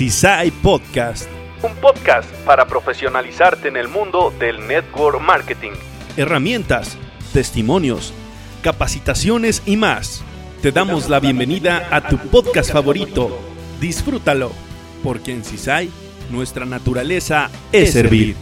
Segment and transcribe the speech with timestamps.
[0.00, 1.28] CISAI Podcast.
[1.62, 5.72] Un podcast para profesionalizarte en el mundo del network marketing.
[6.16, 6.96] Herramientas,
[7.34, 8.14] testimonios,
[8.62, 10.22] capacitaciones y más.
[10.62, 13.38] Te damos la bienvenida a tu podcast favorito.
[13.78, 14.52] Disfrútalo,
[15.04, 15.90] porque en CISAI
[16.30, 18.36] nuestra naturaleza es servir.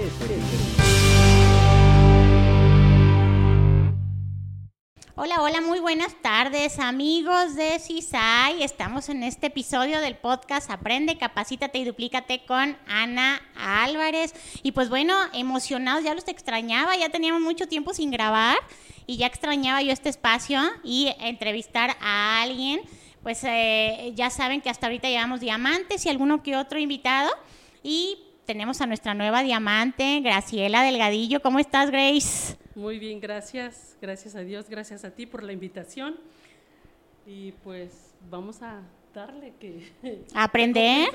[5.20, 8.62] Hola, hola, muy buenas tardes amigos de CISAI.
[8.62, 14.32] Estamos en este episodio del podcast Aprende, Capacítate y Duplícate con Ana Álvarez.
[14.62, 18.56] Y pues bueno, emocionados, ya los extrañaba, ya teníamos mucho tiempo sin grabar
[19.09, 22.82] y ya extrañaba yo este espacio y entrevistar a alguien.
[23.24, 27.28] Pues eh, ya saben que hasta ahorita llevamos diamantes y alguno que otro invitado.
[27.82, 31.42] Y tenemos a nuestra nueva diamante, Graciela Delgadillo.
[31.42, 32.56] ¿Cómo estás, Grace?
[32.78, 33.96] Muy bien, gracias.
[34.00, 36.14] Gracias a Dios, gracias a ti por la invitación.
[37.27, 38.82] Y pues vamos a
[39.12, 39.91] darle que...
[40.32, 41.09] Aprender.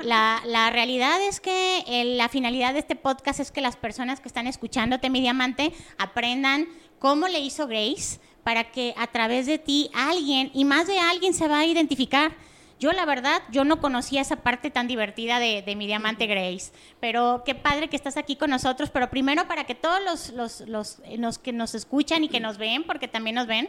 [0.00, 1.82] La, la, realidad es que
[2.14, 6.68] la finalidad de este podcast es que las personas que están escuchándote, mi diamante, aprendan
[6.98, 11.32] cómo le hizo Grace para que a través de ti alguien, y más de alguien,
[11.32, 12.32] se va a identificar
[12.78, 17.42] yo la verdad, yo no conocía esa parte tan divertida de, mi diamante Grace, pero
[17.44, 21.52] qué padre que estás aquí con nosotros, pero primero para que todos los, los, que
[21.52, 23.68] nos escuchan y que nos ven, porque también nos ven,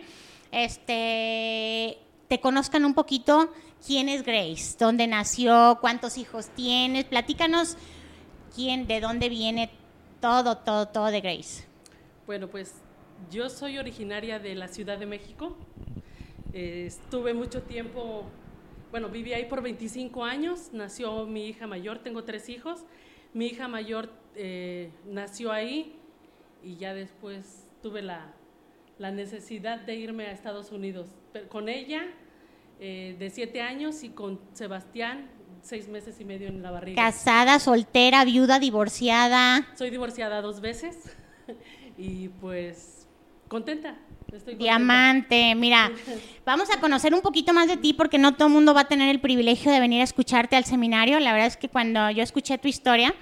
[0.52, 3.52] este, te conozcan un poquito
[3.86, 7.78] quién es Grace, dónde nació, cuántos hijos tienes, platícanos
[8.54, 9.72] quién, de dónde viene
[10.22, 11.66] todo, todo, todo de Grace.
[12.28, 12.76] Bueno, pues
[13.32, 15.58] yo soy originaria de la Ciudad de México.
[16.54, 18.26] Eh, estuve mucho tiempo
[18.92, 22.86] bueno, viví ahí por 25 años, nació mi hija mayor, tengo tres hijos,
[23.34, 25.95] mi hija mayor eh, nació ahí
[26.64, 28.34] y ya después tuve la,
[28.98, 31.08] necesidad de irme a Estados Unidos.
[31.50, 32.06] con ella,
[32.80, 35.30] eh, de siete años, y con Sebastián,
[35.62, 37.02] seis meses y medio en la barriga.
[37.02, 39.67] Casada, soltera, viuda, divorciada.
[39.76, 41.16] Soy divorciada dos veces
[41.98, 43.08] y pues
[43.48, 43.98] contenta.
[44.58, 45.92] Diamante, mira,
[46.45, 48.88] vamos a conocer un poquito más de ti porque no todo el mundo va a
[48.88, 51.20] tener el privilegio de venir a escucharte al seminario.
[51.20, 53.14] La verdad es que cuando yo escuché tu historia,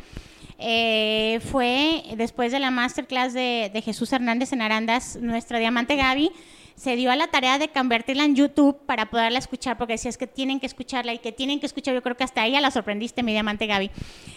[0.60, 6.32] eh, fue después de la masterclass de, de Jesús Hernández en Arandas, nuestra diamante Gaby
[6.78, 10.28] se dio a la tarea de convertirla en YouTube para poderla escuchar, porque decías que
[10.28, 11.96] tienen que escucharla y que tienen que escuchar.
[11.96, 13.90] Yo creo que hasta ella la sorprendiste, mi diamante Gaby.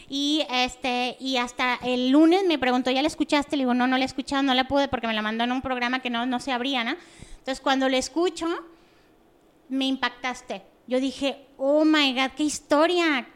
[0.08, 3.58] Y, este, y hasta el lunes me preguntó, ¿ya la escuchaste?
[3.58, 5.52] Le digo, no, no la he escuchado, no la pude porque me la mandó en
[5.52, 6.92] un programa que no, no se abría, ¿no?
[7.32, 8.48] Entonces, cuando la escucho,
[9.68, 10.62] me impactaste.
[10.86, 13.28] Yo dije, oh my God, qué historia.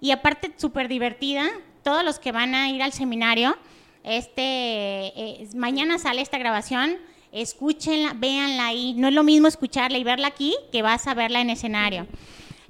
[0.00, 1.44] Y aparte, súper divertida.
[1.82, 3.58] Todos los que van a ir al seminario,
[4.04, 6.96] este, eh, mañana sale esta grabación
[7.32, 8.94] escúchenla, véanla ahí.
[8.94, 12.06] No es lo mismo escucharla y verla aquí que vas a verla en escenario.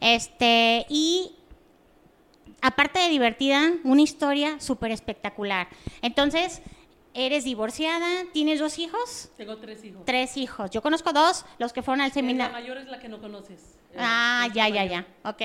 [0.00, 1.32] Este, y
[2.60, 5.68] aparte de divertida, una historia súper espectacular.
[6.02, 6.62] Entonces,
[7.14, 9.30] eres divorciada, ¿tienes dos hijos?
[9.36, 10.04] Tengo tres hijos.
[10.04, 10.70] Tres hijos.
[10.70, 12.52] Yo conozco dos, los que fueron al seminario.
[12.52, 13.76] La mayor es la que no conoces.
[13.96, 15.06] Ah, ya, ya, ya.
[15.24, 15.42] Ok.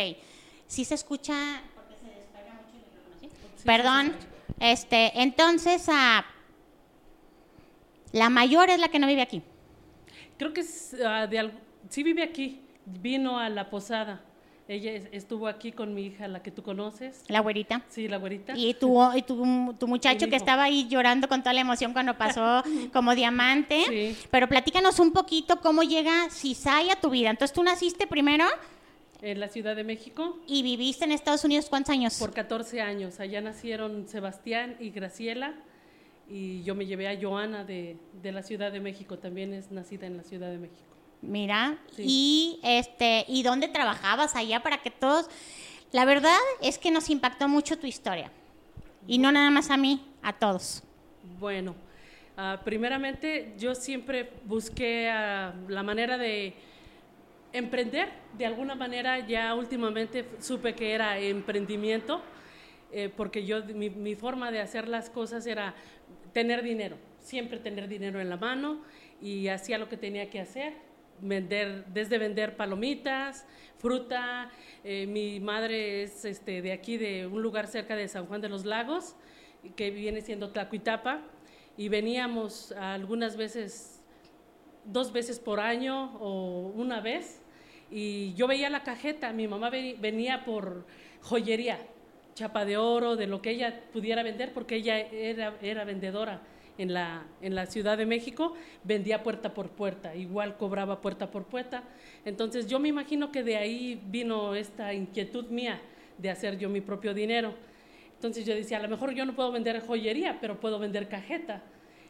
[0.68, 4.14] Sí se escucha, porque se descarga mucho Perdón.
[4.60, 6.26] Este, entonces, a
[8.14, 9.42] la mayor es la que no vive aquí.
[10.38, 11.52] Creo que uh, de,
[11.90, 12.62] sí vive aquí.
[12.86, 14.22] Vino a la posada.
[14.68, 17.24] Ella estuvo aquí con mi hija, la que tú conoces.
[17.28, 17.82] La güerita.
[17.90, 18.54] Sí, la güerita.
[18.56, 19.36] Y tu, y tu,
[19.88, 22.64] muchacho que estaba ahí llorando con toda la emoción cuando pasó
[22.94, 23.84] como diamante.
[23.88, 24.18] Sí.
[24.32, 27.30] Pero platícanos un poquito cómo llega Cisay a tu vida.
[27.30, 28.46] Entonces, tú naciste primero.
[29.22, 30.38] En la Ciudad de México.
[30.48, 32.18] ¿Y viviste en Estados Unidos cuántos años?
[32.20, 33.20] Por 14 años.
[33.20, 35.56] Allá nacieron Sebastián y Graciela
[36.30, 40.08] y yo me llevé a Joana de, de, la Ciudad de México, también es nacida
[40.08, 40.94] en la Ciudad de México.
[41.22, 45.30] Mira, y este, ¿y dónde trabajabas allá para que todos?
[45.94, 48.32] La verdad es que nos impactó mucho tu historia.
[49.08, 50.84] Y no nada más a mí, a todos.
[51.40, 51.76] Bueno,
[52.38, 56.56] uh, primeramente yo siempre busqué uh, la manera de
[57.54, 58.10] emprender.
[58.38, 62.22] De alguna manera ya últimamente supe que era emprendimiento,
[62.96, 65.74] eh, porque yo mi, forma de hacer las cosas era
[66.32, 68.82] tener dinero, siempre tener dinero en la mano
[69.20, 70.74] y hacía lo que tenía que hacer,
[71.20, 73.48] vender, desde vender palomitas,
[73.80, 74.52] fruta.
[74.84, 78.50] Eh, mi madre es este, de aquí, de un lugar cerca de San Juan de
[78.50, 79.16] los Lagos,
[79.76, 81.22] que viene siendo Tlacuitapa,
[81.76, 84.04] y veníamos algunas veces,
[84.86, 87.42] dos veces por año o una vez,
[87.90, 90.86] y yo veía la cajeta, mi mamá venía por
[91.22, 91.80] joyería,
[92.36, 96.42] chapa de oro, de lo que ella pudiera vender, porque ella era, era vendedora
[96.78, 98.54] en la, en la Ciudad de México,
[98.84, 101.84] vendía puerta por puerta, igual cobraba puerta por puerta.
[102.26, 105.80] Entonces yo me imagino que de ahí vino esta inquietud mía
[106.18, 107.54] de hacer yo mi propio dinero.
[108.16, 111.62] Entonces yo decía, a lo mejor yo no puedo vender joyería, pero puedo vender cajeta.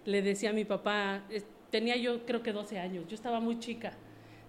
[0.06, 1.24] Le decía a mi papá,
[1.70, 3.94] tenía yo creo que 12 años, yo estaba muy chica,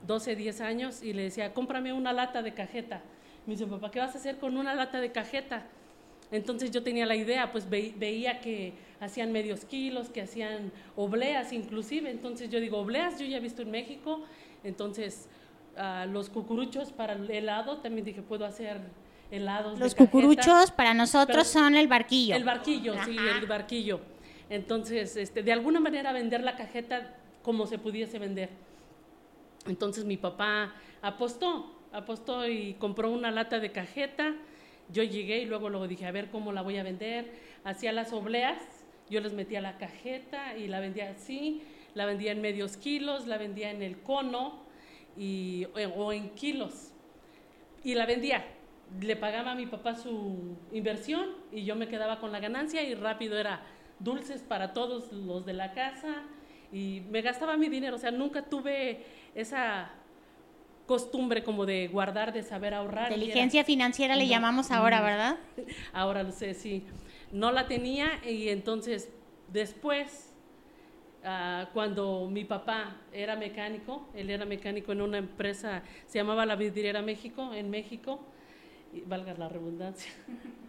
[0.06, 3.02] 12, 10 años, y le decía, cómprame una lata de cajeta.
[3.46, 5.66] Me dice, papá, ¿qué vas a hacer con una lata de cajeta?
[6.30, 12.10] Entonces yo tenía la idea, pues veía que hacían medios kilos, que hacían obleas inclusive.
[12.10, 14.22] Entonces yo digo, obleas yo ya he visto en México.
[14.64, 15.28] Entonces
[15.76, 18.80] uh, los cucuruchos para el helado, también dije, puedo hacer
[19.30, 19.78] helados.
[19.78, 22.34] Los cucuruchos para nosotros son el barquillo.
[22.34, 24.00] El barquillo, sí, el barquillo.
[24.50, 28.50] Entonces, este, de alguna manera vender la cajeta como se pudiese vender.
[29.66, 34.34] Entonces mi papá apostó, apostó y compró una lata de cajeta.
[34.90, 37.32] Yo llegué y luego luego dije, a ver cómo la voy a vender.
[37.64, 38.58] Hacía las obleas,
[39.08, 41.62] yo les metía la cajeta y la vendía así,
[41.94, 44.64] la vendía en medios kilos, la vendía en el cono
[45.16, 46.92] y, o en kilos.
[47.82, 48.44] Y la vendía.
[49.00, 52.94] Le pagaba a mi papá su inversión y yo me quedaba con la ganancia y
[52.94, 53.62] rápido era
[53.98, 56.24] dulces para todos los de la casa
[56.72, 57.96] y me gastaba mi dinero.
[57.96, 59.04] O sea, nunca tuve
[59.34, 59.90] esa
[60.86, 63.10] costumbre como de guardar, de saber ahorrar.
[63.10, 65.38] Inteligencia financiera le llamamos ahora, ¿verdad?
[65.92, 66.84] Ahora lo sé, sí.
[67.32, 69.10] No la tenía y entonces
[69.52, 70.32] después,
[71.24, 76.56] ah, cuando mi papá era mecánico, él era mecánico en una empresa, se llamaba La
[76.56, 78.20] Vidriera México, en México,
[78.92, 80.12] y valga la redundancia.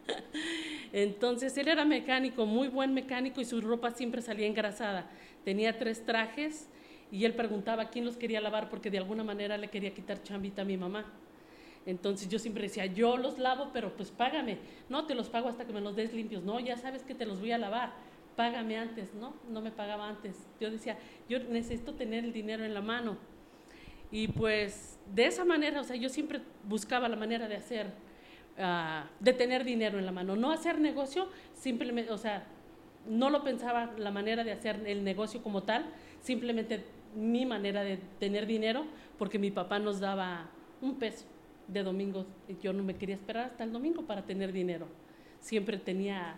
[0.94, 5.10] entonces él era mecánico, muy buen mecánico y su ropa siempre salía engrasada.
[5.44, 6.70] Tenía tres trajes
[7.16, 10.64] y él preguntaba quién los quería lavar porque de alguna manera le quería quitar chambita
[10.64, 11.06] a mi mamá.
[11.86, 14.58] Entonces yo siempre decía, yo los lavo, pero pues págame.
[14.90, 16.44] No, te los pago hasta que me los des limpios.
[16.44, 17.94] No, ya sabes que te los voy a lavar.
[18.36, 19.34] Págame antes, ¿no?
[19.50, 20.46] No me pagaba antes.
[20.60, 20.98] Yo decía,
[21.30, 23.18] yo necesito tener el dinero en la mano.
[24.12, 27.88] Y pues de esa manera, o sea, yo siempre buscaba la manera de hacer,
[28.58, 30.36] uh, de tener dinero en la mano.
[30.36, 32.46] No hacer negocio, simplemente, o sea,
[33.08, 35.86] no lo pensaba la manera de hacer el negocio como tal,
[36.22, 36.84] simplemente
[37.16, 38.86] mi manera de tener dinero,
[39.18, 40.50] porque mi papá nos daba
[40.82, 41.26] un peso
[41.68, 42.26] de domingo.
[42.62, 44.88] Yo no me quería esperar hasta el domingo para tener dinero.
[45.40, 46.38] Siempre tenía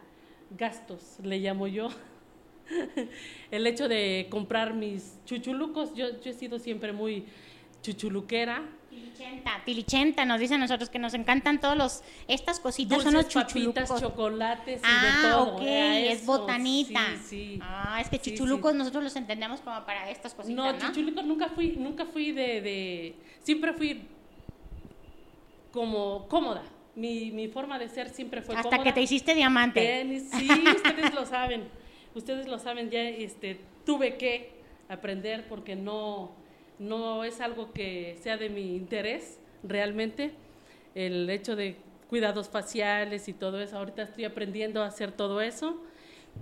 [0.57, 1.89] gastos, le llamo yo.
[3.51, 7.25] el hecho de comprar mis chuchulucos, yo, yo he sido siempre muy
[7.81, 8.63] chuchuluquera,
[8.97, 13.99] Tilichenta, tilichenta, nos dicen nosotros que nos encantan todos los, estas cositas son los papitas,
[13.99, 15.55] chocolates y ah, de todo.
[15.55, 17.01] ok, es botanita.
[17.61, 20.79] Ah, es que chuchulucos nosotros los entendemos como para estas cositas, No, ¿no?
[20.79, 24.07] chuchulucos nunca fui, nunca fui de, de, siempre fui
[25.71, 26.63] como cómoda.
[26.95, 30.19] Mi, mi forma de ser siempre fue Hasta que te hiciste diamante.
[30.31, 31.67] sí, ustedes lo saben.
[32.15, 34.57] Ustedes lo saben, ya este, tuve que
[34.89, 36.31] aprender porque no
[36.79, 40.31] no es algo que sea de mi interés realmente,
[40.95, 41.75] el hecho de
[42.09, 43.77] cuidados faciales y todo eso.
[43.77, 45.81] Ahorita estoy aprendiendo a hacer todo eso,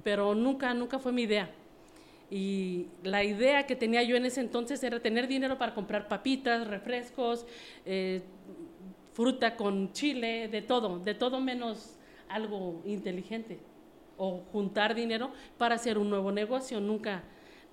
[0.03, 1.49] pero nunca, nunca fue mi idea.
[2.29, 6.67] Y la idea que tenía yo en ese entonces era tener dinero para comprar papitas,
[6.67, 7.45] refrescos,
[7.85, 8.21] eh,
[9.13, 11.97] fruta con chile, de todo, de todo menos
[12.27, 13.59] algo inteligente.
[14.17, 16.79] O juntar dinero para hacer un nuevo negocio.
[16.79, 17.23] Nunca,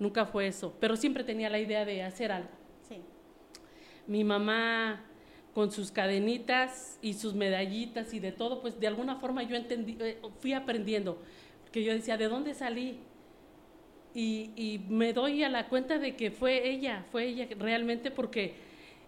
[0.03, 2.49] nunca fue eso, pero siempre tenía la idea de hacer algo.
[2.87, 3.01] Sí.
[4.05, 5.03] Mi mamá
[5.53, 9.97] con sus cadenitas y sus medallitas y de todo, pues de alguna forma yo entendí,
[9.99, 11.21] eh, fui aprendiendo,
[11.71, 12.99] que yo decía, ¿de dónde salí?
[14.15, 18.53] Y, y, me doy a la cuenta de que fue ella, fue ella realmente porque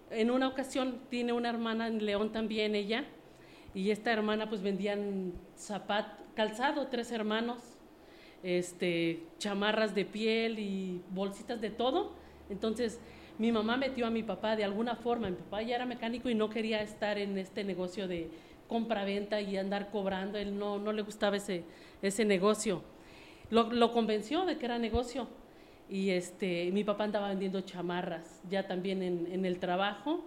[0.10, 3.06] en una ocasión tiene una hermana en León también ella,
[3.76, 7.75] y esta hermana pues vendían zapat, calzado, tres hermanos,
[8.46, 12.12] este, chamarras de piel y bolsitas de todo.
[12.48, 13.00] Entonces,
[13.40, 15.32] mi mamá metió a mi papá de alguna forma.
[15.32, 18.30] Mi papá ya era mecánico y no quería estar en este negocio de
[18.68, 20.38] compra-venta y andar cobrando.
[20.38, 21.64] Él no, no le gustaba ese,
[22.04, 22.84] ese negocio.
[23.50, 25.28] Lo, lo, convenció de que era negocio.
[25.90, 30.24] Y este, mi papá andaba vendiendo chamarras ya también en, en el trabajo.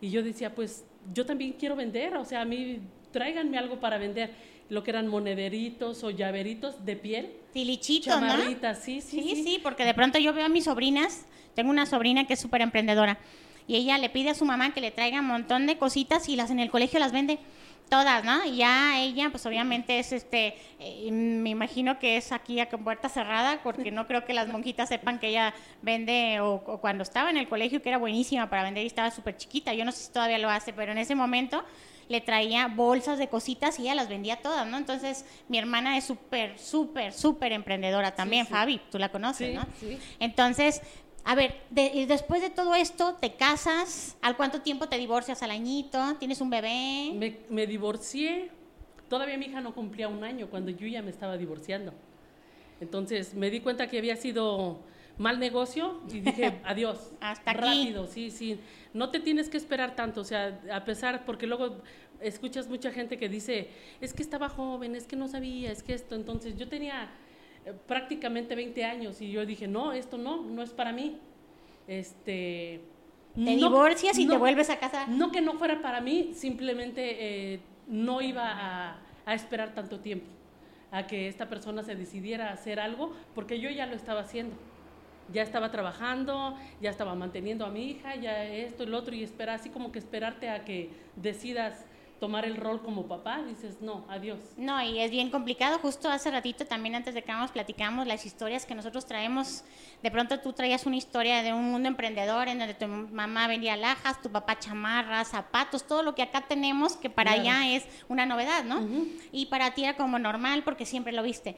[0.00, 2.16] Y yo decía, pues yo también quiero vender.
[2.16, 2.80] O sea, a mí
[3.12, 4.30] tráiganme algo para vender
[4.70, 7.39] lo que eran monederitos o llaveritos de piel.
[7.52, 8.36] Tilichitos, ¿no?
[8.36, 9.60] Sí, sí, sí, sí, sí.
[9.62, 13.18] porque de pronto yo veo a mis sobrinas, tengo una sobrina que es súper emprendedora,
[13.66, 16.36] y ella le pide a su mamá que le traiga un montón de cositas y
[16.36, 17.38] las en el colegio las vende
[17.88, 18.44] todas, ¿no?
[18.44, 23.08] Y ya ella, pues obviamente es este, eh, me imagino que es aquí a puerta
[23.08, 25.52] cerrada, porque no creo que las monjitas sepan que ella
[25.82, 29.10] vende, o, o cuando estaba en el colegio, que era buenísima para vender y estaba
[29.10, 31.64] súper chiquita, yo no sé si todavía lo hace, pero en ese momento
[32.10, 34.76] le traía bolsas de cositas y ella las vendía todas, ¿no?
[34.76, 39.64] Entonces, mi hermana es súper, súper, súper emprendedora también, Fabi, tú la conoces, ¿no?
[39.80, 39.96] Sí.
[40.18, 40.82] Entonces,
[41.22, 45.42] A ver, de- y después de todo esto, te casas, ¿al cuánto tiempo te divorcias?
[45.42, 45.98] ¿Al añito?
[46.18, 47.12] ¿Tienes un bebé?
[47.14, 48.50] Me, me divorcié,
[49.06, 51.92] todavía mi hija no cumplía un año cuando yo ya me estaba divorciando.
[52.80, 54.80] Entonces me di cuenta que había sido
[55.20, 57.12] mal negocio y dije, adiós.
[57.20, 57.60] Hasta aquí.
[57.60, 58.58] Rápido, sí, sí.
[58.94, 61.76] No te tienes que esperar tanto, o sea, a pesar, porque luego
[62.20, 63.68] escuchas mucha gente que dice,
[64.00, 66.14] es que estaba joven, es que no sabía, es que esto.
[66.14, 67.10] Entonces yo tenía
[67.66, 71.18] eh, prácticamente 20 años y yo dije, no, esto no, no es para mí.
[71.86, 72.80] Este...
[73.34, 75.08] Te no- divorcias y te vuelves a casar.
[75.08, 80.26] no que no fuera para mí, simplemente eh, no iba a, a esperar tanto tiempo
[80.90, 84.56] a que esta persona se decidiera a hacer algo, porque yo ya lo estaba haciendo.
[85.32, 89.22] Ya estaba trabajando, ya estaba manteniendo a mi hija, ya esto y lo otro, y
[89.22, 91.84] espera, así como que esperarte a que decidas
[92.20, 94.38] tomar el rol como papá, dices, no, adiós.
[94.58, 95.78] No, y es bien complicado.
[95.78, 99.64] Justo hace ratito también antes de que vamos platicamos las historias que nosotros traemos.
[100.02, 103.74] De pronto tú traías una historia de un mundo emprendedor en donde tu mamá vendía
[103.74, 107.48] lajas, tu papá chamarras, zapatos, todo lo que acá tenemos que para Claro.
[107.48, 108.86] allá es una novedad, ¿no?
[109.32, 111.56] Y para ti era como normal porque siempre lo viste.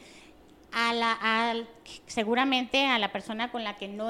[0.75, 1.69] A la, al-
[2.07, 4.09] seguramente a la persona con la que no,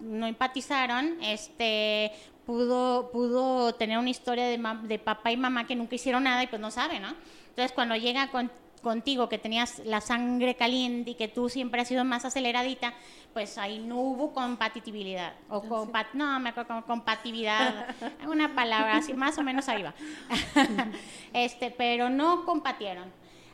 [0.00, 2.10] no empatizaron, este,
[2.46, 6.42] pudo, pudo tener una historia de, ma- de papá y mamá que nunca hicieron nada
[6.42, 7.08] y pues no sabe, ¿no?
[7.50, 8.50] Entonces cuando llega con-
[8.82, 12.94] contigo que tenías la sangre caliente y que tú siempre has sido más aceleradita,
[13.34, 15.34] pues ahí no hubo compatibilidad.
[15.50, 17.94] O compa- no, me acuerdo compatibilidad,
[18.26, 19.92] una palabra así, más o menos ahí va.
[21.34, 23.12] este, pero no compatieron.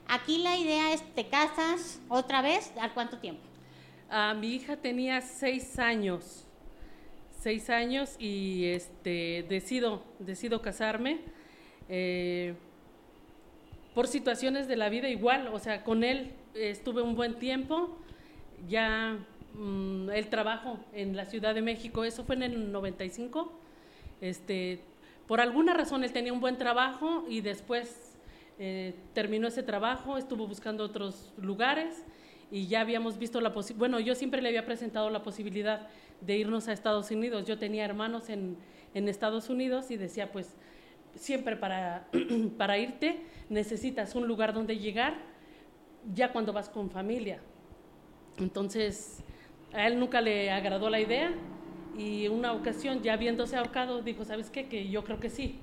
[0.09, 3.43] Aquí la idea es, te casas otra vez, ¿al cuánto tiempo?
[4.09, 6.47] Ah, mi hija tenía seis años,
[7.41, 11.19] seis años y este decido, decido casarme
[11.89, 12.55] eh,
[13.97, 17.99] por situaciones de la vida igual, o sea, con él estuve un buen tiempo,
[18.69, 19.19] ya
[19.55, 23.53] mm, el trabajo en la Ciudad de México, eso fue en el 95,
[24.21, 24.79] este,
[25.27, 28.06] por alguna razón él tenía un buen trabajo y después
[28.59, 32.05] eh, terminó ese trabajo, estuvo buscando otros lugares
[32.51, 35.89] y ya habíamos visto la posibilidad, bueno, yo siempre le había presentado la posibilidad
[36.21, 37.45] de irnos a Estados Unidos.
[37.45, 38.57] Yo tenía hermanos en,
[38.95, 40.57] en Estados Unidos y decía, pues,
[41.15, 42.09] siempre para,
[42.59, 45.19] para irte necesitas un lugar donde llegar
[46.15, 47.41] ya cuando vas con familia.
[48.39, 49.23] Entonces,
[49.73, 51.33] a él nunca le agradó la idea
[51.97, 54.69] y una ocasión, ya viéndose ahorcado, dijo, ¿sabes qué?
[54.69, 55.59] Que yo creo que sí.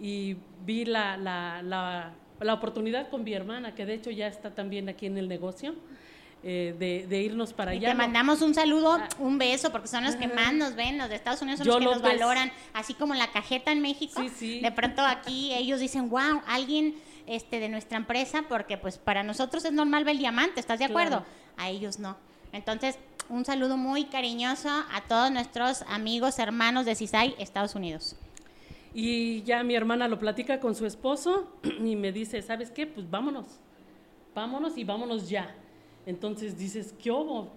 [0.00, 4.54] Y vi la, la, la, la oportunidad con mi hermana, que de hecho ya está
[4.54, 5.74] también aquí en el negocio,
[6.42, 7.88] eh, de, de irnos para Y allá.
[7.90, 9.08] te mandamos un saludo, Ah.
[9.18, 11.74] un beso, porque son los que más nos ven, los de Estados Unidos son Yo
[11.74, 12.20] los que nos López.
[12.20, 14.20] valoran, así como la cajeta en México.
[14.20, 14.60] Sí, sí.
[14.60, 16.96] De pronto aquí ellos dicen, wow, alguien
[17.26, 20.84] este, de nuestra empresa, porque pues para nosotros es normal ver el diamante, ¿estás de
[20.84, 21.24] acuerdo?
[21.24, 21.24] Claro.
[21.56, 22.16] A ellos no.
[22.52, 22.98] Entonces,
[23.30, 28.16] un saludo muy cariñoso a todos nuestros amigos, hermanos de CISAI, Estados Unidos.
[28.94, 31.52] Y ya mi hermana lo platica con su esposo
[31.84, 32.86] y me dice, ¿sabes qué?
[32.86, 33.46] Pues vámonos,
[34.34, 35.54] vámonos y vámonos ya.
[36.06, 37.52] Entonces dices, ¿qué hubo?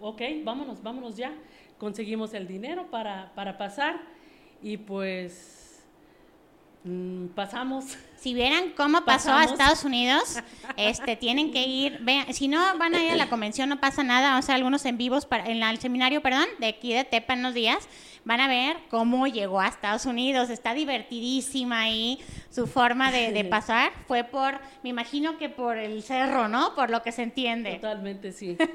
[0.00, 1.32] Ok, vámonos, vámonos ya.
[1.78, 4.00] Conseguimos el dinero para, para pasar
[4.62, 5.82] y pues
[6.84, 7.96] mm, pasamos.
[8.24, 9.44] Si vieran cómo pasó a.
[9.44, 10.38] Estados Unidos,
[10.78, 14.02] este, tienen que ir, vean, si no van a ir a la convención no pasa
[14.02, 16.94] nada, vamos a hacer algunos en vivos para, en la- el seminario, perdón, de aquí
[16.94, 17.86] de Tepa en unos días,
[18.24, 22.18] van a ver cómo llegó a Estados Unidos, está divertidísima ahí,
[22.50, 26.74] su forma de, de pasar fue por, me imagino que por el cerro, ¿no?
[26.74, 27.74] Por lo que se entiende.
[27.76, 28.56] Totalmente, sí.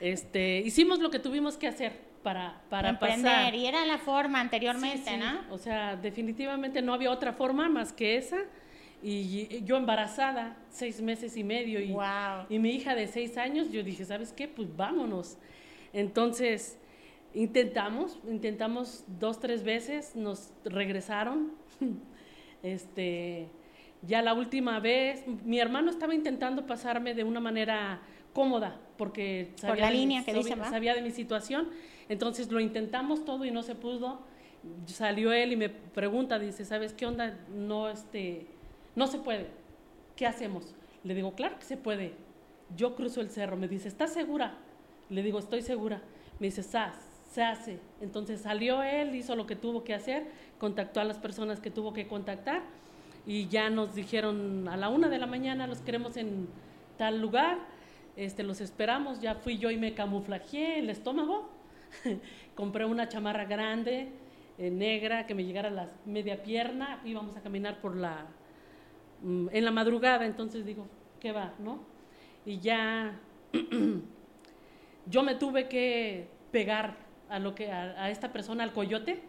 [0.00, 1.92] Este, hicimos lo que tuvimos que hacer
[2.22, 3.54] para, para Emprender, pasar.
[3.54, 5.20] y era la forma anteriormente, Sí, sí.
[5.20, 5.54] ¿no?
[5.54, 8.38] O sea, definitivamente no había otra forma más que esa.
[9.02, 12.46] Y yo embarazada, seis meses y medio, y, Guau.
[12.48, 14.48] y mi hija de seis años, yo dije, ¿sabes qué?
[14.48, 15.36] Pues vámonos.
[15.92, 16.78] Entonces,
[17.34, 21.52] intentamos, intentamos dos, tres veces, nos regresaron.
[22.62, 23.48] este,
[24.02, 28.00] ya la última vez, mi hermano estaba intentando pasarme de una manera
[28.32, 31.68] cómoda, porque Por la de línea que sabía- sabía de mi situación.
[32.08, 34.20] Entonces lo intentamos todo y no se pudo.
[34.86, 37.38] Salió él y me pregunta, dice, ¿sabes qué onda?
[37.54, 38.46] No, este,
[38.94, 39.46] no se puede.
[40.16, 40.74] ¿Qué hacemos?
[41.02, 42.14] Le digo, claro que se puede.
[42.76, 43.56] Yo cruzo el cerro.
[43.56, 44.58] Me dice, ¿estás segura?
[45.08, 46.02] Le digo, estoy segura.
[46.38, 46.94] Me dice, "Sas,
[47.30, 47.78] se hace.
[48.00, 50.26] Entonces salió él, hizo lo que tuvo que hacer,
[50.58, 52.62] contactó a las personas que tuvo que contactar
[53.26, 56.48] y ya nos dijeron a la una de la mañana los queremos en
[56.98, 57.58] tal lugar,
[58.16, 59.20] este, los esperamos.
[59.20, 61.48] Ya fui yo y me camuflajeé el estómago.
[62.54, 64.08] Compré una chamarra grande,
[64.58, 67.00] eh, negra, que me llegara a la media pierna.
[67.04, 68.26] Íbamos a caminar por la,
[69.22, 70.86] mm, en la madrugada, entonces digo,
[71.20, 71.54] ¿qué va?
[71.60, 71.78] ¿No?
[72.44, 73.18] Y ya
[75.06, 79.20] yo me tuve que pegar a lo que a, a esta persona, al coyote,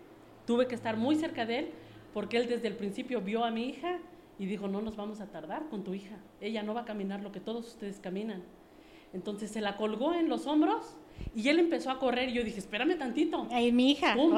[0.45, 1.69] tuve que estar muy cerca de él
[2.13, 3.99] porque él desde el principio vio a mi hija
[4.37, 7.21] y dijo, no nos vamos a tardar con tu hija, ella no va a caminar
[7.21, 8.41] lo que todos ustedes caminan.
[9.13, 10.95] Entonces se la colgó en los hombros
[11.35, 13.47] y él empezó a correr y yo dije, espérame tantito.
[13.51, 14.33] Ay, mi hija, Pum.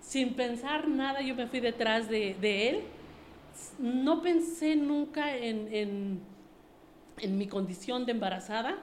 [0.00, 2.80] Sin pensar nada, yo me fui detrás de, de él.
[3.78, 6.20] No pensé nunca en, en,
[7.18, 8.78] en mi condición de embarazada,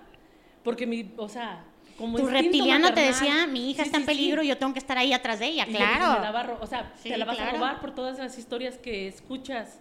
[0.63, 1.65] porque mi, o sea,
[1.97, 4.15] como Tu reptiliano te decía, mi hija Sí, está en sí, sí.
[4.17, 6.13] peligro, yo tengo que estar ahí atrás de ella, Y claro.
[6.19, 7.51] "Me la va a ro- o sea, te la vas claro.
[7.51, 9.79] a robar por todas las historias que escuchas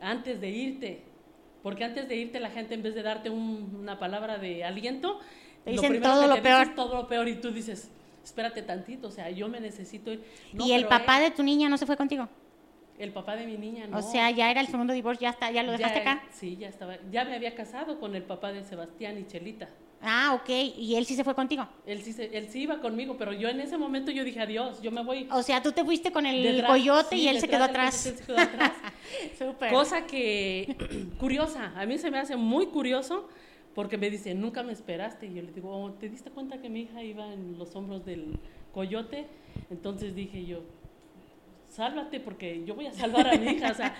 [0.00, 1.02] antes de irte.
[1.62, 5.20] Porque antes de irte la gente en vez de darte un- una palabra de aliento,
[5.64, 6.62] Te lo dicen primero todo que lo te peor.
[6.66, 7.88] es todo lo peor y tú dices,
[8.24, 10.24] espérate tantito, o sea, yo me necesito ir.
[10.52, 12.28] No, y el papá él- de tu niña no se fue contigo.
[12.98, 13.98] el papá de mi niña no.
[13.98, 16.24] O sea, ya era el segundo divorcio, ya está, ya lo dejaste Ya- acá.
[16.32, 16.96] Sí, ya estaba.
[17.10, 19.68] Ya me había casado con el papá de Sebastián y Chelita.
[20.02, 20.48] Ah, ok.
[20.76, 21.66] Y él sí se fue contigo.
[21.86, 24.82] Él sí, se- él sí iba conmigo, pero yo en ese momento yo dije adiós,
[24.82, 25.28] yo me voy.
[25.30, 26.70] O sea, tú te fuiste con el detrás".
[26.70, 28.06] coyote Sí, y él se quedó atrás.
[28.06, 28.72] él se quedó atrás.
[29.38, 29.70] Súper.
[29.70, 30.76] Cosa que,
[31.20, 33.28] curiosa, a mí se me hace muy curioso
[33.74, 35.26] porque me dice, nunca me esperaste.
[35.26, 38.04] Y yo le digo, "Oh, ¿te diste cuenta que mi hija iba en los hombros
[38.04, 38.38] del
[38.74, 39.26] coyote?
[39.70, 40.62] Entonces dije yo,
[41.68, 43.94] sálvate porque yo voy a salvar a mi hija, o sea,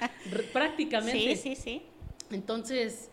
[0.52, 1.36] prácticamente.
[1.36, 1.82] Sí, sí, sí.
[2.30, 3.10] Entonces,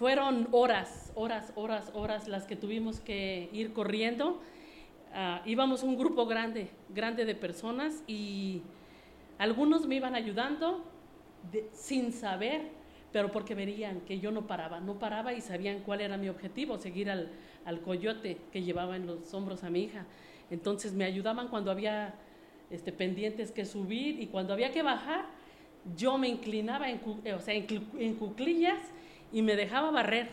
[0.00, 4.40] fueron horas, horas, horas, horas las que tuvimos que ir corriendo.
[5.12, 8.62] Ah, íbamos un grupo grande, grande de personas y
[9.36, 10.82] algunos me iban ayudando
[11.74, 12.62] sin saber,
[13.12, 16.78] pero porque verían que yo no paraba, no paraba y sabían cuál era mi objetivo,
[16.78, 17.28] seguir al,
[17.66, 20.06] al coyote que llevaba en los hombros a mi hija.
[20.50, 22.14] Entonces me ayudaban cuando había
[22.70, 25.26] este, pendientes que subir y cuando había que bajar,
[25.94, 27.66] yo me inclinaba en, eh, o sea, en,
[27.98, 28.78] en cuclillas
[29.32, 30.28] y me dejaba barrer,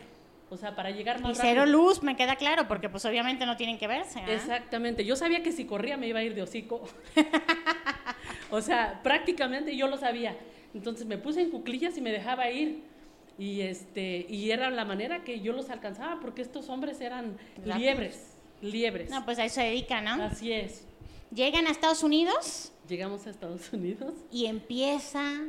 [0.49, 1.77] o sea, para llegar Y más cero rápido.
[1.77, 4.19] luz, me queda claro, porque pues obviamente no tienen que verse.
[4.19, 4.31] ¿ah?
[4.31, 5.03] Exactamente.
[5.05, 6.81] Yo sabía que si corría me iba a ir de hocico.
[8.51, 10.35] o sea, prácticamente yo lo sabía.
[10.73, 12.83] Entonces me puse en cuclillas y me dejaba ir.
[13.39, 17.77] Y este y era la manera que yo los alcanzaba porque estos hombres eran Rápidos.
[17.79, 19.09] liebres, liebres.
[19.11, 20.23] No, pues a eso se dedican, ¿no?
[20.23, 20.85] Así es.
[21.31, 24.13] Llegan a Estados Unidos Llegamos a Estados Unidos.
[24.31, 25.41] y empieza.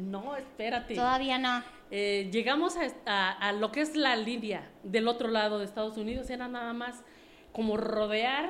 [0.00, 0.94] No, espérate.
[0.94, 1.62] Todavía no.
[1.90, 5.96] Eh, llegamos a, a- a lo que es la línea del otro lado de Estados
[5.96, 7.02] Unidos, era nada más
[7.52, 8.48] como rodear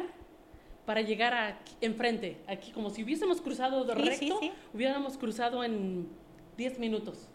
[0.86, 4.52] para llegar a, enfrente, aquí, como si hubiésemos cruzado de Sí, recto, sí, sí.
[4.74, 6.08] hubiéramos cruzado en
[6.56, 7.28] 10 minutos.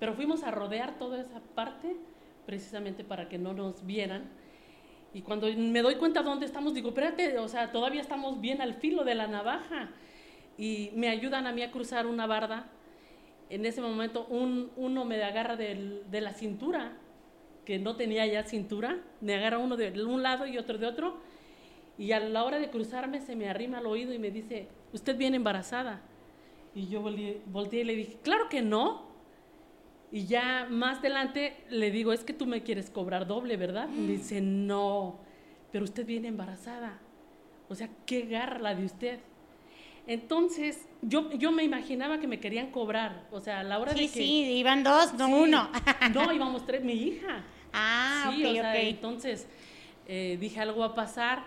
[0.00, 1.96] Pero fuimos a rodear toda esa parte
[2.46, 4.24] precisamente para que no nos vieran.
[5.12, 8.74] Y cuando me doy cuenta dónde estamos, digo, espérate, o sea, todavía estamos bien al
[8.74, 9.90] filo de la navaja.
[10.58, 12.66] Y me ayudan a mí a cruzar una barda
[13.50, 16.96] en ese momento un, uno me agarra del- de la cintura,
[17.64, 21.16] que no tenía ya cintura, me agarra uno de un lado y otro de otro,
[21.96, 25.16] y a la hora de cruzarme se me arrima al oído y me dice, ¿usted
[25.16, 26.02] viene embarazada?
[26.74, 27.00] Y yo
[27.46, 29.14] volteé, y le dije, claro que no.
[30.10, 33.88] Y ya más adelante le digo, es que tú me quieres cobrar doble, ¿verdad?
[33.88, 35.18] Me dice, no,
[35.72, 36.98] pero usted viene embarazada.
[37.68, 39.20] O sea, qué garra la de usted.
[40.06, 43.26] Entonces, yo, yo me imaginaba que me querían cobrar.
[43.32, 44.12] O sea, a la hora Sí, de que.
[44.12, 45.32] sí, iban dos, no Sí.
[45.32, 45.70] uno.
[46.14, 47.42] No, íbamos tres, mi hija.
[47.72, 49.46] ah, sí, o sea, entonces
[50.06, 51.42] eh, dije algo va a pasar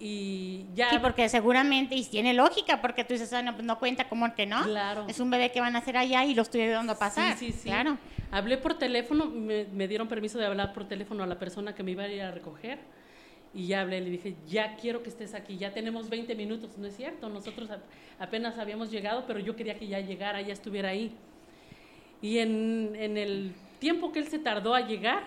[0.00, 0.90] y ya.
[0.90, 4.32] Sí, porque seguramente, y tiene lógica, porque tú dices, ah, no, pues no cuenta como
[4.34, 4.62] que no.
[4.64, 5.06] Claro.
[5.08, 7.36] Es un bebé que van a hacer allá y lo estoy ayudando a pasar.
[7.36, 7.68] Sí, sí, sí.
[7.68, 7.98] Claro.
[8.30, 11.82] Hablé por teléfono, me, me dieron permiso de hablar por teléfono a la persona que
[11.82, 12.78] me iba a ir a recoger.
[13.54, 16.86] Y ya hablé, le dije, ya quiero que estés aquí, ya tenemos 20 minutos, no
[16.86, 17.80] es cierto, nosotros ap-
[18.18, 21.12] apenas habíamos llegado, pero yo quería que ya llegara, ya estuviera ahí.
[22.20, 25.22] Y en, en el tiempo que él se tardó a llegar,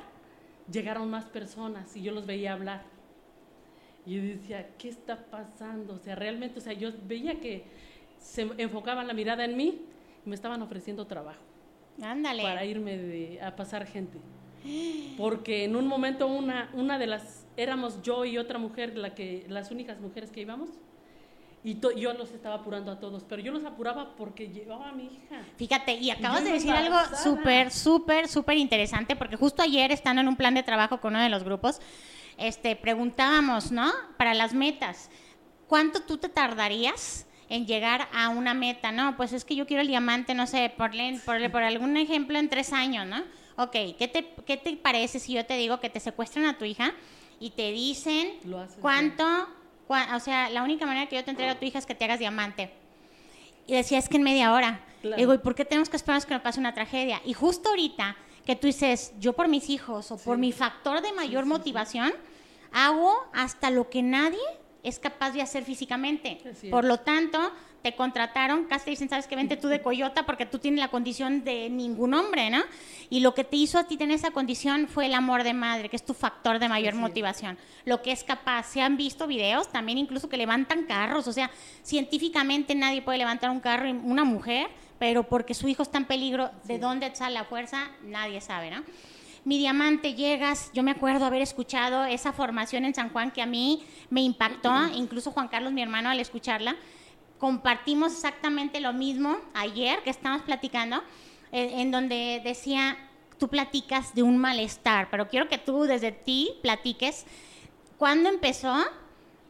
[0.72, 2.84] llegaron más personas y yo los veía hablar.
[4.06, 5.94] Y yo decía, ¿qué está pasando?
[5.96, 7.64] O sea, realmente, o sea, yo veía que
[8.20, 9.82] se enfocaban la mirada en mí
[10.26, 11.42] y me estaban ofreciendo trabajo
[12.02, 12.44] Ándale.
[12.44, 14.20] para irme de- a pasar gente.
[15.18, 19.46] Porque en un momento una, una de las, éramos yo y otra mujer, la que,
[19.50, 20.70] las únicas mujeres que íbamos,
[21.64, 24.92] y to- yo los estaba apurando a todos, pero yo los apuraba porque llevaba a
[24.94, 25.42] mi hija.
[25.58, 30.22] Fíjate, y acabas yo de decir algo súper, súper, súper interesante, porque justo ayer, estando
[30.22, 31.80] en un plan de trabajo con uno de los grupos,
[32.38, 33.92] este, preguntábamos, ¿no?
[34.18, 35.12] Para las metas,
[35.68, 38.92] ¿cuánto tú te tardarías en llegar a una meta?
[38.92, 40.92] No, pues es que yo quiero el diamante, no sé, por,
[41.26, 43.22] por, por algún ejemplo, en tres años, ¿no?
[43.58, 46.66] Ok, ¿qué te, ¿qué te parece si yo te digo que te secuestran a tu
[46.66, 46.94] hija
[47.42, 48.36] y te dicen
[48.82, 49.26] cuánto,
[49.90, 51.96] cua- o sea, la única manera que yo te entrego a tu hija es que
[51.96, 52.72] te hagas diamante?
[53.68, 54.80] Y decía, es que en media hora.
[55.02, 55.18] Claro.
[55.18, 57.22] Digo, ¿y por qué tenemos que esperar que nos pase una tragedia?
[57.26, 61.12] Y justo ahorita que tú dices, yo por mis hijos o por mi factor de
[61.14, 62.14] mayor motivación,
[62.72, 64.40] hago hasta lo que nadie
[64.84, 66.40] es capaz de hacer físicamente.
[66.70, 67.40] Por lo tanto,
[67.82, 70.90] te contrataron, casi te dicen, sabes que vente tú de coyota porque tú tienes la
[70.90, 72.62] condición de ningún hombre, ¿no?
[73.10, 75.90] Y lo que te hizo a ti tener esa condición fue el amor de madre,
[75.90, 77.02] que es tu factor de mayor Así es.
[77.02, 77.58] motivación.
[77.86, 81.50] Lo que es capaz, se han visto videos también incluso que levantan carros, o sea,
[81.84, 84.68] científicamente nadie puede levantar un carro, una mujer,
[85.00, 87.90] pero porque su hijo está en peligro, ¿de dónde sale la fuerza?
[88.04, 88.84] Nadie sabe, ¿no?
[89.44, 93.48] Mi diamante, llegas, yo me acuerdo haber escuchado esa formación en San Juan que a
[93.48, 96.76] mí me impactó, incluso Juan Carlos, mi hermano, al escucharla.
[97.42, 100.98] Compartimos exactamente lo mismo ayer que estábamos platicando,
[101.52, 102.96] eh, en donde decía,
[103.40, 107.26] tú platicas de un malestar, pero quiero que tú desde ti platiques
[107.98, 108.76] cuándo empezó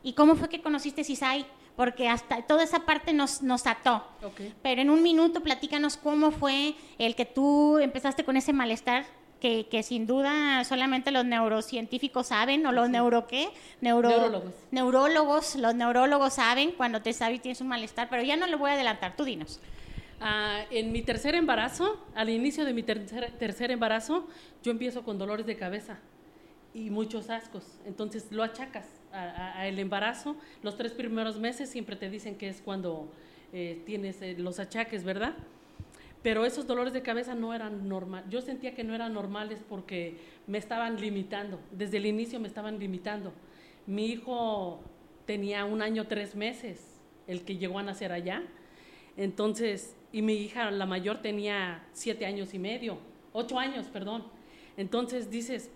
[0.03, 4.07] y cómo fue que conociste Cisay, porque hasta toda esa parte nos, nos ató.
[4.23, 4.39] Ok.
[4.63, 9.05] Pero en un minuto platícanos cómo fue el que tú empezaste con ese malestar
[9.41, 13.49] que, que sin duda solamente los neurocientíficos saben, o los neuro qué,
[13.81, 14.53] Neuro- Neurólogos.
[14.71, 18.55] neurólogos, los neurólogos saben cuando te sabes y tienes un malestar, pero ya no le
[18.55, 19.59] voy a adelantar, tú dinos.
[20.21, 24.27] Ah, en mi tercer embarazo, al inicio de mi tercer, tercer embarazo,
[24.63, 25.97] yo empiezo con dolores de cabeza
[26.75, 27.65] y muchos ascos.
[27.85, 30.35] Entonces lo achacas al embarazo.
[30.61, 33.11] Los tres primeros meses siempre te dicen que es cuando
[33.51, 35.33] eh, tienes eh, los achaques, ¿verdad?
[36.23, 38.29] Pero esos dolores de cabeza no eran normales.
[38.29, 41.59] Yo sentía que no eran normales porque me estaban limitando.
[41.71, 43.33] Desde el inicio me estaban limitando.
[43.87, 44.81] Mi hijo
[45.25, 48.43] tenía un año, tres meses, el que llegó a nacer allá.
[49.17, 52.99] Entonces, y mi hija, la mayor, tenía siete años y medio,
[53.33, 54.23] ocho años, perdón.
[54.77, 55.71] Entonces dices,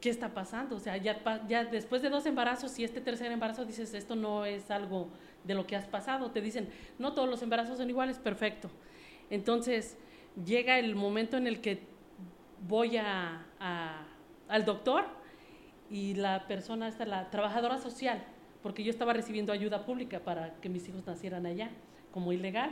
[0.00, 0.76] ¿qué está pasando?
[0.76, 4.44] O sea, ya, ya después de dos embarazos y este tercer embarazo dices, esto no
[4.44, 5.08] es algo
[5.44, 6.30] de lo que has pasado.
[6.30, 8.70] Te dicen, no todos los embarazos son iguales, perfecto.
[9.30, 9.96] Entonces,
[10.44, 11.80] llega el momento en el que
[12.68, 14.06] voy a, a-
[14.48, 15.04] al doctor
[15.90, 18.22] y la persona, esta, la trabajadora social,
[18.62, 21.70] porque yo estaba recibiendo ayuda pública para que mis hijos nacieran allá,
[22.12, 22.70] como ilegal.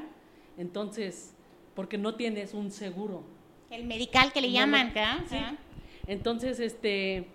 [0.59, 1.35] Entonces,
[1.75, 3.25] porque no tienes un seguro.
[3.71, 4.89] El medical que le No, llaman.
[4.95, 5.17] ¿verdad?
[5.29, 5.37] Sí.
[6.07, 7.27] Entonces, este,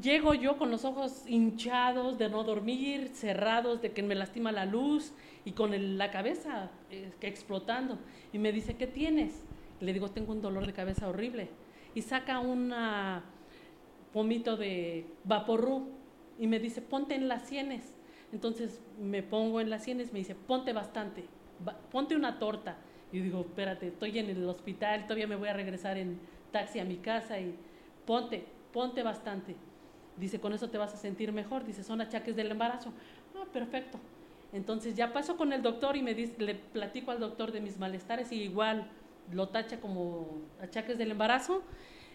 [0.00, 4.64] llego yo con los ojos hinchados de no dormir, cerrados, de que me lastima la
[4.64, 5.12] luz
[5.44, 7.98] y con el- la cabeza eh, explotando.
[8.32, 9.42] Y me dice, ¿qué tienes?
[9.80, 11.48] Le digo, tengo un dolor de cabeza horrible.
[11.94, 13.22] Y saca una
[14.12, 15.88] pomito de vaporru
[16.38, 17.94] y me dice, ponte en las sienes.
[18.32, 21.24] Entonces me pongo en las sienes, me dice, ponte bastante,
[21.90, 22.76] ponte una torta.
[23.12, 26.18] Y digo, espérate, estoy en el hospital, todavía me voy a regresar en
[26.50, 27.54] taxi a mi casa y
[28.06, 29.56] ponte, ponte bastante.
[30.18, 31.64] Dice, con eso te vas a sentir mejor.
[31.64, 32.92] Dice, son achaques del embarazo.
[33.36, 34.00] Ah, perfecto.
[34.52, 38.32] Entonces ya paso con el doctor y me le platico al doctor de mis malestares
[38.32, 38.88] y igual
[39.32, 40.28] lo tacha como
[40.62, 41.62] achaques del embarazo.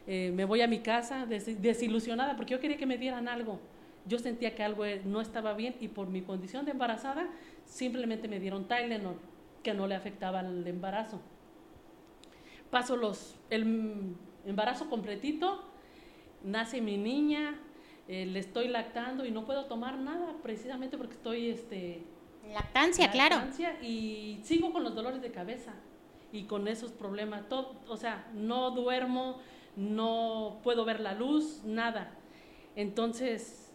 [0.08, 3.60] Eh, me voy a mi casa des- desilusionada porque yo quería que me dieran algo.
[4.08, 7.28] Yo sentía que algo no estaba bien y por mi condición de embarazada
[7.66, 9.18] simplemente me dieron Tylenol
[9.64, 11.22] que no le afectaba al embarazo.
[12.72, 15.64] Paso los, el embarazo completito,
[16.44, 17.56] nace mi niña,
[18.08, 22.04] eh, le estoy lactando y no puedo tomar nada precisamente porque estoy este,
[22.54, 23.38] Lactancia, claro.
[23.82, 25.74] y sigo con los dolores de cabeza
[26.32, 27.48] y con esos problemas.
[27.48, 29.40] Todo, o sea, no duermo,
[29.76, 32.12] no puedo ver la luz, nada.
[32.76, 33.72] Entonces,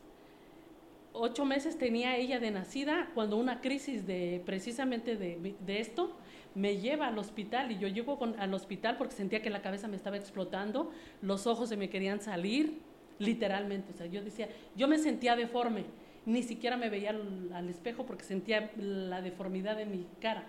[1.13, 6.17] ocho meses tenía ella de nacida cuando una crisis de precisamente de, de esto
[6.55, 9.89] me lleva al hospital y yo llego con- al hospital porque sentía que la cabeza
[9.89, 10.91] me estaba explotando,
[11.21, 12.81] los ojos se me querían salir,
[13.19, 13.93] literalmente.
[13.93, 15.85] O sea, yo decía, yo me sentía deforme,
[16.27, 20.45] ni siquiera me veía al, espejo porque sentía la deformidad de mi cara.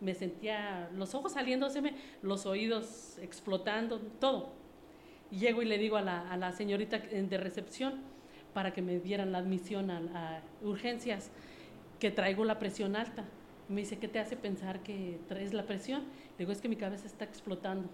[0.00, 4.52] Me sentía los ojos saliéndoseme, los oídos explotando, todo.
[5.30, 8.00] Llego y le digo a la, señorita de recepción
[8.54, 11.30] para que me dieran la admisión a urgencias
[12.00, 13.24] que traigo la presión alta.
[13.70, 16.02] Me dice, ¿qué te hace pensar que traes la presión?
[16.32, 17.88] Le digo, es que mi cabeza está explotando.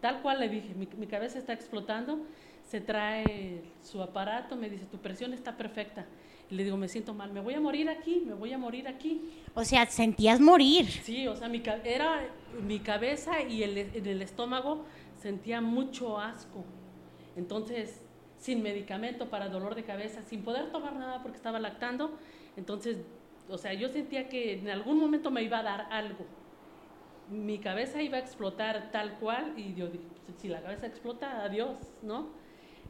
[0.00, 2.26] Tal cual le dije, mi, mi cabeza está explotando,
[2.64, 6.06] se trae su aparato, me dice, tu presión está perfecta.
[6.50, 8.86] Y le digo, me siento mal, me voy a morir aquí, me voy a morir
[8.88, 9.42] aquí.
[9.54, 10.86] O sea, sentías morir.
[10.86, 12.28] Sí, o sea, mi, era
[12.62, 14.84] mi cabeza y el, en el estómago
[15.16, 16.64] sentía mucho asco.
[17.36, 18.00] Entonces,
[18.38, 22.18] sin medicamento para dolor de cabeza, sin poder tomar nada porque estaba lactando,
[22.56, 22.98] entonces,
[23.48, 26.24] o sea, yo sentía que en algún momento me iba a dar algo.
[27.30, 31.42] Mi cabeza iba a explotar tal cual y yo dije, "Pues, si la cabeza explota,
[31.44, 32.28] adiós, ¿no?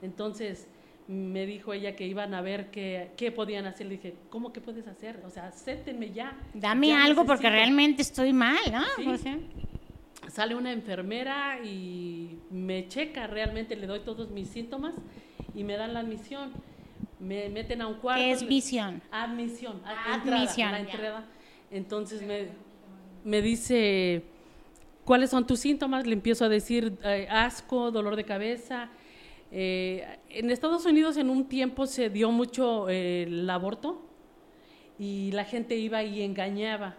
[0.03, 0.69] Entonces,
[1.09, 3.87] me dijo ella que iban a ver qué, qué podían hacer.
[3.87, 5.23] Le dije, ¿cómo que puedes hacer?
[5.25, 6.37] O sea, acéptenme ya.
[6.53, 7.51] Dame Ya algo porque necesito".
[7.51, 8.83] realmente estoy mal, ¿no?
[8.97, 9.07] Sí.
[9.09, 9.39] O sea,
[10.29, 14.95] sale una enfermera y me checa realmente, le doy todos mis síntomas
[15.55, 16.51] y me dan la admisión.
[17.19, 18.23] Me meten a un cuarto.
[18.23, 19.03] ¿Qué es visión?
[19.11, 19.81] Admisión.
[19.85, 21.25] Admisión, la entrada.
[21.71, 22.49] Entonces me,
[23.25, 24.23] me dice,
[25.05, 26.07] ¿cuáles son tus síntomas?
[26.07, 28.91] Le empiezo a decir eh, asco, dolor de cabeza.
[29.51, 34.03] Eh, en Estados Unidos en un tiempo se dio mucho eh, el aborto
[34.99, 36.97] y la gente iba y engañaba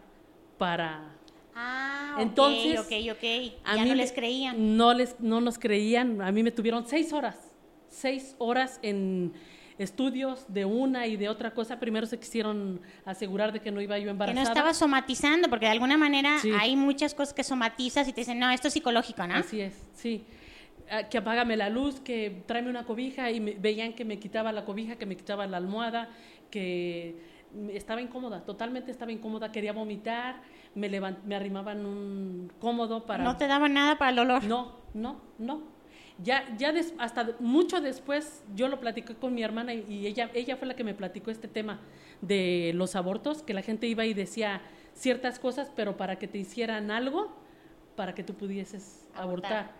[0.58, 1.14] para...
[1.60, 3.54] Ah, ok, Entonces, ok, ok.
[3.64, 4.78] A Ya mí no les creían.
[4.78, 6.22] No, les, no nos creían.
[6.22, 7.56] A mí me tuvieron seis horas.
[7.90, 9.34] Seis horas en
[9.78, 11.80] estudios de una y de otra cosa.
[11.80, 14.44] Primero se quisieron asegurar de que no iba yo Que embarazada.
[14.44, 16.52] no estaba somatizando, porque de alguna manera Sí.
[16.60, 19.36] hay muchas cosas que somatizas y te dicen, no, esto es psicológico, ¿no?
[19.36, 20.24] Así es, sí.
[20.90, 24.52] Ah, Que apágame la luz, que tráeme una cobija y me- veían que me quitaba
[24.54, 26.10] la cobija, que me quitaba la almohada,
[26.50, 27.16] que
[27.74, 30.42] estaba incómoda, totalmente estaba incómoda, quería vomitar,
[30.76, 33.24] me, levan- me arrimaban un cómodo para...
[33.24, 34.44] No te daba nada para el dolor.
[34.46, 35.62] No, no, no.
[36.24, 40.32] Ya, ya des- hasta mucho después yo lo platiqué con mi hermana y, y ella,
[40.34, 41.80] ella fue la que me platicó este tema
[42.22, 44.62] de los abortos, que la gente iba y decía
[44.96, 47.32] ciertas cosas, pero para que te hicieran algo,
[47.96, 49.52] para que tú pudieses Abortar.
[49.66, 49.72] abortar.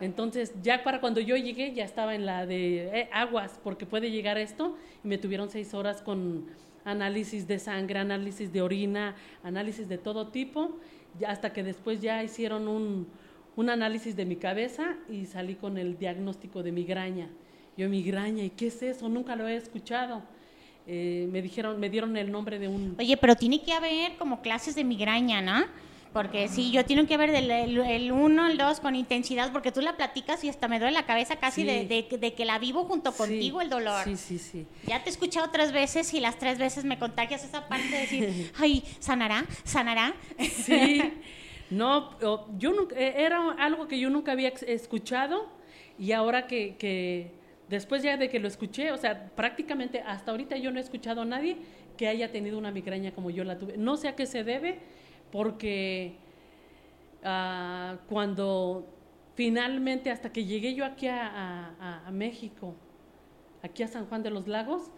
[0.00, 4.10] Entonces, ya para cuando yo llegué, ya estaba en la de eh, aguas, porque puede
[4.10, 6.46] llegar esto, y me tuvieron seis horas con
[6.84, 10.78] análisis de sangre, análisis de orina, análisis de todo tipo,
[11.18, 13.08] ya hasta que después ya hicieron un,
[13.60, 17.28] un análisis de mi cabeza y salí con el diagnóstico de migraña.
[17.76, 19.08] Yo, migraña, ¿y qué es eso?
[19.08, 20.22] Nunca lo he escuchado.
[20.86, 22.96] Eh, me dijeron, me dieron el nombre de un...
[22.98, 25.64] Oye, pero tiene que haber como clases de migraña, ¿no?
[26.12, 29.70] Porque sí, yo tiene que haber del el, el uno, el dos con intensidad, porque
[29.70, 31.66] tú la platicas y hasta me duele la cabeza casi Sí.
[31.68, 34.02] de, de- de que la vivo junto Sí, contigo el dolor.
[34.04, 34.66] Sí, sí, sí.
[34.88, 37.98] Ya te he escuchado tres veces y las tres veces me contagias esa parte de
[38.00, 40.12] decir, ay, sanará, sanará.
[40.64, 41.00] Sí,
[41.70, 42.10] no,
[42.58, 45.46] yo nunca, eh, era algo que yo nunca había escuchado
[45.98, 47.32] y ahora que,
[47.68, 51.22] después ya de que lo escuché, o sea, prácticamente hasta ahorita yo no he escuchado
[51.22, 51.56] a nadie
[51.96, 53.76] que haya tenido una migraña como yo la tuve.
[53.76, 54.78] No sé a qué se debe,
[55.30, 56.14] porque
[57.22, 58.86] ah, cuando
[59.34, 62.74] finalmente, hasta que llegué yo aquí a- a México,
[63.62, 64.90] aquí a San Juan de los Lagos,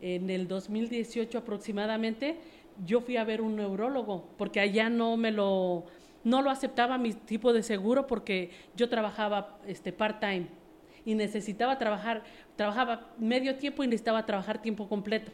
[0.00, 2.36] en el 2018 aproximadamente,
[2.84, 5.84] yo fui a ver un neurólogo, porque allá no me lo,
[6.24, 10.48] no lo aceptaba mi tipo de seguro, porque yo trabajaba este, part-time
[11.04, 12.24] y necesitaba trabajar,
[12.56, 15.30] trabajaba medio tiempo y necesitaba trabajar tiempo completo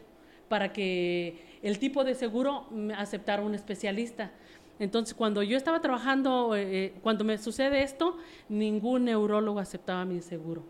[0.48, 4.32] para que el tipo de seguro me aceptara un especialista.
[4.80, 8.16] Entonces, cuando yo estaba trabajando, eh, eh, cuando me sucede esto,
[8.48, 10.64] ningún neurólogo aceptaba mi seguro.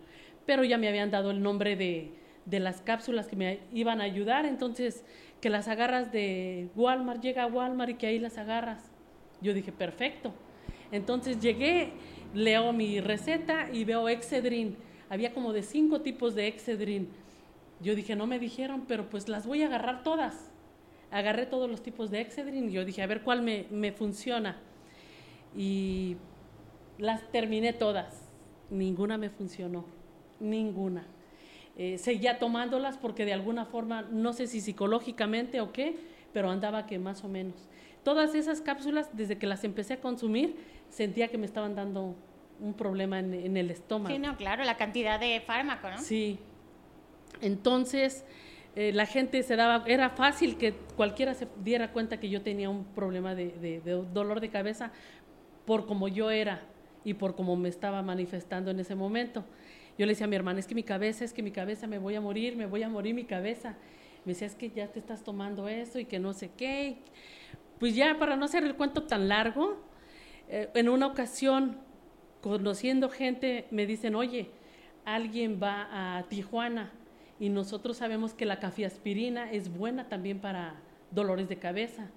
[0.44, 2.12] Pero ya me habían dado el nombre de,
[2.44, 5.04] de las cápsulas que me iban a ayudar, entonces
[5.40, 8.89] que las agarras de Walmart, llega a Walmart y que ahí las agarras.
[9.40, 10.33] Yo dije, perfecto.
[10.92, 11.92] Entonces llegué,
[12.35, 14.76] leo mi receta y veo Excedrin.
[15.09, 17.09] Había como de cinco tipos de Excedrin.
[17.81, 20.50] Yo dije, no me dijeron, pero pues las voy a agarrar todas.
[21.11, 24.59] Agarré todos los tipos de Excedrin y yo dije, a ver cuál me, me funciona.
[25.57, 26.16] Y
[26.98, 28.31] las terminé todas.
[28.70, 29.85] Ninguna me funcionó.
[30.38, 31.07] Ninguna.
[31.76, 35.96] Eh, seguía tomándolas porque de alguna forma, no sé si psicológicamente o qué,
[36.33, 37.69] pero andaba que más o menos.
[38.02, 40.56] Todas esas cápsulas, desde que las empecé a consumir,
[40.88, 42.16] sentía que me estaban dando
[42.60, 44.14] un problema en, en el estómago.
[44.14, 45.98] Sí, no, claro, la cantidad de fármaco, ¿no?
[45.98, 46.38] Sí.
[47.40, 48.24] Entonces,
[48.76, 52.68] eh, la gente se daba, era fácil que cualquiera se diera cuenta que yo tenía
[52.70, 54.92] un problema de, de- de dolor de cabeza
[55.66, 56.62] por como yo era
[57.04, 59.44] y por cómo me estaba manifestando en ese momento.
[59.98, 61.98] Yo le decía a mi hermana, es que mi cabeza, es que mi cabeza, me
[61.98, 63.76] voy a morir, me voy a morir mi cabeza.
[64.24, 66.98] Me decía, es que ya te estás tomando eso y que no sé qué.
[67.80, 69.78] Pues ya, para no hacer el cuento tan largo,
[70.50, 71.78] eh, en una ocasión,
[72.42, 74.50] conociendo gente, me dicen, oye,
[75.06, 76.92] alguien va a Tijuana
[77.38, 80.74] y nosotros sabemos que la cafiaspirina es buena también para
[81.10, 82.10] dolores de cabeza.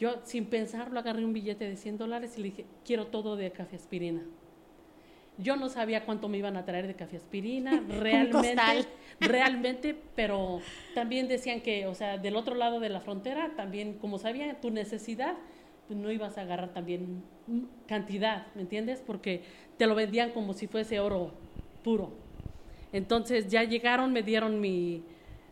[0.00, 3.52] Yo, sin pensarlo, agarré un billete de 100 dólares y le dije, quiero todo de
[3.52, 4.22] cafiaspirina.
[5.38, 8.86] Yo no sabía cuánto me iban a traer de cafiaspirina, realmente, costal.
[9.20, 10.60] realmente, pero
[10.94, 14.70] también decían que, o sea, del otro lado de la frontera, también, como sabían tu
[14.70, 15.34] necesidad,
[15.86, 19.02] pues no ibas a agarrar también mm, cantidad, ¿me entiendes?
[19.06, 19.42] Porque
[19.76, 21.32] te lo vendían como si fuese oro
[21.84, 22.12] puro.
[22.92, 25.02] Entonces ya llegaron, me dieron mi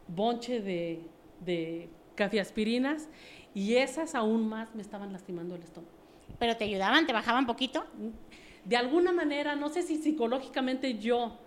[0.08, 1.00] bonche de,
[1.44, 3.08] de cafiaspirinas
[3.54, 5.92] y esas aún más me estaban lastimando el estómago.
[6.38, 7.84] Pero te ayudaban, te bajaban poquito.
[8.64, 11.38] De alguna manera, no sé si psicológicamente yo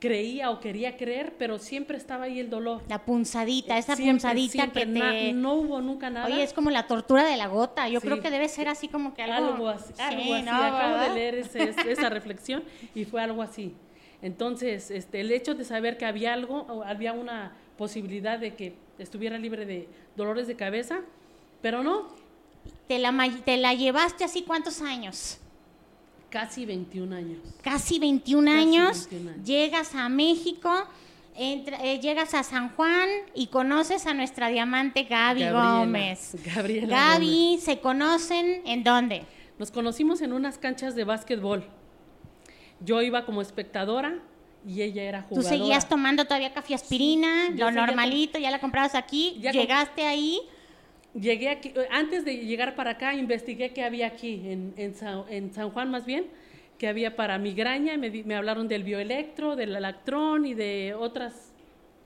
[0.00, 2.82] creía o quería creer, pero siempre estaba ahí el dolor.
[2.88, 5.32] La punzadita, esa Siempre, punzadita siempre, que te...
[5.32, 6.26] no hubo nunca nada.
[6.26, 7.88] Oye, es como la tortura de la gota.
[7.88, 8.08] Yo Sí.
[8.08, 9.52] creo que debe ser así como que algo...
[9.52, 10.42] algo así, Sí, algo así.
[10.44, 10.52] ¿no?
[10.56, 11.08] Acabo ¿verdad?
[11.10, 12.64] de leer ese- es- esa reflexión
[12.96, 13.74] y fue algo así.
[14.22, 19.38] Entonces, este, el hecho de saber que había algo, había una posibilidad de que estuviera
[19.38, 21.00] libre de dolores de cabeza,
[21.60, 22.08] pero no,
[22.88, 23.12] ¿Te la,
[23.44, 25.38] te la llevaste así cuántos años?
[26.32, 27.38] Casi 21 años.
[27.62, 29.08] Casi 21 Casi años.
[29.10, 29.46] 21 años.
[29.46, 30.70] Llegas a México,
[31.36, 36.36] entra- eh, llegas a San Juan y conoces a nuestra diamante Gaby Gabriela, Gómez.
[36.44, 39.24] Gabriela Gaby, ¿se conocen en dónde?
[39.58, 41.64] Nos conocimos en unas canchas de básquetbol.
[42.80, 44.18] Yo iba como espectadora
[44.66, 45.56] y ella era Tú jugadora.
[45.56, 50.40] seguías tomando todavía café aspirina, Sí, lo normalito, ya la comprabas aquí, Ya llegaste ahí.
[51.14, 54.94] Llegué aquí, antes de llegar para acá, investigué qué había aquí, en, en,
[55.52, 56.26] San, Juan más bien,
[56.78, 61.52] que había para migraña, me, me hablaron del bioelectro, del alactrón y de otras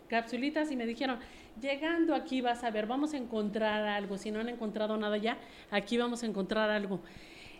[0.08, 1.18] capsulitas y me dijeron,
[1.60, 5.38] llegando aquí vas a ver, vamos a encontrar algo, si no han encontrado nada ya,
[5.70, 7.00] aquí vamos a encontrar algo.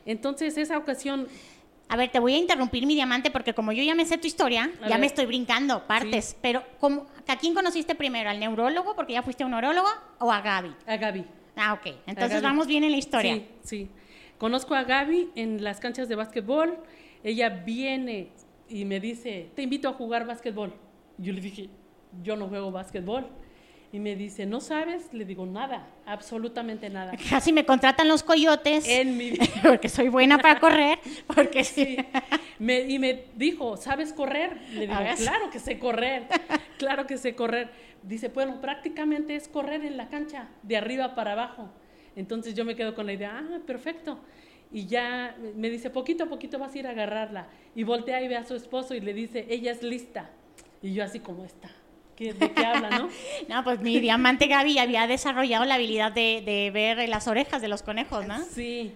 [0.05, 1.27] Entonces, esa ocasión,
[1.88, 4.27] A ver, te voy a interrumpir, mi diamante, porque como yo ya me sé tu
[4.27, 5.01] historia, A ya ver.
[5.01, 6.25] me estoy brincando partes.
[6.31, 6.37] Sí.
[6.42, 8.29] Pero, ¿cómo- ¿a quién conociste primero?
[8.29, 10.75] ¿Al neurólogo, porque ya fuiste a un neurólogo, o a Gaby?
[10.87, 11.25] a Gaby.
[11.57, 11.94] Ah, ok.
[12.07, 13.35] Entonces vamos bien en la historia.
[13.35, 13.90] Sí, sí.
[14.37, 16.77] Conozco a Gaby en las canchas de básquetbol.
[17.22, 18.29] Ella viene
[18.68, 20.75] y me dice, te invito a jugar básquetbol.
[21.18, 21.70] Yo le dije,
[22.22, 23.27] yo no juego básquetbol.
[23.92, 25.12] Y me dice, ¿no sabes?
[25.14, 27.12] Le digo, nada, absolutamente nada.
[27.31, 30.99] Casi me contratan los coyotes, En mi porque soy buena para correr,
[31.35, 31.96] porque sí.
[31.96, 31.99] Sí.
[32.59, 34.61] Me- y me dijo, ¿sabes correr?
[34.72, 36.25] Le digo, claro que sé correr,
[36.79, 37.70] claro que sé correr.
[38.03, 41.70] Dice, bueno, prácticamente es correr en la cancha, de arriba para abajo.
[42.16, 44.18] Entonces yo me quedo con la idea, ah, perfecto.
[44.72, 47.46] Y ya me dice, poquito a poquito vas a ir a agarrarla.
[47.75, 50.31] Y voltea y ve a su esposo y le dice, ella es lista.
[50.83, 51.70] Y yo así como está.
[52.16, 53.09] ¿Qué, ¿De qué habla, no?
[53.48, 57.68] No, pues mi diamante Gaby había desarrollado la habilidad de, de ver las orejas de
[57.68, 58.42] los conejos, ¿no?
[58.42, 58.92] Sí,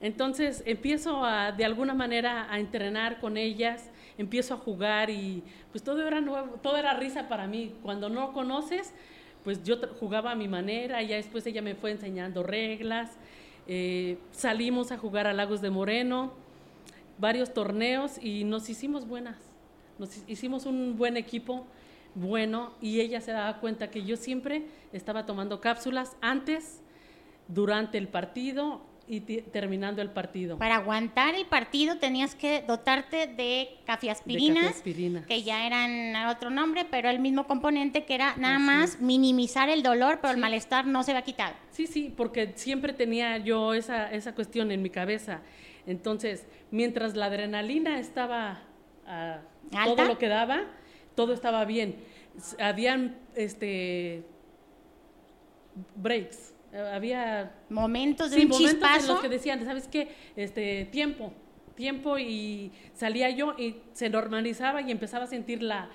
[0.00, 5.82] entonces empiezo a, de alguna manera a entrenar con ellas, empiezo a jugar y pues
[5.84, 7.72] todo era nuevo, todo era risa para mí.
[7.82, 8.92] Cuando no conoces,
[9.44, 13.12] pues yo jugaba a mi manera, ya después ella me fue enseñando reglas,
[13.68, 16.32] eh, salimos a jugar a Lagos de Moreno,
[17.18, 19.36] varios torneos y nos hicimos buenas,
[19.98, 21.66] nos hi- hicimos un buen equipo,
[22.14, 26.80] bueno, y ella se daba cuenta que yo siempre estaba tomando cápsulas antes,
[27.48, 30.56] durante el partido y terminando el partido.
[30.56, 35.26] Para aguantar el partido tenías que dotarte de cafiaspirinas, De cafeaspirinas.
[35.26, 39.68] que ya eran otro nombre, pero el mismo componente que era nada Así más minimizar
[39.68, 41.54] el dolor, pero el malestar no se va a quitar.
[41.70, 45.42] Sí, sí, porque siempre tenía yo esa, esa cuestión en mi cabeza.
[45.86, 48.62] Entonces, mientras la adrenalina estaba
[49.06, 49.40] a
[49.76, 49.96] ¿Alta?
[49.96, 50.62] todo lo que daba,
[51.14, 51.96] todo estaba bien.
[52.58, 54.24] Habían este
[55.96, 59.12] breaks, eh, había Momentos de sí, un momentos en chispazo.
[59.14, 60.08] los que decían, ¿sabes qué?
[60.36, 61.32] Este tiempo,
[61.74, 65.88] tiempo y salía yo y se normalizaba y empezaba a sentir la,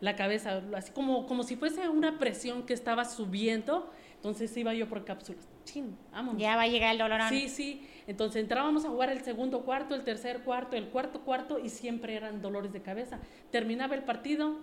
[0.00, 4.88] la cabeza, así como, como si fuese una presión que estaba subiendo, entonces iba yo
[4.88, 5.46] por cápsulas.
[5.64, 6.40] Chin, vámonos.
[6.40, 7.20] Ya va a llegar el dolor.
[7.28, 7.86] Sí, sí.
[8.06, 12.14] Entonces entrábamos a jugar el segundo cuarto, el tercer cuarto, el cuarto cuarto y siempre
[12.14, 13.18] eran dolores de cabeza.
[13.50, 14.58] Terminaba el partido,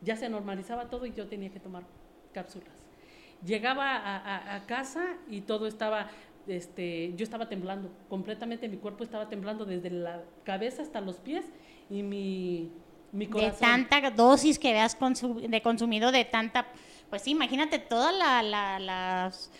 [0.00, 1.82] ya se normalizaba todo y yo tenía que tomar
[2.32, 2.72] cápsulas.
[3.44, 6.08] Llegaba a, a- a casa y todo estaba,
[6.46, 11.44] este, yo estaba temblando, completamente mi cuerpo estaba temblando desde la cabeza hasta los pies
[11.90, 12.70] y mi,
[13.12, 13.60] mi de corazón.
[13.60, 16.66] tanta dosis que consu- de consumido, de tanta...
[17.10, 19.50] Pues sí, imagínate toda la, la- las-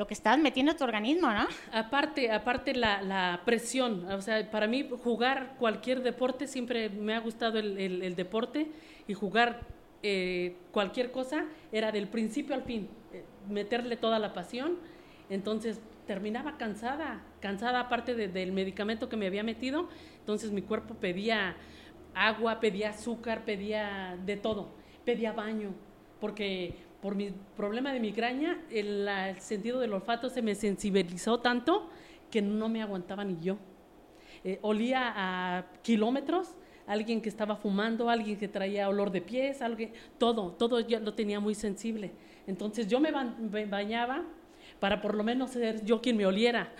[0.00, 1.46] lo que estabas metiendo en tu organismo, ¿no?
[1.74, 7.58] Aparte, aparte la, presión, o sea, para mí jugar cualquier deporte, siempre me ha gustado
[7.58, 8.70] el, deporte
[9.06, 9.60] y jugar
[10.02, 14.78] eh, cualquier cosa era del principio al fin, eh, meterle toda la pasión,
[15.28, 20.94] entonces terminaba cansada, cansada aparte de- del medicamento que me había metido, entonces mi cuerpo
[20.94, 21.56] pedía
[22.14, 24.70] agua, pedía azúcar, pedía de todo,
[25.04, 25.74] pedía baño,
[26.22, 29.08] porque por mi problema de migraña, el,
[29.38, 31.88] sentido del olfato se me sensibilizó tanto
[32.30, 33.56] que no me aguantaba ni yo.
[34.44, 36.54] Eh, olía a kilómetros,
[36.86, 41.40] alguien que estaba fumando, alguien que traía olor de pies, alguien, todo, todo lo tenía
[41.40, 42.12] muy sensible.
[42.46, 44.24] Entonces yo me, me bañaba
[44.78, 46.72] para por lo menos ser yo quien me oliera.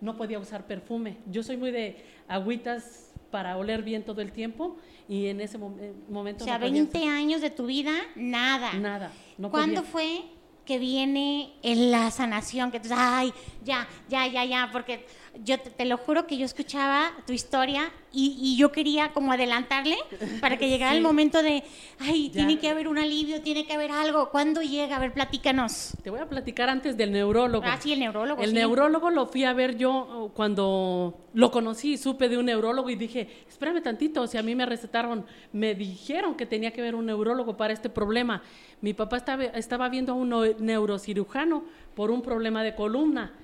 [0.00, 1.16] No podía usar perfume.
[1.26, 1.96] Yo soy muy de
[2.28, 4.76] agüitas para oler bien todo el tiempo
[5.08, 7.92] y en ese mom- eh, momento O sea, no podía 20 años de tu vida,
[8.16, 8.72] nada.
[8.74, 9.12] Nada.
[9.36, 9.90] No ¿Cuándo podía.
[9.92, 10.22] fue
[10.64, 13.32] que viene en la sanación, que tú dices, ay,
[13.64, 15.06] ya, ya, ya, ya, porque
[15.44, 19.32] yo te, te lo juro que yo escuchaba tu historia y, y yo quería como
[19.32, 19.96] adelantarle
[20.40, 21.62] para que llegara el momento de,
[22.00, 22.32] ay, Ya.
[22.32, 24.30] tiene que haber un alivio, tiene que haber algo.
[24.30, 24.96] ¿Cuándo llega?
[24.96, 25.92] A ver, platícanos.
[26.02, 27.64] Te voy a platicar antes del neurólogo.
[27.66, 28.42] Ah, sí, el neurólogo.
[28.42, 28.54] El sí.
[28.56, 32.96] neurólogo lo fui a ver yo oh, cuando lo conocí, supe de un neurólogo y
[32.96, 37.06] dije, espérame tantito, si a mí me recetaron, me dijeron que tenía que ver un
[37.06, 38.42] neurólogo para este problema.
[38.80, 41.64] Mi papá estaba, estaba viendo a un neu- neurocirujano
[41.94, 43.34] por un problema de columna.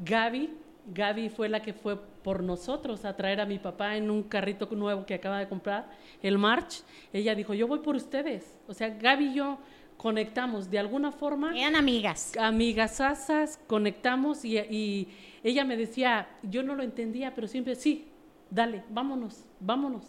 [0.00, 0.50] Gaby,
[0.92, 4.68] Gaby fue la que fue por nosotros a traer a mi papá en un carrito
[4.72, 5.90] nuevo que acaba de comprar,
[6.22, 6.82] el March.
[7.12, 8.58] Ella dijo, yo voy por ustedes.
[8.66, 9.58] O sea, Gaby y yo
[9.96, 12.32] conectamos de alguna forma Eran amigas.
[12.38, 15.08] amigasasas, conectamos y, y
[15.42, 18.06] ella me decía, yo no lo entendía, pero siempre, sí,
[18.50, 20.04] dale, vámonos, vámonos,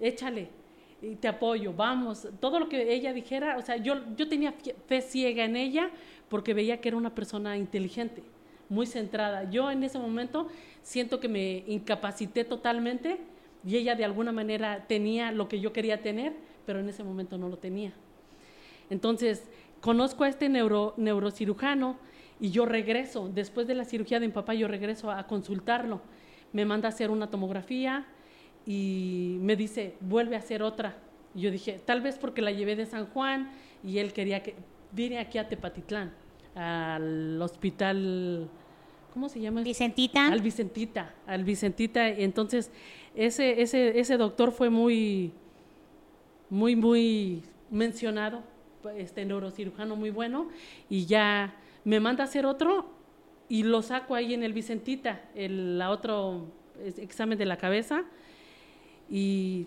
[0.00, 0.48] échale,
[1.00, 4.54] y te apoyo, vamos, todo lo que ella dijera, o sea, yo, yo tenía
[4.86, 5.90] fe ciega en ella
[6.28, 8.22] porque veía que era una persona inteligente,
[8.68, 9.48] muy centrada.
[9.50, 10.48] Yo en ese momento
[10.82, 13.18] siento que me incapacité totalmente
[13.64, 17.38] y ella de alguna manera tenía lo que yo quería tener, pero en ese momento
[17.38, 17.92] no lo tenía.
[18.90, 19.48] Entonces,
[19.80, 21.96] conozco a este neuro, neurocirujano
[22.40, 26.00] y yo regreso, después de la cirugía de mi papá, yo regreso a consultarlo.
[26.52, 28.06] Me manda a hacer una tomografía
[28.66, 30.96] y me dice, vuelve a hacer otra.
[31.34, 33.50] Y yo dije, tal vez porque la llevé de San Juan
[33.82, 34.54] y él quería que
[34.92, 36.12] vine aquí a Tepatitlán,
[36.56, 38.48] al hospital,
[39.12, 39.60] ¿cómo se llama?
[39.62, 40.28] Vicentita.
[40.28, 42.08] Al Vicentita, al Vicentita.
[42.08, 42.70] Entonces,
[43.14, 45.32] ese, ese, ese doctor fue muy,
[46.50, 48.42] muy, muy mencionado,
[48.96, 50.48] este neurocirujano muy bueno,
[50.88, 52.90] y ya me manda a hacer otro
[53.48, 56.46] y lo saco ahí en el Vicentita, el la otro
[56.96, 58.04] examen de la cabeza,
[59.10, 59.66] y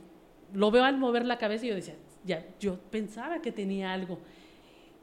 [0.54, 4.20] lo veo al mover la cabeza y yo decía, ya, yo pensaba que tenía algo.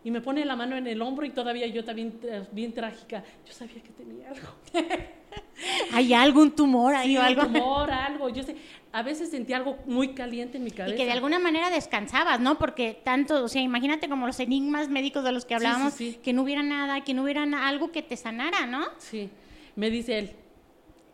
[0.07, 3.25] Y me pone la mano en el hombro y todavía yo también, eh, bien trágica,
[3.45, 4.47] yo sabía que tenía algo.
[5.93, 7.43] ¿Hay algún tumor ahí Sí, o algo?
[7.43, 8.29] tumor, algo.
[8.29, 8.55] Yo sé,
[8.93, 10.97] a veces sentía algo muy caliente en mi Y cabeza.
[10.97, 12.57] que de alguna manera descansabas, ¿no?
[12.57, 16.21] Porque tanto, o sea, imagínate como los enigmas médicos de los que sí, hablábamos, sí.
[16.23, 18.85] que no hubiera nada, que no hubiera algo que te sanara, ¿no?
[18.99, 19.29] Sí,
[19.75, 20.31] me dice él,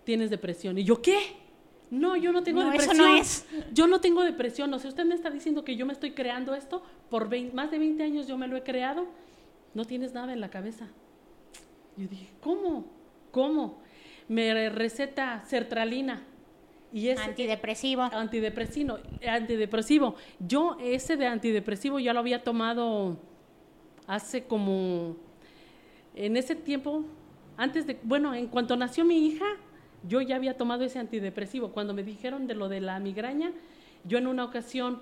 [0.05, 0.77] tienes depresión.
[0.77, 1.17] Y yo, ¿qué?
[1.93, 3.07] No, yo no tengo No, eso depresión.
[3.07, 3.47] no es.
[3.75, 4.73] Yo no tengo depresión.
[4.73, 6.83] O sea, usted me está diciendo que yo me estoy creando esto.
[7.11, 9.07] Por más de 20 años yo me lo he creado.
[9.75, 10.89] No tienes nada en la cabeza.
[11.99, 12.87] Yo dije, ¿cómo?
[13.31, 13.79] ¿Cómo?
[14.27, 16.23] Me receta sertralina.
[16.95, 18.03] Y es Antidepresivo.
[18.03, 20.15] antidepresivo, antidepresivo.
[20.41, 23.19] Yo ese de antidepresivo ya lo había tomado
[24.07, 25.17] hace como
[26.15, 27.05] en ese tiempo
[27.57, 29.45] antes de bueno, en cuanto nació mi hija,
[30.09, 31.73] yo ya había tomado ese antidepresivo.
[31.73, 33.53] Cuando me dijeron de lo de la migraña,
[34.05, 35.01] yo en una ocasión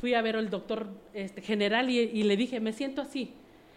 [0.00, 3.32] fui a ver al doctor este, general y, y le dije, me siento así.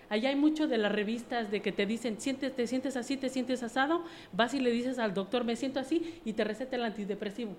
[0.10, 3.30] Allá hay mucho de las revistas de que te dicen, sientes, te sientes así, te
[3.30, 6.84] sientes asado, vas y le dices al doctor, me siento así, y te receta el
[6.84, 7.56] antidepresivo.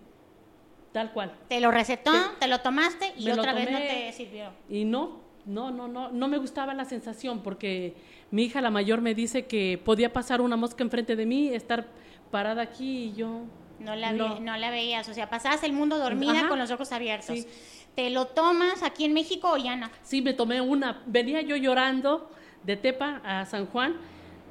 [0.92, 1.34] Tal cual.
[1.48, 4.50] Te lo recetó, te lo tomaste y otra vez no te sirvió.
[4.70, 7.94] Y no, no, no, no, no me gustaba la sensación porque
[8.30, 11.88] mi hija la mayor me dice que podía pasar una mosca enfrente de mí, estar
[12.34, 13.42] parada aquí y yo
[13.78, 14.40] No la, No.
[14.40, 16.48] no la veías, o sea, pasabas el mundo dormida Ajá.
[16.48, 17.36] con los ojos abiertos.
[17.38, 17.46] Sí.
[17.94, 19.88] ¿Te lo tomas aquí en México o ya no?
[20.02, 21.00] Sí, me tomé una.
[21.06, 22.28] Venía yo llorando
[22.64, 23.94] de Tepa a San Juan.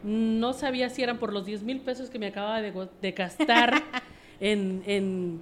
[0.03, 2.71] No sabía si eran por los 10 mil pesos que me acababa de,
[3.01, 3.83] de gastar
[4.39, 5.41] en, en-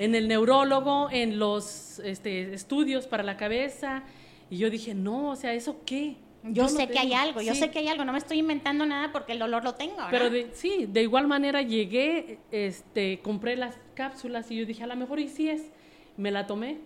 [0.00, 4.02] en el neurólogo, en los este, estudios para la cabeza.
[4.50, 6.16] Y yo dije, no, o sea, ¿eso qué?
[6.44, 7.20] Yo, no sé que hay tengo".
[7.22, 7.60] algo, yo Sí.
[7.60, 9.96] sé que hay algo, no me estoy inventando nada porque el dolor lo tengo.
[10.00, 10.06] ¿no?
[10.10, 14.86] Pero de- sí, de igual manera llegué, este, compré las cápsulas y yo dije, a
[14.86, 15.70] lo mejor y sí es.
[16.16, 16.78] Me la tomé,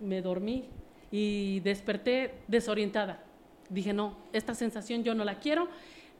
[0.00, 0.64] me dormí
[1.10, 3.22] y desperté desorientada.
[3.70, 5.68] Dije, no, esta sensación yo no la quiero.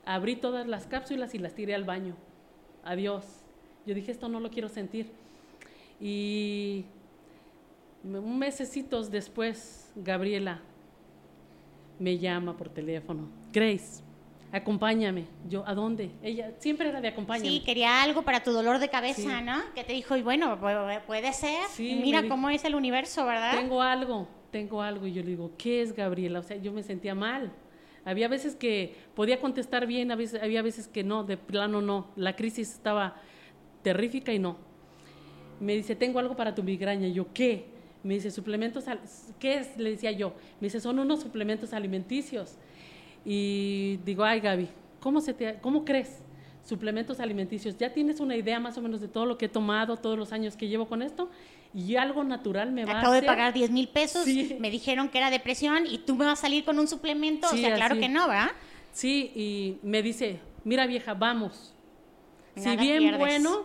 [0.04, 2.16] Abrí todas las cápsulas y las tiré al baño.
[2.84, 3.24] Adiós.
[3.86, 5.10] Yo dije, esto no lo quiero sentir.
[6.00, 6.84] Y
[8.04, 10.60] mesecitos después, Gabriela
[12.02, 13.28] me llama por teléfono.
[13.52, 14.02] Grace,
[14.50, 15.24] acompáñame.
[15.48, 16.10] Yo, ¿a dónde?
[16.22, 17.48] Ella siempre era de acompáñame.
[17.48, 19.44] Sí, quería algo para tu dolor de cabeza, Sí.
[19.44, 19.60] ¿no?
[19.74, 21.64] Que te dijo, y bueno, pu- puede ser.
[21.70, 23.56] Sí, Mira dijo, cómo es el universo, ¿verdad?
[23.56, 25.06] Tengo algo, tengo algo.
[25.06, 26.40] Y yo le digo, ¿qué es Gabriela?
[26.40, 27.52] O sea, yo me sentía mal.
[28.04, 32.08] Había veces que podía contestar bien, a veces- había veces que no, de plano no.
[32.16, 33.14] La crisis estaba
[33.82, 34.56] terrífica y no.
[35.60, 37.06] Me dice, tengo algo para tu migraña.
[37.06, 37.66] Y yo, ¿qué?
[38.02, 38.84] Me dice, suplementos,
[39.38, 39.76] ¿qué es?
[39.76, 40.34] Le decía yo.
[40.60, 42.56] Me dice, son unos suplementos alimenticios.
[43.24, 44.68] Y digo, ay Gaby,
[45.00, 46.18] ¿cómo, se te, ¿cómo crees?
[46.64, 47.76] Suplementos alimenticios.
[47.76, 50.32] ¿Ya tienes una idea más o menos de todo lo que he tomado, todos los
[50.32, 51.30] años que llevo con esto?
[51.74, 53.26] Y algo natural me va Acabo a de hacer.
[53.28, 54.56] pagar 10 mil pesos, Sí.
[54.60, 57.50] me dijeron que era depresión y tú me vas a salir con un suplemento, o
[57.50, 58.50] Sí, sea, claro que no, ¿verdad?
[58.92, 61.72] Sí, y me dice, mira vieja, vamos.
[62.56, 63.18] si bien pierdes.
[63.18, 63.62] bueno,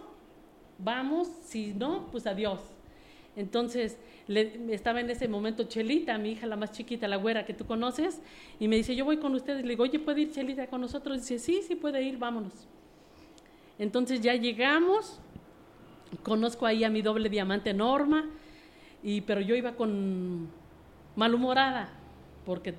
[0.78, 2.60] vamos, si no, pues adiós.
[3.38, 7.54] Entonces, le- estaba en ese momento Chelita, mi hija la más chiquita, la güera que
[7.54, 8.20] tú conoces,
[8.60, 9.62] y me dice, yo voy con ustedes.
[9.64, 11.18] Le digo, oye, ¿puede ir Chelita con nosotros?
[11.20, 12.68] dice, sí, sí puede ir, vámonos.
[13.80, 15.20] Entonces ya llegamos,
[16.24, 18.28] conozco ahí a mi doble diamante Norma,
[19.04, 20.48] y, pero yo iba con
[21.16, 21.90] malhumorada,
[22.44, 22.74] porque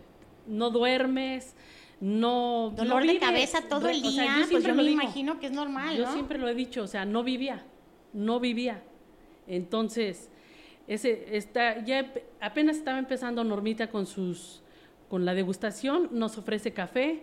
[0.48, 1.54] no duermes,
[2.00, 2.70] no...
[2.70, 5.02] no Dolor de cabeza todo el O sea, día, pues siempre yo me digo.
[5.02, 6.12] imagino que es normal, Yo ¿no?
[6.12, 7.62] siempre lo he dicho, o sea, no vivía,
[8.12, 8.82] no vivía.
[9.46, 10.28] Entonces,
[10.88, 14.62] ese está, ya apenas estaba empezando Normita con sus,
[15.10, 17.20] con la degustación, nos ofrece café.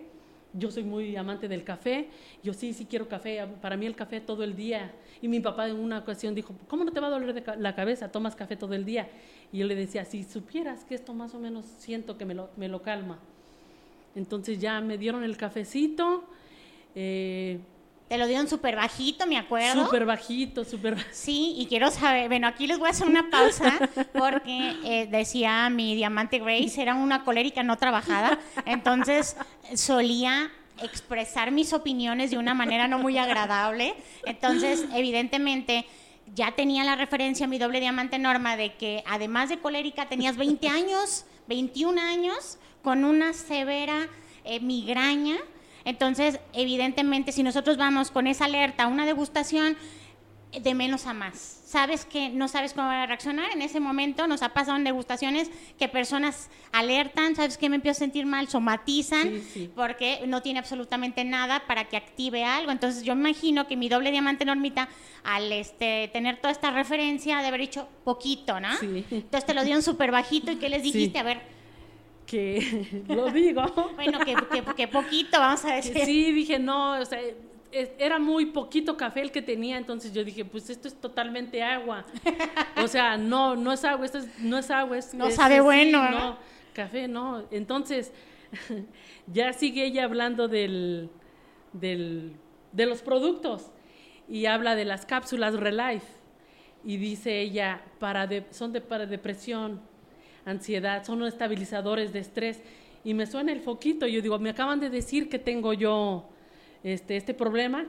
[0.52, 2.08] Yo soy muy amante del café.
[2.42, 3.44] Yo sí, sí quiero café.
[3.60, 4.92] Para mí el café todo el día.
[5.20, 8.10] Y mi papá en una ocasión dijo, ¿cómo no te va a doler la cabeza?
[8.10, 9.10] Tomas café todo el día.
[9.52, 12.48] Y yo le decía, si supieras que esto más o menos siento que me lo,
[12.56, 13.18] me lo calma.
[14.14, 16.24] Entonces ya me dieron el cafecito.
[16.94, 17.58] Eh,
[18.08, 19.84] Te lo dieron súper bajito, me acuerdo.
[19.84, 23.78] Súper bajito, súper Sí, y quiero saber, bueno, aquí les voy a hacer una pausa
[24.12, 29.36] porque eh, decía mi diamante Grace, era una colérica no trabajada, entonces
[29.74, 30.52] solía
[30.82, 33.94] expresar mis opiniones de una manera no muy agradable,
[34.24, 35.86] entonces evidentemente
[36.34, 40.68] ya tenía la referencia mi doble diamante Norma de que además de colérica tenías 20
[40.68, 44.08] años, 21 años, con una severa
[44.44, 45.36] eh, migraña.
[45.86, 49.76] Entonces, evidentemente, si nosotros vamos con esa alerta a una degustación,
[50.52, 51.60] de menos a más.
[51.66, 54.26] Sabes que no sabes cómo van a reaccionar en ese momento.
[54.26, 58.48] Nos ha pasado en degustaciones que personas alertan, sabes que me empiezo a sentir mal,
[58.48, 59.70] somatizan, Sí, sí.
[59.74, 62.70] porque no tiene absolutamente nada para que active algo.
[62.70, 64.88] Entonces yo me imagino que mi doble diamante normita,
[65.24, 68.74] al este, tener toda esta referencia, de haber dicho poquito, ¿no?
[68.78, 69.04] Sí.
[69.10, 71.18] Entonces te lo dieron súper bajito y ¿qué les dijiste?
[71.18, 71.42] A ver,
[72.26, 73.62] que lo digo.
[73.94, 75.96] bueno, que, que, que poquito, vamos a decir.
[76.04, 77.20] sí, dije, no, o sea,
[77.98, 82.04] era muy poquito café el que tenía, entonces yo dije, pues esto es totalmente agua.
[82.82, 85.12] O sea, no, no es agua, esto es- no es agua, es...
[85.14, 86.18] No es- sabe bueno, ¿no?
[86.18, 86.38] No,
[86.72, 87.44] café no.
[87.50, 88.12] Entonces,
[89.26, 91.10] ya sigue ella hablando del,
[91.72, 92.32] del,
[92.72, 93.70] de los productos
[94.28, 96.06] y habla de las cápsulas Relife
[96.84, 99.80] y dice ella, para de- son de, para depresión,
[100.46, 102.62] ansiedad, son estabilizadores de estrés.
[103.04, 104.06] Y me suena el foquito.
[104.06, 106.28] Yo digo, me acaban de decir que tengo yo
[106.82, 107.86] este, este problema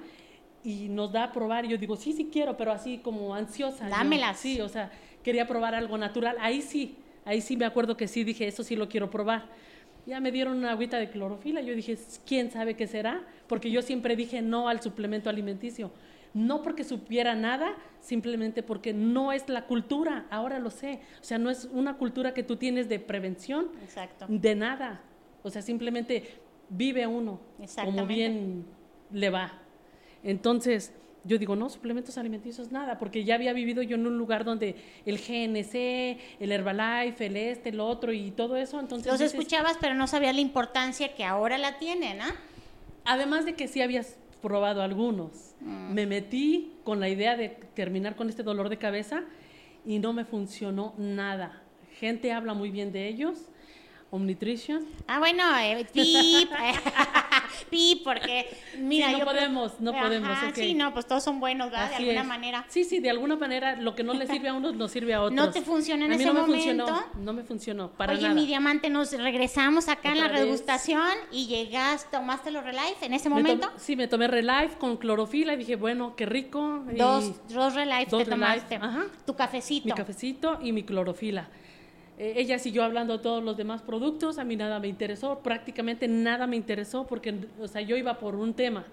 [0.63, 1.65] y nos da a probar.
[1.65, 3.85] Y yo digo, sí, sí quiero, pero así como ansiosa.
[3.85, 3.95] yo.
[3.95, 4.37] Dámelas.
[4.37, 4.91] sí, o sea,
[5.23, 6.35] quería probar algo natural.
[6.39, 9.45] Ahí sí, ahí sí me acuerdo que sí dije, eso sí lo quiero probar.
[10.05, 11.61] Ya me dieron una agüita de clorofila.
[11.61, 13.23] Yo dije, ¿quién sabe qué será?
[13.47, 15.91] Porque yo siempre dije no al suplemento alimenticio.
[16.37, 20.27] No porque supiera nada, simplemente porque no es la cultura.
[20.29, 20.99] Ahora lo sé.
[21.19, 24.27] O sea, no es una cultura que tú tienes de prevención, Exacto.
[24.29, 25.01] de nada.
[25.41, 27.39] O sea, simplemente vive uno
[27.83, 28.65] como bien
[29.11, 29.53] le va.
[30.23, 34.45] Entonces, yo digo, no, suplementos alimenticios, nada, porque ya había vivido yo en un lugar
[34.45, 34.75] donde
[35.05, 38.79] el GNC, el Herbalife, el este, el otro y todo eso.
[38.79, 42.35] Entonces, Los dices, escuchabas, pero no sabías la importancia que ahora la tienen, ¿ah?
[43.05, 45.55] Además de que sí habías probado algunos.
[45.61, 45.93] Mm.
[45.93, 49.23] Me metí con la idea de terminar con este dolor de cabeza
[49.85, 51.63] y no me funcionó nada.
[51.99, 53.49] Gente habla muy bien de ellos.
[54.09, 54.85] Omnitrition.
[55.07, 56.49] Ah, bueno, eh, pip,
[57.69, 58.47] pip, porque
[58.77, 60.55] mira, Sí, no yo podemos, no podemos, ok.
[60.55, 61.91] Sí, no, pues todos son buenos, ¿verdad?
[61.93, 62.27] Así de alguna es.
[62.27, 62.65] manera.
[62.69, 65.21] Sí, sí, de alguna manera lo que no le sirve a unos nos sirve a
[65.23, 65.35] otros.
[65.35, 66.85] ¿No te funcionó en a mí ese no me momento?
[66.87, 68.33] funcionó, no me funcionó para Oye, nada.
[68.33, 70.41] mi diamante, nos regresamos acá en la vez.
[70.41, 73.67] degustación y llegaste, tomaste los Relife en ese Me momento.
[73.67, 76.83] tom- sí, me tomé Relife con clorofila y dije, bueno, qué rico.
[76.91, 78.75] y Dos, dos Relife dos te Relife, tomaste.
[78.75, 79.05] ajá.
[79.25, 79.85] Tu cafecito.
[79.85, 81.49] mi cafecito y mi clorofila.
[82.17, 86.07] Eh, ella siguió hablando de todos los demás productos, a mí nada me interesó, prácticamente
[86.07, 88.85] nada me interesó porque, o sea, yo iba por un tema.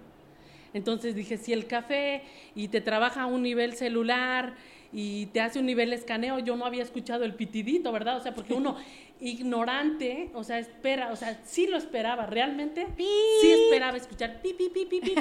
[0.74, 2.22] Entonces dije, si el café
[2.54, 4.54] y te trabaja a un nivel celular
[4.96, 8.16] y te hace un nivel escaneo, yo no había escuchado el pitidito, ¿verdad?
[8.16, 8.76] O sea, porque uno
[9.20, 14.68] ignorante, o sea, espera, o sea, sí lo esperaba, realmente sí esperaba escuchar pi, pi,
[14.68, 15.14] pi, pi, pi.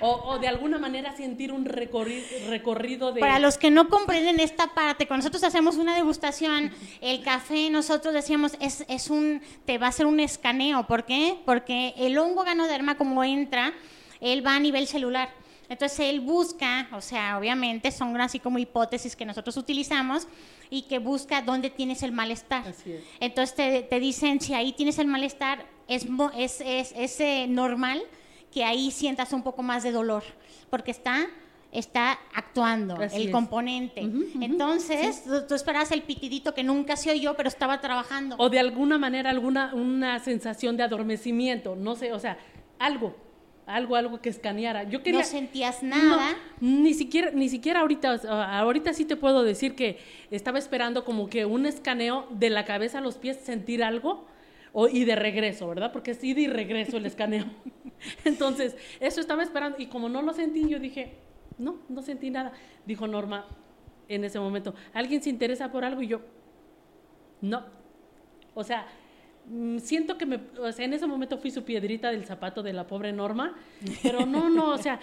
[0.00, 3.20] O, o de alguna manera sentir un recorri- recorrido de...
[3.20, 8.12] Para los que no comprenden esta parte, cuando nosotros hacemos una degustación, el café, nosotros
[8.14, 10.86] decíamos, es, es un, te va a hacer un escaneo.
[10.86, 11.36] ¿Por qué?
[11.44, 13.72] Porque el hongo ganoderma, como entra,
[14.20, 15.30] él va a nivel celular.
[15.68, 20.26] Entonces él busca, o sea, obviamente son así como hipótesis que nosotros utilizamos
[20.70, 22.66] y que busca dónde tienes el malestar.
[22.68, 23.04] Así es.
[23.20, 26.06] Entonces te, te dicen, si ahí tienes el malestar, es,
[26.36, 28.02] es, es, es, eh, normal
[28.52, 30.22] que ahí sientas un poco más de dolor,
[30.70, 31.26] porque está,
[31.72, 33.32] está actuando Así el es.
[33.32, 34.06] componente.
[34.06, 38.36] Ujú, ujú, Entonces, tú, tú esperabas el pitidito que nunca se oyó, pero estaba trabajando.
[38.38, 42.38] o de alguna manera alguna una sensación de adormecimiento, no sé, o sea,
[42.78, 43.16] algo,
[43.66, 44.84] algo, algo que escaneara.
[44.84, 46.32] Yo quería, no sentías nada.
[46.60, 48.20] No, ni siquiera, ni siquiera ahorita,
[48.58, 49.98] ahorita sí te puedo decir que
[50.30, 54.26] estaba esperando como que un escaneo de la cabeza a los pies, sentir algo,
[54.72, 55.92] o, y de regreso, ¿verdad?
[55.92, 57.46] Porque es ida y regreso el escaneo.
[58.24, 61.14] Entonces, eso estaba esperando, y como no lo sentí, yo dije,
[61.58, 62.52] no, no sentí nada.
[62.84, 63.46] Dijo Norma
[64.08, 66.02] en ese momento, ¿alguien se interesa por algo?
[66.02, 66.20] Y yo,
[67.40, 67.64] no.
[68.54, 68.86] O sea,
[69.82, 72.86] siento que me, o sea, en ese momento fui su piedrita del zapato de la
[72.86, 73.54] pobre Norma,
[74.02, 74.98] pero no, no, o sea,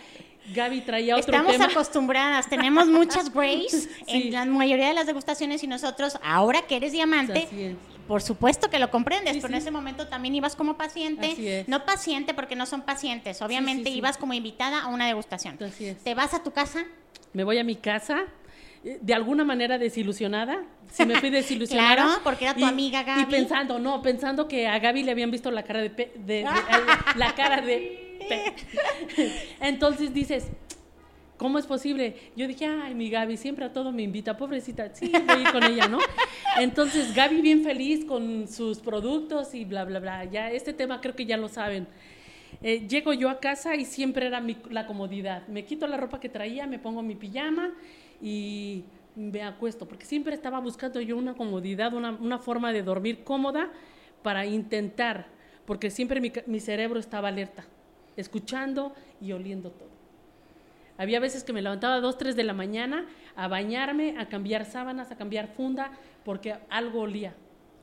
[0.55, 1.65] Gaby traía otro Estamos tema.
[1.65, 6.91] acostumbradas, tenemos muchas Grace en la mayoría de las degustaciones y nosotros, ahora que eres
[6.91, 7.75] diamante,
[8.07, 12.33] por supuesto que lo comprendes, pero en ese momento también ibas como paciente, no paciente
[12.33, 15.57] porque no son pacientes, obviamente ibas como invitada a una degustación.
[16.03, 16.83] Te vas a tu casa.
[17.33, 18.25] Me voy a mi casa,
[18.83, 20.63] de alguna manera desilusionada.
[20.91, 21.95] Sí me fui desilusionada.
[21.95, 23.21] claro, porque era tu amiga Gaby.
[23.21, 25.89] Y pensando, no, pensando que a Gaby le habían visto la cara de...
[25.89, 26.45] de,
[27.15, 28.17] la cara de...
[29.61, 30.47] Entonces dices,
[31.37, 32.15] ¿cómo es posible?
[32.35, 35.87] Yo dije, ay, mi Gaby siempre a todo me invita, pobrecita, sí, voy con ella,
[35.87, 35.99] ¿no?
[36.57, 40.25] Entonces Gaby bien feliz con sus productos y bla, bla, bla.
[40.25, 41.87] Ya este tema creo que ya lo saben.
[42.63, 45.47] Eh, llego yo a casa y siempre era la comodidad.
[45.47, 47.71] Me quito la ropa que traía, me pongo mi pijama
[48.21, 48.83] y
[49.15, 53.69] me acuesto, porque siempre estaba buscando yo una comodidad, una, una forma de dormir cómoda
[54.23, 55.27] para intentar,
[55.65, 57.65] porque siempre mi, mi, cerebro estaba alerta,
[58.15, 59.89] escuchando y oliendo todo.
[60.97, 63.05] Había veces que me levantaba a 2, 3 de la mañana
[63.35, 65.91] a bañarme, a cambiar sábanas, a cambiar funda,
[66.23, 67.33] porque algo olía.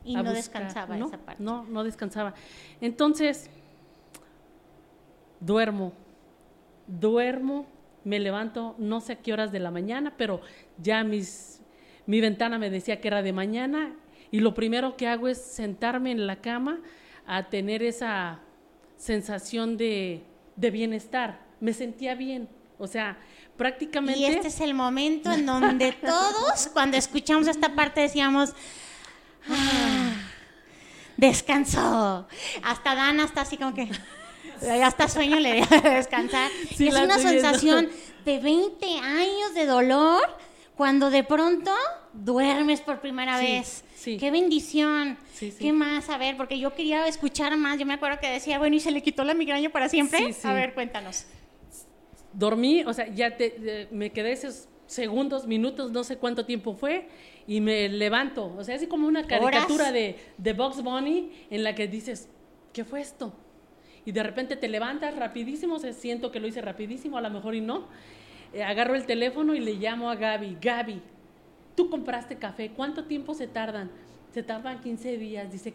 [0.04, 1.08] Y no descansaba ¿no?
[1.08, 1.42] esa parte.
[1.42, 2.34] No, no descansaba.
[2.80, 3.50] Entonces,
[5.40, 5.92] duermo,
[6.86, 7.66] duermo
[8.08, 10.40] me levanto no sé a qué horas de la mañana, pero
[10.78, 11.60] ya mis,
[12.06, 13.94] mi ventana me decía que era de mañana
[14.30, 16.80] y lo primero que hago es sentarme en la cama
[17.26, 18.40] a tener esa
[18.96, 20.22] sensación de,
[20.56, 21.40] de bienestar.
[21.60, 22.48] Me sentía bien,
[22.78, 23.18] o sea,
[23.58, 24.20] prácticamente...
[24.20, 28.54] Y este es el momento en donde todos, cuando escuchamos esta parte, decíamos...
[29.50, 30.14] Ah,
[31.18, 32.26] descansó.
[32.62, 33.90] Hasta Dan hasta así como que
[34.82, 36.50] hasta sueño le deja de descansar.
[36.70, 37.88] es una sensación
[38.24, 40.22] de 20 años de dolor
[40.76, 41.72] cuando de pronto
[42.12, 43.84] duermes por primera vez.
[44.04, 45.18] Qué bendición.
[45.58, 46.08] ¿Qué más?
[46.08, 47.78] A ver, porque yo quería escuchar más.
[47.78, 50.34] Yo me acuerdo que decía, bueno, ¿y se le quitó la migraña para siempre?
[50.44, 51.26] A ver, cuéntanos.
[52.32, 57.08] Dormí, o sea, ya te, me quedé esos segundos, minutos, no sé cuánto tiempo fue,
[57.46, 58.54] y me levanto.
[58.56, 62.28] O sea, es como una caricatura de, de Bugs Bunny en la que dices,
[62.72, 63.32] ¿qué fue esto?
[64.08, 67.54] Y de repente te levantas rapidísimo, se siento que lo hice rapidísimo, a lo mejor
[67.54, 67.88] y no.
[68.54, 71.02] Eh, agarro el teléfono y le llamo a Gaby, Gaby,
[71.76, 73.90] tú compraste café, ¿cuánto tiempo se tardan?
[74.32, 75.74] Se tardan 15 días, dice.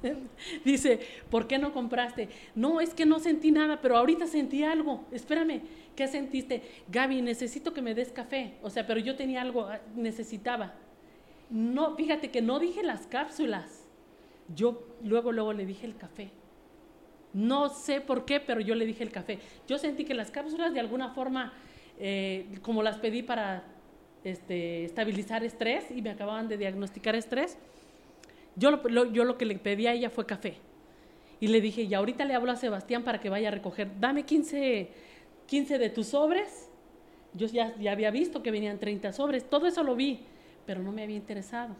[0.64, 2.28] dice, ¿por qué no compraste?
[2.54, 5.06] No, es que no sentí nada, pero ahorita sentí algo.
[5.10, 5.62] Espérame,
[5.96, 6.62] ¿qué sentiste?
[6.86, 8.58] Gaby, necesito que me des café.
[8.62, 10.74] O sea, pero yo tenía algo, ah, necesitaba.
[11.50, 13.88] No, fíjate que no dije las cápsulas.
[14.54, 16.30] Yo luego, luego le dije el café.
[17.36, 19.38] No sé por qué, pero yo le dije el café.
[19.68, 21.52] Yo sentí que las cápsulas de alguna forma,
[21.98, 23.62] eh, como las pedí para
[24.24, 27.58] este, estabilizar estrés y me acababan de diagnosticar estrés,
[28.56, 30.54] yo lo, yo lo que le pedí a ella fue café.
[31.38, 34.22] Y le dije, y ahorita le hablo a Sebastián para que vaya a recoger, dame
[34.22, 34.88] 15,
[35.46, 36.70] 15 de tus sobres.
[37.34, 40.20] Yo ya, ya había visto que venían 30 sobres, todo eso lo vi,
[40.64, 41.76] pero no me había interesado.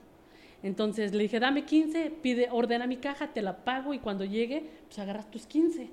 [0.63, 4.65] Entonces le dije, dame 15, pide, ordena mi caja, te la pago y cuando llegue,
[4.87, 5.89] pues agarras tus 15.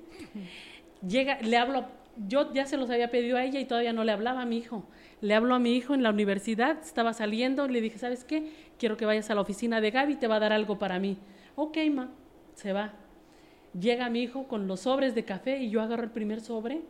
[1.06, 1.84] Llega, le hablo,
[2.26, 4.58] yo ya se los había pedido a ella y todavía no le hablaba a mi
[4.58, 4.84] hijo.
[5.20, 8.50] Le hablo a mi hijo en la universidad, estaba saliendo, le dije, ¿sabes qué?
[8.78, 11.18] Quiero que vayas a la oficina de Gaby, te va a dar algo para mí.
[11.56, 12.10] Ok, ma,
[12.54, 12.92] se va.
[13.78, 16.82] Llega mi hijo con los sobres de café y yo agarro el primer sobre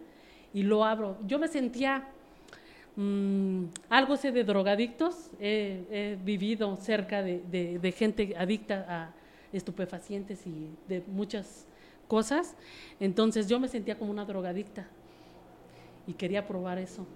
[0.52, 1.18] y lo abro.
[1.26, 2.08] Yo me sentía
[2.96, 9.14] Mm, algo sé de drogadictos, he, vivido cerca de, gente adicta a
[9.52, 11.66] estupefacientes y de muchas
[12.06, 12.54] cosas,
[13.00, 14.86] entonces yo me sentía como una drogadicta
[16.06, 17.06] y quería probar eso.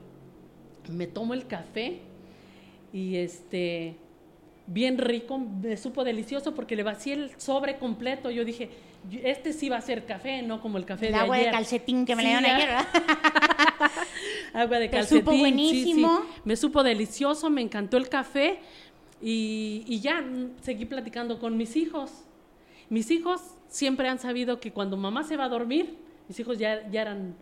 [0.88, 2.00] Me tomo el café
[2.92, 3.96] y este,
[4.66, 8.70] bien rico, me supo delicioso porque le vacié el sobre completo, yo dije,
[9.22, 12.16] este sí va a ser café, no como el café de agua de calcetín que
[12.16, 12.68] me le dieron ayer,
[14.52, 15.18] agua de calcetín.
[15.18, 16.22] Me supo buenísimo.
[16.44, 18.60] Me supo delicioso, me encantó el café
[19.20, 20.24] y, ya
[20.62, 22.10] seguí platicando con mis hijos.
[22.88, 25.96] Mis hijos siempre han sabido que cuando mamá se va a dormir,
[26.28, 27.34] mis hijos ya, ya eran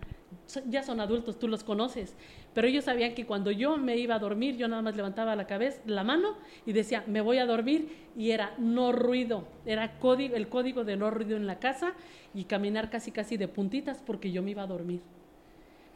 [0.68, 2.14] ya son adultos, tú los conoces,
[2.54, 5.46] pero ellos sabían que cuando yo me iba a dormir, yo nada más levantaba la
[5.46, 10.36] cabeza, la mano y decía, me voy a dormir y era no ruido, era código,
[10.36, 11.94] el código de no ruido en la casa
[12.34, 15.00] y caminar casi casi de puntitas porque yo me iba a dormir.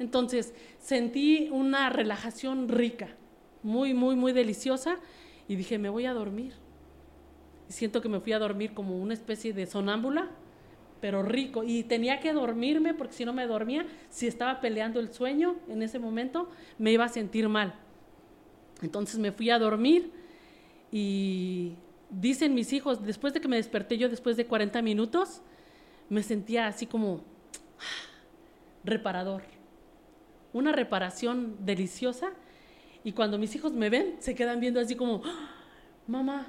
[0.01, 3.09] Entonces sentí una relajación rica,
[3.63, 4.97] muy, muy, muy deliciosa
[5.47, 6.55] y dije, me voy a dormir.
[7.69, 10.31] Y siento que me fui a dormir como una especie de sonámbula,
[11.03, 11.65] pero rico.
[11.65, 15.83] Y tenía que dormirme porque si no me dormía, si estaba peleando el sueño en
[15.83, 16.49] ese momento,
[16.79, 17.75] me iba a sentir mal.
[18.81, 20.11] Entonces me fui a dormir
[20.91, 21.75] y
[22.09, 25.43] dicen mis hijos, después de que me desperté yo después de 40 minutos,
[26.09, 27.21] me sentía así como
[28.83, 29.60] reparador.
[30.53, 32.31] Una reparación deliciosa.
[33.05, 35.51] Y cuando mis hijos me ven, se quedan viendo así como, "Ah,
[36.07, 36.49] mamá,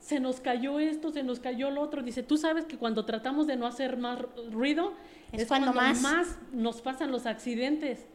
[0.00, 2.02] se nos cayó esto, se nos cayó lo otro.
[2.02, 4.18] Dice, tú sabes que cuando tratamos de no hacer más
[4.50, 4.92] ruido,
[5.32, 8.06] Es cuando más- nos pasan los accidentes.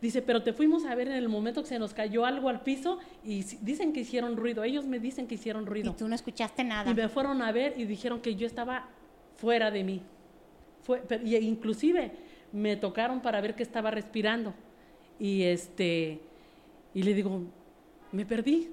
[0.00, 2.62] Dice, pero te fuimos a ver en el momento que se nos cayó algo al
[2.62, 4.64] piso y dicen que hicieron ruido.
[4.64, 5.94] Ellos me dicen que hicieron Y ruido.
[5.94, 6.90] tú no escuchaste nada.
[6.90, 8.88] Y me fueron a ver y dijeron que yo estaba
[9.36, 10.02] fuera de mí.
[10.82, 12.12] Fue, pero- y inclusive
[12.52, 14.54] me tocaron para ver que estaba respirando.
[15.20, 16.20] Y este
[16.94, 17.42] y le digo,
[18.10, 18.70] me perdí,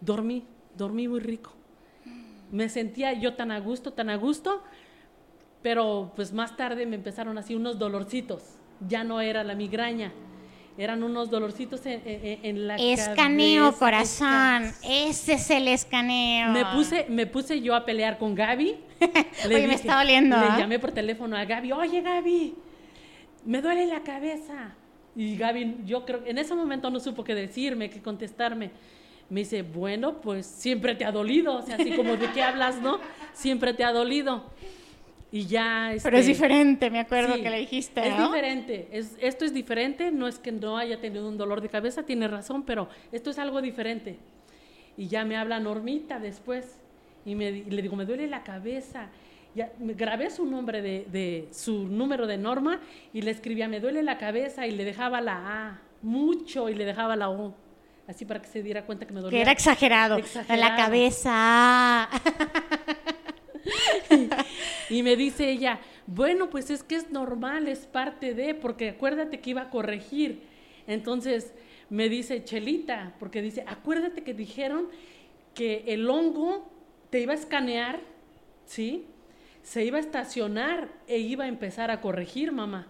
[0.00, 0.44] dormí,
[0.76, 1.52] dormí muy rico.
[2.52, 4.62] Me sentía yo tan a gusto, tan a gusto,
[5.62, 8.42] pero pues más tarde me empezaron así unos dolorcitos.
[8.86, 10.12] Ya no era la migraña,
[10.76, 13.78] eran unos dolorcitos en, en- en la Escaneo, cabeza.
[13.78, 14.28] corazón.
[14.64, 16.50] Esca- Ese es el escaneo.
[16.50, 18.76] me puse, me puse yo a pelear con Gaby.
[19.46, 20.58] Oye, me está doliendo, Le ¿ah?
[20.58, 21.72] llamé por teléfono a Gaby.
[21.72, 22.54] Oye, Gaby,
[23.46, 24.74] me duele la cabeza.
[25.16, 28.70] Y Gaby, yo creo, en ese momento no supo qué decirme, qué contestarme.
[29.30, 31.56] Me dice, bueno, pues siempre te ha dolido.
[31.56, 32.98] O sea, así como de qué hablas, ¿no?
[33.32, 34.44] Siempre te ha dolido.
[35.32, 35.92] Y ya.
[36.02, 38.26] Pero es este, diferente, me acuerdo Sí, que le dijiste, Es ¿no?
[38.26, 38.88] diferente.
[38.92, 40.10] Es, esto es diferente.
[40.12, 43.38] No es que no haya tenido un dolor de cabeza, tiene razón, pero esto es
[43.38, 44.18] algo diferente.
[44.96, 46.78] Y ya me habla Normita después.
[47.24, 49.08] Y, me, y le digo, me duele la cabeza.
[49.54, 52.80] Ya, me grabé su nombre de, de- su número de Norma
[53.12, 56.84] y le escribía, me duele la cabeza y le dejaba la A mucho y le
[56.84, 57.54] dejaba la O.
[58.06, 59.38] Así para que se diera cuenta que me dolía.
[59.38, 60.16] Que era exagerado.
[60.18, 60.54] Exagerado.
[60.54, 62.08] En la cabeza.
[64.90, 69.40] Y me dice ella, bueno, pues es que es normal, es parte de, porque acuérdate
[69.40, 70.42] que iba a corregir.
[70.86, 71.54] Entonces
[71.88, 74.88] me dice, Chelita, porque dice, acuérdate que dijeron
[75.54, 76.70] que el hongo
[77.08, 78.00] te iba a escanear,
[78.66, 79.06] ¿sí?
[79.64, 82.86] Se iba a estacionar e iba a empezar a corregir, mamá.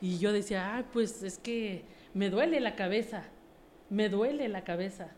[0.00, 3.24] Y yo decía, ay, pues es que me duele la cabeza,
[3.88, 5.08] me duele la cabeza.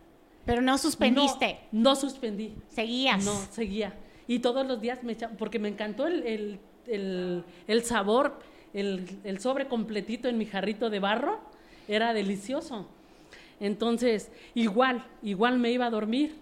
[0.45, 1.59] Pero no suspendiste.
[1.73, 2.55] No, no suspendí.
[2.69, 3.25] Seguías.
[3.25, 3.95] No, seguía.
[4.29, 8.39] Y todos los días me echaba, porque me encantó el, el, el- el sabor,
[8.73, 11.41] el, el sobre completito en mi jarrito de barro,
[11.89, 12.87] era delicioso.
[13.59, 16.35] Entonces, igual, igual me iba a dormir.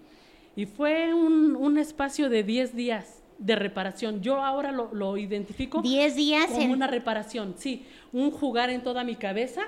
[0.54, 4.20] Y fue un, un espacio de 10 días de reparación.
[4.20, 6.70] Yo ahora lo, lo identifico 10 días como en...
[6.72, 7.86] una reparación, sí.
[8.12, 9.62] Un jugar en toda mi cabeza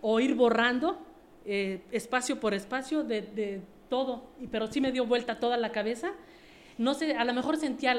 [0.00, 0.98] o ir borrando
[1.44, 4.24] eh, espacio por espacio de, de todo.
[4.50, 6.12] Pero sí me dio vuelta toda la cabeza.
[6.78, 7.96] No sé, a lo mejor sentía...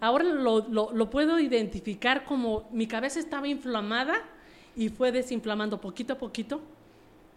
[0.00, 4.14] Ahora lo, lo- lo puedo identificar como mi cabeza estaba inflamada
[4.76, 6.60] y fue desinflamando poquito a poquito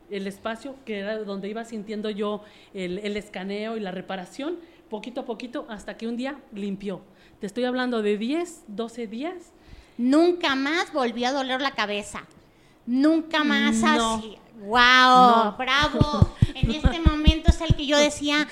[0.10, 4.58] el espacio que era donde iba sintiendo yo el, el escaneo y la reparación,
[4.90, 7.02] poquito a poquito, hasta que un día limpió.
[7.40, 9.52] Te estoy hablando de 10, 12 días.
[9.98, 12.26] Nunca más volvió a doler la cabeza.
[12.86, 14.16] Nunca más No.
[14.16, 14.38] así.
[14.60, 14.74] ¡Wow!
[14.76, 15.56] No.
[15.58, 16.36] ¡Bravo!
[16.56, 18.48] En este momento es el que yo decía.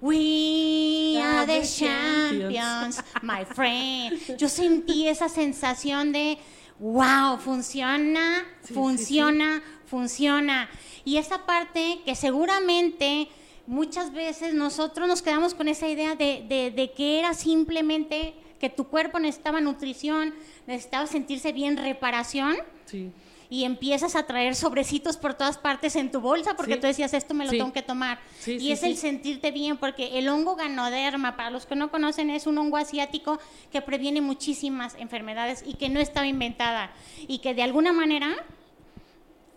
[0.00, 4.36] We are the champions, my friend.
[4.36, 6.38] Yo sentí esa sensación de,
[6.80, 10.68] wow, funciona, Sí, sí, funciona, funciona.
[11.04, 13.28] Y esa parte que seguramente
[13.66, 18.68] muchas veces nosotros nos quedamos con esa idea de, de- de que era simplemente que
[18.70, 20.34] tu cuerpo necesitaba nutrición,
[20.66, 23.10] necesitaba sentirse bien, reparación, Sí.
[23.50, 26.80] y empiezas a traer sobrecitos por todas partes en tu bolsa porque Sí.
[26.80, 27.58] tú decías, esto me lo Sí.
[27.58, 28.18] tengo que tomar.
[28.46, 32.46] Y es el sentirte bien porque el hongo ganoderma, para los que no conocen, es
[32.46, 33.38] un hongo asiático
[33.70, 36.92] que previene muchísimas enfermedades y que no estaba inventada
[37.28, 38.28] y que de alguna manera...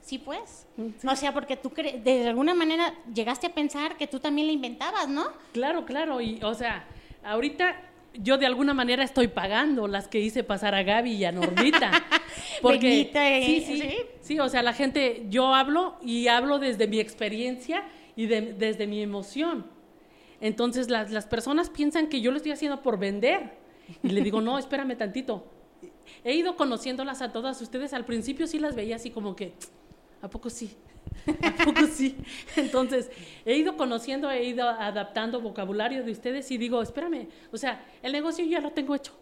[0.06, 0.68] Sí, pues.
[0.76, 1.08] Sí.
[1.08, 4.54] O sea, porque tú cre- de alguna manera llegaste a pensar que tú también la
[4.54, 5.26] inventabas, ¿no?
[5.52, 6.22] Claro, claro.
[6.22, 6.86] Y, o sea,
[7.24, 7.76] ahorita
[8.14, 11.90] yo de alguna manera estoy pagando las que hice pasar a Gaby y a Normita.
[12.62, 13.98] Porque, eh, sí, sí, sí.
[14.22, 17.84] sí, o sea, la gente, yo hablo y hablo desde mi experiencia
[18.16, 19.66] y de- desde mi emoción.
[20.40, 23.54] Entonces, las, las personas piensan que yo lo estoy haciendo por vender.
[24.04, 25.48] Y le digo, no, espérame tantito.
[26.24, 27.92] he ido conociéndolas a todas ustedes.
[27.94, 29.54] Al principio sí las veía así como que,
[30.26, 30.76] ¿a poco sí?
[31.44, 32.18] ¿A poco sí?
[32.56, 33.10] Entonces,
[33.46, 38.12] he ido conociendo, he ido adaptando vocabulario de ustedes y digo, espérame, o sea, el
[38.12, 39.14] negocio ya lo tengo hecho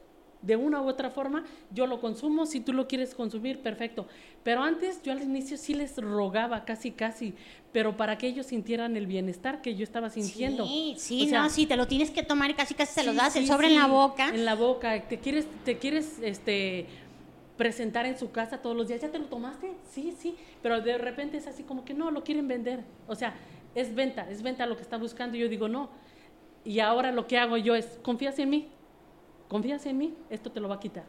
[0.43, 4.07] de una u otra forma, yo lo consumo, si tú lo quieres consumir, perfecto.
[4.43, 7.33] Pero antes yo al inicio sí les rogaba casi, casi,
[7.71, 10.67] pero para que ellos sintieran el bienestar que yo estaba sintiendo.
[10.67, 13.37] Sí, sí, no, sí, te lo tienes que tomar y casi, casi se lo das,
[13.37, 14.29] el sobre en la boca.
[14.29, 16.87] En la boca, te quieres, te quieres, este
[17.57, 19.73] presentar en su casa todos los días, ¿ya te lo tomaste?
[19.91, 22.83] Sí, sí, pero de repente es así como que no, lo quieren vender.
[23.07, 23.35] O sea,
[23.75, 25.89] es venta, es venta lo que está buscando y yo digo, no.
[26.65, 28.69] Y ahora lo que hago yo es, ¿confías en mí?
[29.53, 31.03] confías en mí, esto te lo va a quitar.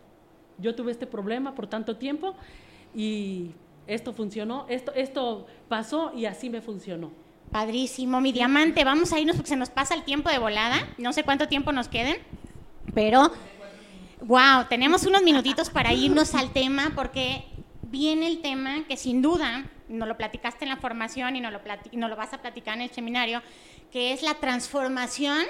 [0.58, 2.34] Yo tuve este problema por tanto tiempo
[2.94, 3.52] y
[3.86, 7.10] esto funcionó, esto, esto pasó y así me funcionó.
[7.50, 8.84] Padrísimo, mi diamante.
[8.84, 10.76] Vamos a irnos porque se nos pasa el tiempo de volada.
[10.98, 12.16] No sé cuánto tiempo nos queden,
[12.92, 13.32] pero
[14.26, 17.44] wow, tenemos unos minutitos para irnos al tema porque
[17.82, 21.60] viene el tema que sin duda no lo platicaste en la formación y no lo,
[21.60, 23.42] lo vas a platicar en el seminario,
[23.92, 25.44] que es la transformación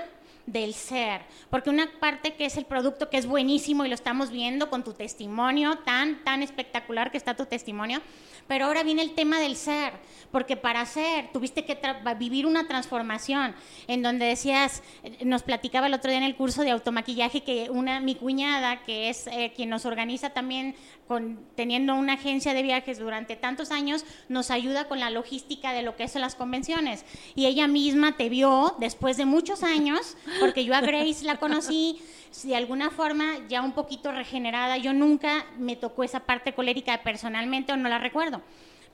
[0.47, 4.31] del ser, porque una parte que es el producto que es buenísimo y lo estamos
[4.31, 8.01] viendo con tu testimonio, tan, tan espectacular que está tu testimonio,
[8.47, 9.95] pero ahora viene el tema del ser,
[10.31, 11.79] porque para ser tuviste que
[12.19, 13.55] vivir una transformación
[13.87, 17.71] en donde decías, eh, nos platicaba el otro día en el curso de automaquillaje que
[17.71, 20.75] una mi cuñada, que es eh, quien nos organiza también
[21.09, 25.83] con, teniendo una agencia de viajes durante tantos años, nos ayuda con la logística de
[25.83, 27.05] lo que son las convenciones.
[27.35, 32.01] Y ella misma te vio después de muchos años, porque yo a Grace la conocí
[32.43, 34.77] de alguna forma ya un poquito regenerada.
[34.77, 38.43] Yo nunca me tocó esa parte colérica personalmente o no la recuerdo.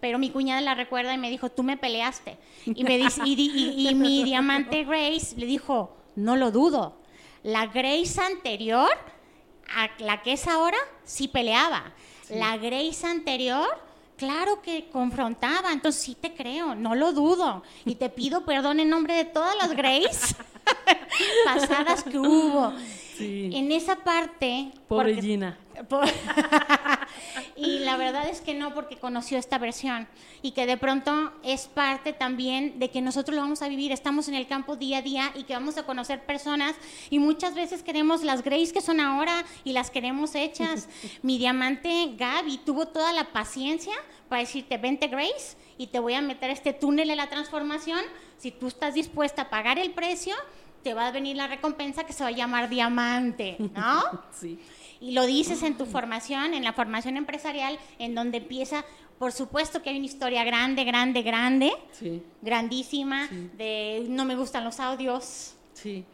[0.00, 2.38] Pero mi cuñada la recuerda y me dijo, tú me peleaste.
[2.64, 6.96] Y, me dice, y, mi diamante Grace le dijo, no lo dudo.
[7.42, 8.90] La Grace anterior,
[9.74, 11.92] a la que es ahora, sí peleaba.
[12.30, 13.66] La Grace anterior,
[14.20, 17.62] claro que confrontaba, entonces sí te creo, no lo dudo.
[17.86, 20.36] Y te pido perdón en nombre de todas las Grace
[21.46, 22.74] pasadas que hubo.
[23.18, 24.72] En esa parte...
[24.88, 25.56] Pobre Gina.
[27.56, 30.06] y la verdad es que no, porque conoció esta versión
[30.42, 34.28] y que de pronto es parte también de que nosotros lo vamos a vivir, estamos
[34.28, 36.74] en el campo día a día y que vamos a conocer personas
[37.08, 40.88] y muchas veces queremos las Grace que son ahora y las queremos hechas.
[41.22, 43.94] Mi diamante Gaby tuvo toda la paciencia
[44.28, 48.00] para decirte, vente Grace y te voy a meter este túnel de la transformación
[48.36, 50.34] si tú estás dispuesta a pagar el precio
[50.82, 54.02] te va a venir la recompensa que se va a llamar diamante, ¿no?
[54.32, 54.58] Sí.
[55.00, 58.84] Y lo dices en tu formación, en la formación empresarial, en donde empieza,
[59.18, 62.22] por supuesto que hay una historia grande, grande, grande, sí.
[62.42, 66.04] grandísima, de no me gustan los audios, sí.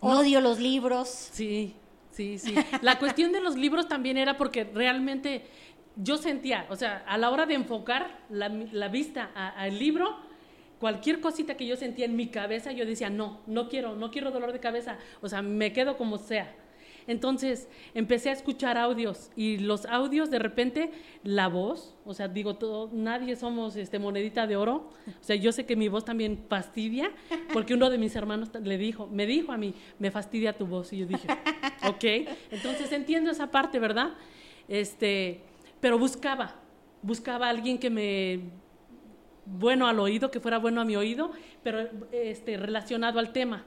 [0.00, 1.08] odio los libros.
[1.32, 1.74] Sí,
[2.12, 2.54] sí, sí.
[2.82, 5.44] La cuestión de los libros también era porque realmente
[5.96, 8.48] yo sentía, o sea, a la hora de enfocar la,
[8.88, 10.16] vista al libro,
[10.78, 14.30] cualquier cosita que yo sentía en mi cabeza, yo decía, no, no quiero, no quiero
[14.30, 16.54] dolor de cabeza, o sea, me quedo como sea.
[17.08, 20.92] Entonces empecé a escuchar audios y los audios de repente,
[21.24, 25.50] la voz, o sea, digo, todo, nadie somos este, monedita de oro, o sea, yo
[25.50, 27.10] sé que mi voz también fastidia,
[27.54, 30.92] porque uno de mis hermanos le dijo, me dijo a mí, me fastidia tu voz,
[30.92, 31.26] y yo dije,
[31.88, 32.04] ok,
[32.50, 34.10] entonces entiendo esa parte, ¿verdad?
[34.68, 35.40] Este,
[35.80, 36.56] pero buscaba,
[37.00, 38.40] buscaba a alguien que me
[39.46, 41.30] bueno al oído, que fuera bueno a mi oído,
[41.62, 43.64] pero este, relacionado al tema.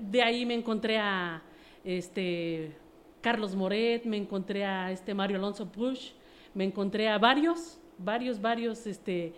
[0.00, 1.42] De ahí me encontré a
[1.86, 2.76] este,
[3.22, 6.10] Carlos Moret, me encontré a este Mario Alonso Push,
[6.52, 9.32] me encontré a varios, varios, varios, este,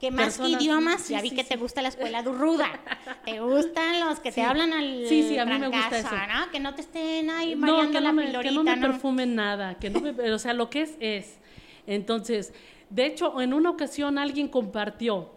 [0.00, 1.08] ¿Qué más que idiomas?
[1.10, 2.80] ya vi que te gusta la escuela ruda.
[3.26, 6.08] te gustan los que te hablan al Sí, sí, a mí me gusta eso.
[6.10, 6.50] ¿no?
[6.50, 9.90] Que no te estén ahí no, que no me, Que no me perfumen nada, que
[9.90, 11.38] no me, o sea, lo que es es.
[11.86, 12.54] Entonces,
[12.88, 15.30] de hecho, en una ocasión alguien compartió,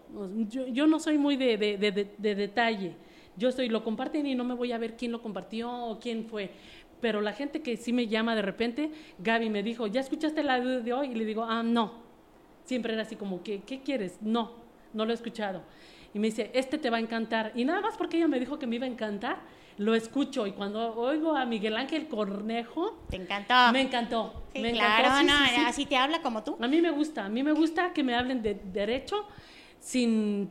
[0.47, 2.95] yo, no soy muy de, de, detalle,
[3.37, 6.25] yo soy, lo comparten y no me voy a ver quién lo compartió o quién
[6.25, 6.51] fue,
[7.01, 10.59] pero la gente que sí me llama de repente, Gaby me dijo, ¿ya escuchaste la
[10.59, 11.11] de hoy?
[11.11, 12.03] Y le digo, ah, no.
[12.63, 14.19] Siempre era así como, ¿qué, qué quieres?
[14.21, 14.53] No,
[14.93, 15.63] no lo he escuchado.
[16.13, 17.51] Y me dice, este te va a encantar.
[17.55, 19.41] Y nada más porque ella me dijo que me iba a encantar,
[19.77, 23.73] lo escucho y cuando oigo a Miguel Ángel Cornejo, te encantó.
[23.73, 24.43] Me encantó.
[24.53, 25.33] me claro, no,
[25.67, 26.57] así te habla como tú.
[26.61, 29.25] A mí me gusta, a mí me gusta que me hablen de derecho
[29.79, 30.49] sin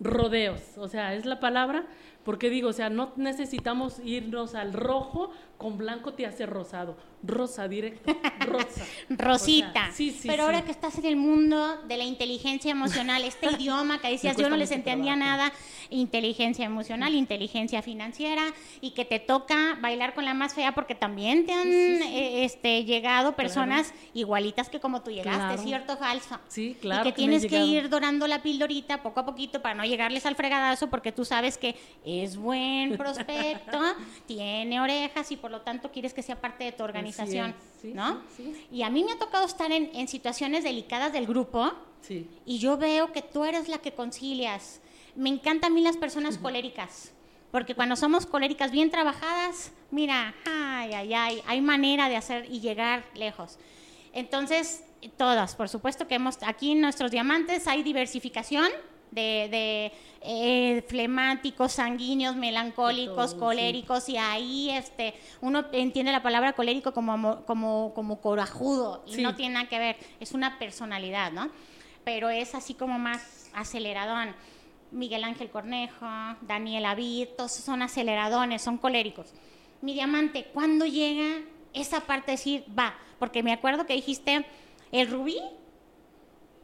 [0.00, 1.86] rodeos, o sea, es la palabra,
[2.24, 6.96] Porque digo, o sea, no necesitamos irnos al rojo, con blanco te hace rosado.
[7.20, 8.84] Rosa directo, rosa.
[9.08, 9.68] Rosita.
[9.70, 10.46] O sea, sí, sí, Pero sí.
[10.46, 14.48] ahora que estás en el mundo de la inteligencia emocional, este idioma que decías, yo
[14.48, 15.36] no les entendía trabajo.
[15.38, 15.52] nada,
[15.90, 18.42] inteligencia emocional, inteligencia financiera,
[18.80, 22.84] y que te toca bailar con la más fea porque también te han eh, este,
[22.84, 25.62] llegado personas igualitas que como tú llegaste, Claro.
[25.62, 26.38] ¿cierto o falso?
[26.46, 29.74] Sí, claro Y que que tienes que ir dorando la pildorita poco a poquito para
[29.74, 33.80] no llegarles al fregadazo porque tú sabes que es buen prospecto,
[34.26, 37.92] tiene orejas y por lo tanto quieres que sea parte de tu organización, es, sí,
[37.94, 38.22] ¿no?
[38.36, 38.66] sí, sí.
[38.70, 41.72] Y a mí me ha tocado estar en, en situaciones delicadas del grupo
[42.46, 44.80] y yo veo que tú eres la que concilias.
[45.14, 47.12] Me encantan a mí las personas coléricas,
[47.50, 52.60] porque cuando somos coléricas bien trabajadas, mira, ay, ay, ay, hay manera de hacer y
[52.60, 53.58] llegar lejos.
[54.12, 54.84] Entonces,
[55.16, 58.70] todas, por supuesto que hemos, aquí en nuestros diamantes hay diversificación
[59.10, 59.92] de, de,
[60.22, 63.36] eh, flemáticos, sanguíneos, melancólicos, sí.
[63.38, 69.22] coléricos, y ahí este, uno entiende la palabra colérico como, como, como corajudo, y Sí.
[69.22, 71.50] no tiene nada que ver, es una personalidad, ¿no?
[72.04, 74.34] Pero es así como más aceleradón.
[74.90, 76.06] Miguel Ángel Cornejo,
[76.42, 79.32] Daniel Avid, todos son aceleradones, son coléricos.
[79.82, 81.42] Mi diamante, ¿cuándo llega
[81.74, 82.94] esa parte de decir, va?
[83.18, 84.46] Porque me acuerdo que dijiste,
[84.90, 85.38] el rubí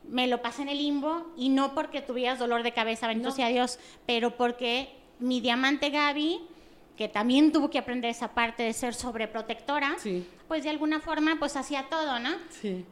[0.09, 3.35] me lo pasé en el limbo y no porque tuvieras dolor de cabeza, bendito No.
[3.35, 6.41] sea Dios, pero porque mi diamante Gaby,
[6.97, 10.27] que también tuvo que aprender esa parte de ser sobreprotectora, Sí.
[10.49, 12.31] pues de alguna forma pues hacía todo, ¿no?
[12.51, 12.85] Sí.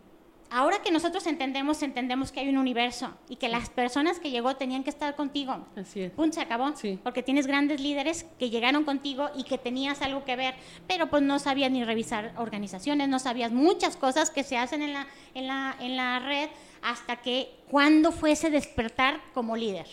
[0.54, 4.54] Ahora que nosotros entendemos, entendemos que hay un universo y que las personas que llegó
[4.56, 5.66] tenían que estar contigo.
[5.76, 6.12] Así es.
[6.12, 6.76] Punto, se acabó.
[6.76, 6.98] Sí.
[7.02, 10.54] Porque tienes grandes líderes que llegaron contigo y que tenías algo que ver,
[10.86, 14.92] pero pues no sabías ni revisar organizaciones, no sabías muchas cosas que se hacen en
[14.92, 16.50] la, en la, en la red
[16.82, 19.86] hasta que cuando fuese despertar como líder.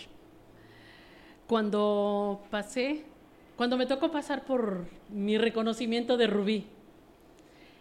[1.47, 3.05] Cuando pasé,
[3.55, 6.67] cuando me tocó pasar por mi reconocimiento de Rubí,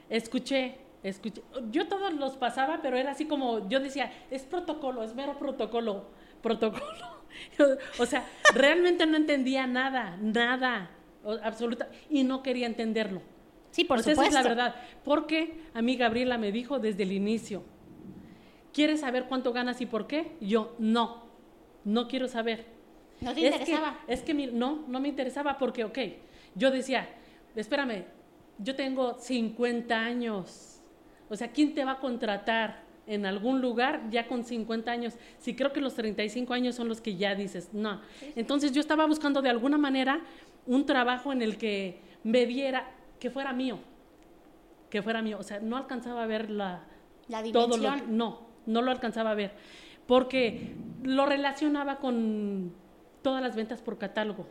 [0.08, 5.14] escuché, escuché, yo todos los pasaba, pero era así como, yo decía, es protocolo, es
[5.14, 6.06] mero protocolo,
[6.42, 6.84] protocolo.
[7.98, 10.90] o sea, realmente no entendía nada, nada,
[11.42, 13.20] absoluta, y no quería entenderlo.
[13.70, 14.30] Sí, por O sea, supuesto.
[14.30, 17.62] Esa es la verdad, porque a mí Gabriela me dijo desde el inicio,
[18.78, 20.36] ¿quieres saber cuánto ganas y por qué?
[20.40, 21.24] Yo, no,
[21.82, 22.64] no quiero saber.
[23.20, 23.98] ¿No te Es interesaba?
[24.06, 25.98] Que, es que mi- no, no me interesaba porque, ok,
[26.54, 27.08] yo decía,
[27.56, 28.04] espérame,
[28.58, 30.80] yo tengo 50 años.
[31.28, 35.14] O sea, ¿quién te va a contratar en algún lugar ya con 50 años?
[35.40, 38.00] Si creo que los 35 años son los que ya dices, no.
[38.36, 40.20] Entonces yo estaba buscando de alguna manera
[40.66, 43.80] un trabajo en el que me viera, que fuera mío,
[44.88, 45.38] que fuera mío.
[45.40, 46.84] O sea, no alcanzaba a ver la,
[47.28, 48.16] La todo lo dimensión.
[48.16, 49.52] no, no lo alcanzaba a ver,
[50.06, 52.72] porque lo relacionaba con
[53.22, 54.46] todas las ventas por catálogo.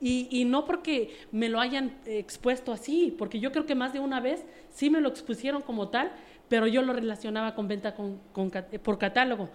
[0.00, 4.00] Y, y no porque me lo hayan expuesto así, porque yo creo que más de
[4.00, 6.12] una vez sí me lo expusieron como tal,
[6.48, 9.50] pero yo lo relacionaba con venta con, con eh, por catálogo.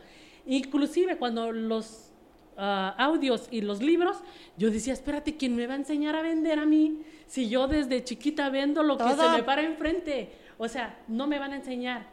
[0.45, 2.11] Inclusive cuando los
[2.57, 4.17] ah, audios y los libros,
[4.57, 7.01] yo decía, espérate, ¿quién me va a enseñar a vender a mí?
[7.25, 10.31] Si yo desde chiquita vendo lo que se me para enfrente.
[10.57, 12.12] O sea, no me van a enseñar.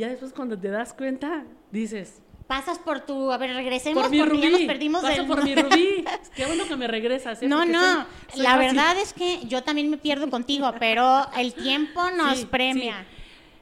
[0.00, 4.18] Ya después cuando te das cuenta, dices, Pasas por tu, a ver, regresemos por mi
[4.18, 6.04] porque rubí, ya nos perdimos paso del por mi rubí.
[6.34, 7.40] Qué bueno que me regresas.
[7.42, 7.46] ¿eh?
[7.46, 8.66] No, Porque no, soy- soy la fácil.
[8.76, 13.06] verdad es que yo también me pierdo contigo, pero el tiempo nos Sí, premia.
[13.08, 13.16] sí.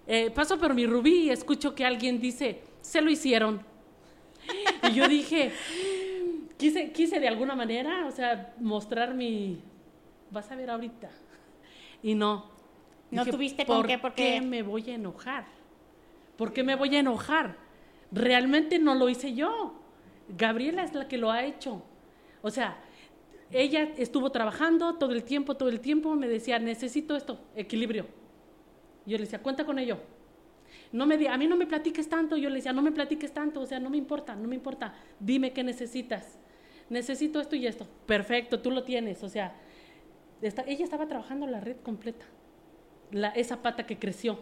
[0.07, 3.61] Eh, paso por mi rubí y escucho que alguien dice, se lo hicieron.
[4.91, 5.53] Y yo dije,
[6.57, 9.61] quise, quise de alguna manera, o sea, mostrar mi,
[10.31, 11.11] vas a ver ahorita.
[12.03, 12.47] Y no.
[13.11, 15.45] No tuviste ¿por qué, porque- me voy a enojar?
[16.39, 17.57] ¿Por qué me voy a enojar?
[18.11, 19.75] Realmente no lo hice yo.
[20.29, 21.83] Gabriela es la que lo ha hecho.
[22.41, 22.79] O sea,
[23.51, 28.07] ella estuvo trabajando todo el tiempo, todo el tiempo, me decía, necesito esto, equilibrio.
[29.05, 29.99] Yo le decía, cuenta con ello.
[30.93, 33.33] No me di- a mí no me platiques tanto, yo le decía, no me platiques
[33.35, 36.39] tanto, o sea, no me importa, no me importa, dime qué necesitas.
[36.89, 37.87] Necesito esto y esto.
[38.07, 39.55] Perfecto, tú lo tienes, o sea,
[40.41, 42.25] ella estaba trabajando la red completa,
[43.11, 44.39] la, esa pata que creció.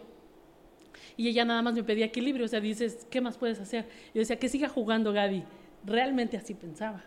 [1.15, 3.85] Y ella nada más me pedía equilibrio, o sea, dices, ¿qué más puedes hacer?
[4.13, 5.43] Yo decía, que siga jugando Gaby.
[5.85, 7.03] Realmente así pensaba.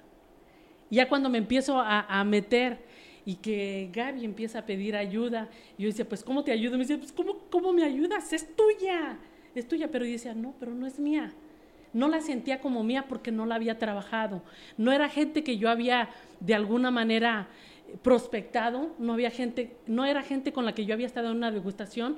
[0.91, 2.79] Ya cuando me empiezo a, meter
[3.25, 6.73] y que Gaby empieza a pedir ayuda, yo decía, pues, ¿cómo te ayudo?
[6.73, 8.33] Me decía, pues, ¿cómo, ¿cómo me ayudas?
[8.33, 9.19] Es tuya,
[9.55, 9.89] es tuya.
[9.91, 11.33] Pero yo decía, no, pero no es mía.
[11.93, 14.43] No la sentía como mía porque no la había trabajado.
[14.77, 16.11] No era gente que yo había
[16.41, 17.49] de alguna manera
[17.89, 21.37] eh, prospectado, no había gente, no era gente con la que yo había estado en
[21.37, 22.17] una degustación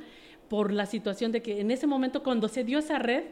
[0.52, 3.24] por la situación de que en ese momento cuando se dio esa red,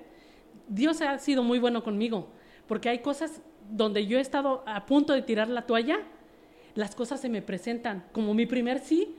[0.68, 2.28] Dios ha sido muy bueno conmigo,
[2.66, 5.98] porque hay cosas donde yo he estado a punto de tirar la toalla,
[6.74, 8.06] las cosas se me presentan.
[8.12, 9.16] Como mi primer sí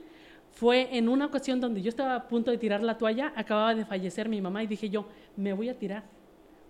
[0.50, 3.84] fue en una ocasión donde yo estaba a punto de tirar la toalla, acababa de
[3.84, 6.02] fallecer mi mamá y dije yo, me voy a tirar.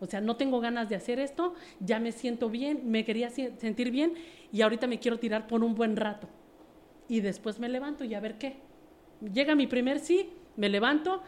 [0.01, 3.91] O sea, no tengo ganas de hacer esto, ya me siento bien, me quería sentir
[3.91, 4.13] bien
[4.53, 6.29] y ahorita me quiero tirar por un buen rato.
[7.09, 8.57] Y después me levanto y a ver qué.
[9.33, 11.23] Llega mi primer sí, me levanto,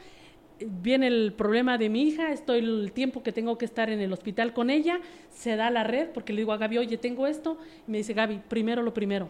[0.59, 4.13] viene el problema de mi hija, estoy el tiempo que tengo que estar en el
[4.13, 5.01] hospital con ella,
[5.31, 8.15] se da la red porque le digo a Gaby, oye, tengo esto, y me dice,
[8.15, 9.29] Gaby, primero lo primero,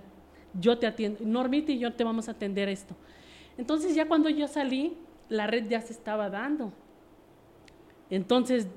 [0.59, 2.95] yo te atiendo, Normita y yo te vamos a atender esto.
[3.57, 4.97] Entonces ya cuando yo salí,
[5.29, 6.73] la red ya se estaba dando.
[8.11, 8.69] Entonces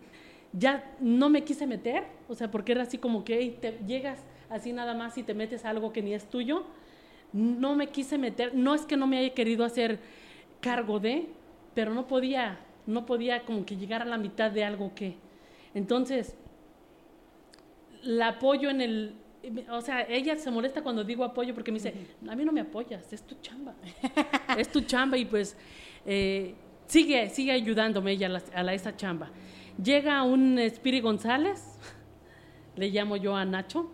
[0.54, 4.72] ya no me quise meter, o sea, porque era así como que te llegas así
[4.72, 6.64] nada más y te metes a algo que ni es tuyo.
[7.34, 10.00] No me quise meter, no es que no me haya querido hacer
[10.68, 11.28] cargo de,
[11.74, 15.16] pero no podía, no podía como que llegar a la mitad de algo que.
[15.74, 16.36] Entonces,
[18.04, 19.16] la apoyo en el,
[19.70, 21.94] o sea, ella se molesta cuando digo apoyo porque me dice,
[22.28, 23.76] a mí no me apoyas, es tu chamba,
[24.58, 25.56] es tu chamba y pues
[26.06, 26.54] eh,
[26.88, 29.30] sigue, sigue ayudándome ella a, la, esa chamba.
[29.82, 31.78] Llega un Spiri González,
[32.76, 33.92] le llamo yo a Nacho,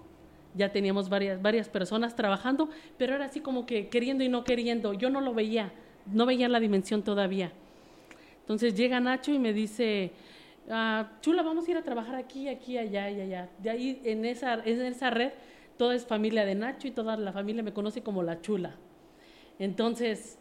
[0.55, 4.93] ya teníamos varias, varias personas trabajando, pero era así como que queriendo y no queriendo,
[4.93, 5.73] yo no lo veía,
[6.05, 7.51] no veía la dimensión todavía.
[8.41, 10.11] Entonces llega Nacho y me dice,
[10.69, 13.49] ah, Chula, vamos a ir a trabajar aquí, aquí, allá y allá.
[13.59, 15.31] De ahí, en esa, en esa red,
[15.77, 18.75] toda es familia de Nacho y toda la familia me conoce como la Chula.
[19.59, 20.37] Entonces,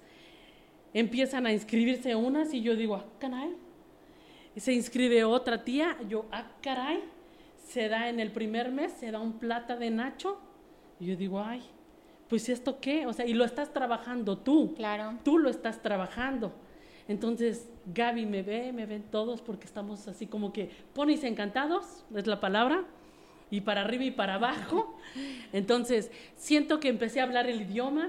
[0.95, 3.55] empiezan a inscribirse unas y yo digo, ah, caray.
[4.57, 7.05] Se inscribe otra tía, yo, ah, caray.
[7.69, 10.39] Se da en el primer mes, se da un plata de Nacho.
[10.99, 11.63] Y yo digo, ay,
[12.33, 14.72] pues esto qué, o sea, y lo estás trabajando tú.
[14.74, 15.18] Claro.
[15.22, 16.51] Tú lo estás trabajando.
[17.07, 22.26] Entonces, Gaby me ve, me ven todos porque estamos así como que ponis encantados, es
[22.26, 22.85] la palabra,
[23.51, 24.99] y para arriba y para abajo.
[25.53, 28.09] Entonces, siento que empecé a hablar el idioma.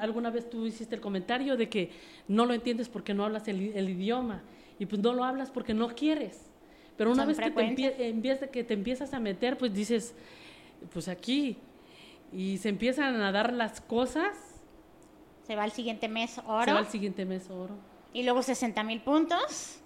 [0.00, 1.92] alguna vez tú hiciste el comentario de que
[2.26, 4.42] no lo entiendes porque no hablas el, idioma,
[4.80, 6.50] y pues no lo hablas porque no quieres.
[6.96, 10.12] Pero una vez que te, que empiezas a meter, pues dices,
[10.92, 11.56] pues aquí,
[12.32, 14.36] y se empiezan a dar las cosas.
[15.46, 16.64] Se va el siguiente mes oro.
[16.64, 17.76] Se va el siguiente mes oro.
[18.12, 19.80] Y luego 60 mil puntos.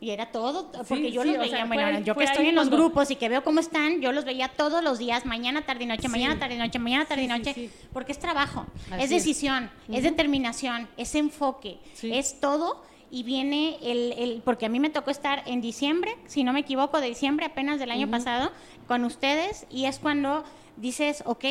[0.00, 3.14] Y era todo, porque yo los veía, bueno, yo que estoy en los grupos y
[3.14, 6.40] que veo cómo están, yo los veía todos los días, mañana, tarde y noche, mañana,
[6.40, 8.66] tarde y noche, mañana, tarde y noche, porque es trabajo,
[8.98, 12.82] es decisión, es determinación, es enfoque, es todo.
[13.12, 16.60] Y viene el, el, porque a mí me tocó estar en diciembre, si no me
[16.60, 18.50] equivoco, de diciembre apenas del año pasado,
[18.88, 20.42] con ustedes, y es cuando
[20.76, 21.44] dices, ok,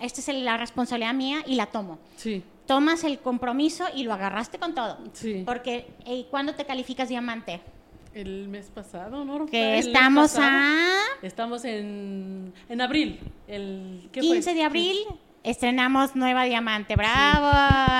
[0.00, 1.98] esta es la responsabilidad mía y la tomo.
[2.16, 4.96] Sí tomas el compromiso y lo agarraste con todo.
[5.12, 5.42] Sí.
[5.44, 7.60] Porque, ¿y cuándo te calificas diamante?
[8.14, 9.44] El mes pasado, ¿no?
[9.46, 11.00] Que estamos a...
[11.20, 13.18] Estamos en, en abril.
[13.48, 14.98] El, 15 de abril.
[15.42, 17.50] Estrenamos nueva diamante, bravo,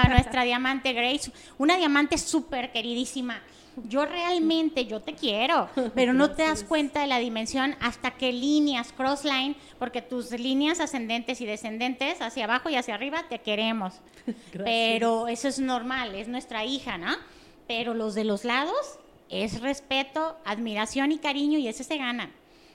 [0.09, 3.43] nuestra diamante Grace, una diamante súper queridísima
[3.89, 8.33] yo realmente, yo te quiero, pero no te das cuenta de la dimensión hasta que
[8.33, 13.95] líneas, crossline, porque tus líneas ascendentes y descendentes, hacia abajo y hacia arriba, te queremos.
[14.53, 17.17] Pero eso es normal, es nuestra hija, ¿no?
[17.67, 18.99] Pero los de los lados
[19.29, 22.31] es respeto, admiración y cariño y ese se gana.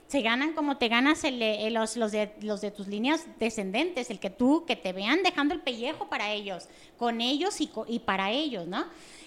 [0.07, 1.23] Se ganan como te ganas
[1.71, 5.55] los, los, de, los de tus líneas descendentes, el que tú, que te vean dejando
[5.55, 6.67] el pellejo para ellos,
[6.97, 8.85] con ellos y, y para ellos, ¿no?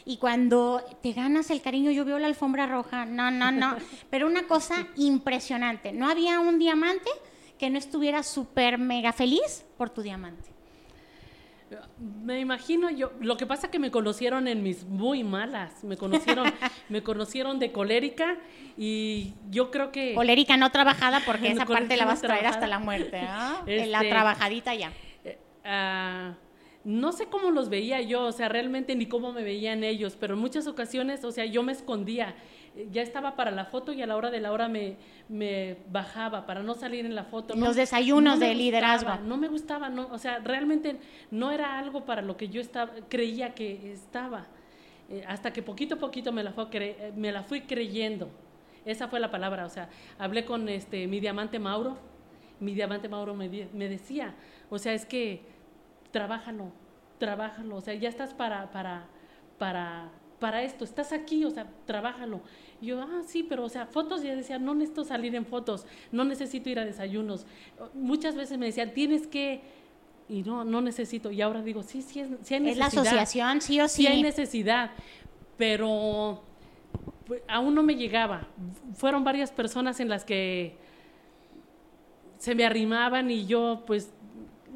[0.09, 3.77] Y cuando te ganas el cariño, yo veo la alfombra roja, no, no, no,
[4.11, 7.11] pero una cosa impresionante, no había un diamante
[7.59, 10.49] que no estuviera súper mega feliz por tu diamante.
[12.25, 15.99] Me imagino yo, lo que pasa es que me conocieron en mis muy malas, me
[15.99, 16.51] conocieron,
[16.89, 18.39] me conocieron de colérica
[18.79, 20.15] y yo creo que...
[20.15, 23.63] Colérica no trabajada porque esa parte la vas a traer hasta la muerte, ¿no?
[23.67, 24.91] la este, trabajadita ya.
[25.25, 26.33] Eh, ah,
[26.85, 30.35] no sé cómo los veía yo, o sea, realmente ni cómo me veían ellos, pero
[30.35, 32.35] en muchas ocasiones, o sea, yo me escondía.
[32.93, 34.97] Ya estaba para la foto y a la hora de la hora me,
[35.29, 37.57] me bajaba para no salir en la foto.
[37.57, 39.17] Los desayunos de liderazgo.
[39.25, 40.97] No me gustaba, no, o sea, realmente
[41.33, 44.47] no era algo para lo que yo estaba, creía que estaba.
[45.11, 48.29] Eh, hasta que poquito a poquito me la, fue me la fui creyendo.
[48.85, 51.99] Esa fue la palabra, o sea, hablé con este, mi diamante Mauro,
[52.61, 54.35] mi diamante Mauro me, me decía,
[54.71, 55.43] o sea, es que
[56.11, 56.73] trabájalo,
[57.19, 59.07] trabájalo, o sea, ya estás para, para,
[59.59, 62.41] para, para esto, estás aquí, o sea, trabájalo.
[62.81, 65.87] Y yo, ah, sí, pero, o sea, fotos, ya decía, no necesito salir en fotos,
[66.13, 67.47] no necesito ir a desayunos.
[67.95, 69.63] Muchas veces me decían, tienes que,
[70.29, 71.31] y no, no necesito.
[71.31, 72.71] Y ahora digo, sí, sí, sí hay necesidad.
[72.71, 74.03] Es la asociación, sí o sí.
[74.03, 74.93] Sí hay necesidad,
[75.57, 76.43] pero
[77.27, 78.47] pues, aún no me llegaba.
[78.95, 80.77] Fueron varias personas en las que
[82.39, 84.13] se me arrimaban y yo pues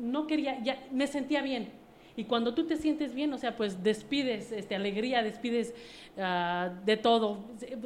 [0.02, 1.68] no quería, ya me sentía bien.
[2.16, 5.74] Y cuando tú te sientes bien, o sea, pues despides este, alegría, despides
[6.18, 7.38] ah, de todo.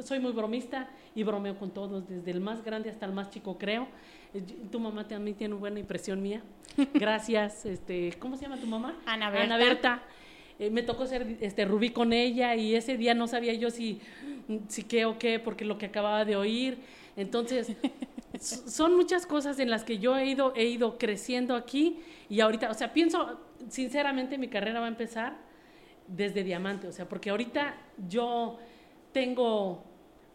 [0.03, 3.57] Soy muy bromista y bromeo con todos, desde el más grande hasta el más chico,
[3.57, 3.87] creo.
[4.71, 6.41] Tu mamá también tiene una buena impresión mía.
[6.93, 7.65] Gracias.
[7.65, 8.97] Este, ¿Cómo se llama tu mamá?
[9.05, 9.45] Ana Berta.
[9.45, 10.03] Ana Berta.
[10.59, 14.01] Eh, me tocó ser este, Rubí con ella y ese día no sabía yo si,
[14.67, 16.79] si qué o qué, porque lo que acababa de oír.
[17.17, 17.73] Entonces,
[18.39, 21.99] son muchas cosas en las que yo he ido, he ido creciendo aquí
[22.29, 23.39] y ahorita, o sea, pienso,
[23.69, 25.35] sinceramente, mi carrera va a empezar
[26.07, 27.75] desde diamante, o sea, porque ahorita
[28.07, 28.57] yo
[29.11, 29.83] tengo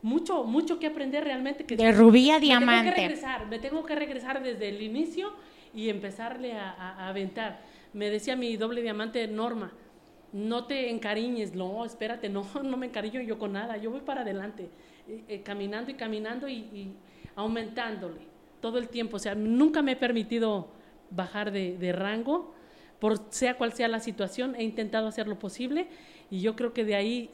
[0.02, 1.64] mucho, mucho que aprender realmente.
[1.64, 2.90] Que de rubí a me diamante.
[2.90, 5.32] Tengo que regresar, me tengo que regresar desde el inicio
[5.74, 7.60] y empezarle a, a- a aventar.
[7.92, 9.72] Me decía mi doble diamante Norma,
[10.32, 14.22] no te encariñes, no, espérate, no, no me encariño yo con nada, yo voy para
[14.22, 14.68] adelante,
[15.08, 16.94] eh, caminando y caminando y, y
[17.34, 18.20] aumentándole
[18.60, 19.16] todo el tiempo.
[19.16, 20.68] O sea, nunca me he permitido
[21.10, 22.54] bajar de, de rango,
[22.98, 25.88] por sea cual sea la situación, he intentado hacer lo posible
[26.30, 27.30] y yo creo que de ahí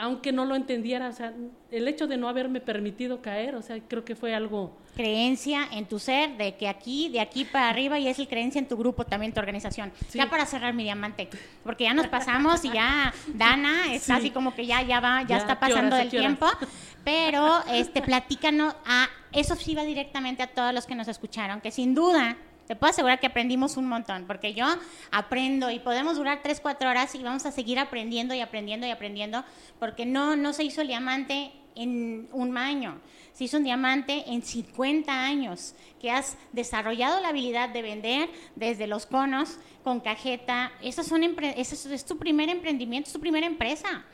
[0.00, 1.32] aunque no lo entendiera, o sea,
[1.72, 5.86] el hecho de no haberme permitido caer, o sea, creo que fue algo, creencia en
[5.86, 8.76] tu ser, de que aquí, de aquí para arriba, y es el creencia en tu
[8.76, 9.92] grupo, también tu organización.
[10.08, 10.18] Sí.
[10.18, 11.28] Ya para cerrar mi diamante,
[11.64, 14.20] porque ya nos pasamos y ya Dana está Sí.
[14.20, 16.08] así como que ya, ya va, ya, Ya, está ¿qué horas, pasando horas?
[16.08, 16.46] tiempo,
[17.04, 21.70] pero este, platícanos, a, eso sí va directamente a todos los que nos escucharon, que
[21.72, 22.36] sin duda
[22.68, 24.66] te puedo asegurar que aprendimos un montón, porque yo
[25.10, 28.90] aprendo y podemos durar 3, 4 horas y vamos a seguir aprendiendo y aprendiendo y
[28.90, 29.42] aprendiendo,
[29.80, 33.00] porque no, no se hizo el diamante en un año,
[33.32, 38.86] se hizo un diamante en 50 años, que has desarrollado la habilidad de vender desde
[38.86, 43.20] los conos con cajeta, esos son empre- ese es, es tu primer emprendimiento, es tu
[43.20, 44.04] primera empresa,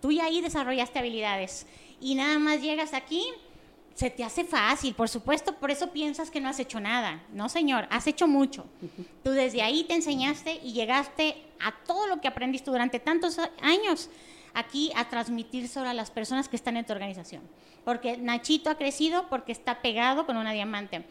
[0.00, 1.66] tú ya ahí desarrollaste habilidades
[2.00, 3.22] y nada más llegas aquí
[3.94, 7.22] se te hace fácil, por supuesto, por eso piensas que no has hecho nada.
[7.32, 8.64] No, señor, has hecho mucho.
[9.22, 14.08] Tú desde ahí te enseñaste y llegaste a todo lo que aprendiste durante tantos años
[14.54, 17.42] aquí a transmitir a las personas que están en tu organización.
[17.84, 21.04] Porque Nachito ha crecido porque está pegado con una diamante.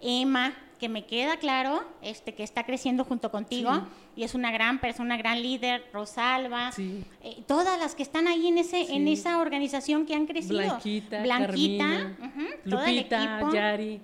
[0.00, 3.80] Emma, que me queda claro, este, que está creciendo junto contigo Sí.
[4.16, 7.02] y es una gran persona, una gran líder, Rosalba, Sí.
[7.22, 10.58] eh, todas las que están ahí en ese, en esa organización que han crecido.
[10.58, 13.54] Blanquita, Blanquita, Carmina, ujú, todo el Lupita, equipo.
[13.54, 14.00] Yari,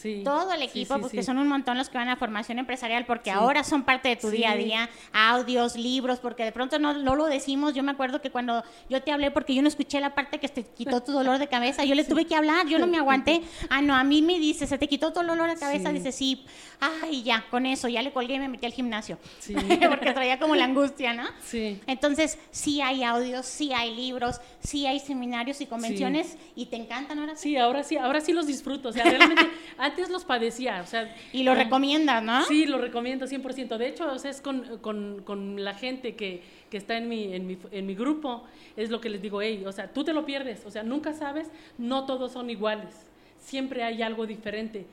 [0.00, 0.22] sí.
[0.24, 1.22] Todo el equipo, sí, porque sí.
[1.24, 4.30] son un montón los que van a formación empresarial, porque ahora son parte de tu
[4.30, 7.74] día a día, audios, libros, porque de pronto no, no lo decimos.
[7.74, 10.48] Yo me acuerdo que cuando yo te hablé, porque yo no escuché la parte que
[10.48, 13.42] te quitó tu dolor de cabeza, yo le tuve que hablar, yo no me aguanté.
[13.68, 16.44] Ah, no, a mí me dice, se te quitó tu dolor de cabeza, dice, sí,
[16.80, 19.54] ay, ya, con eso, ya le colgué y me metí al gimnasio, Sí.
[19.88, 21.24] porque traía como la angustia, ¿no?
[21.44, 21.80] Sí.
[21.86, 27.18] Entonces, sí hay audios, sí hay libros, sí hay seminarios y convenciones, y te encantan
[27.18, 27.50] ahora sí.
[27.50, 28.90] Sí, ahora sí, ahora sí los disfruto.
[28.90, 29.42] O sea, realmente
[29.90, 30.80] antes los padecía.
[30.82, 32.44] O sea, Y lo como- recomiendas, ¿no?
[32.44, 33.76] Sí, lo recomiendo 100%.
[33.78, 37.34] De hecho, o sea, es con, con- con la gente que, que está en mi,
[37.34, 38.44] en, mi, en mi grupo,
[38.76, 41.12] es lo que les digo, hey, o sea, tú te lo pierdes, o sea, nunca
[41.12, 42.94] sabes, no todos son iguales,
[43.38, 44.86] siempre hay algo diferente.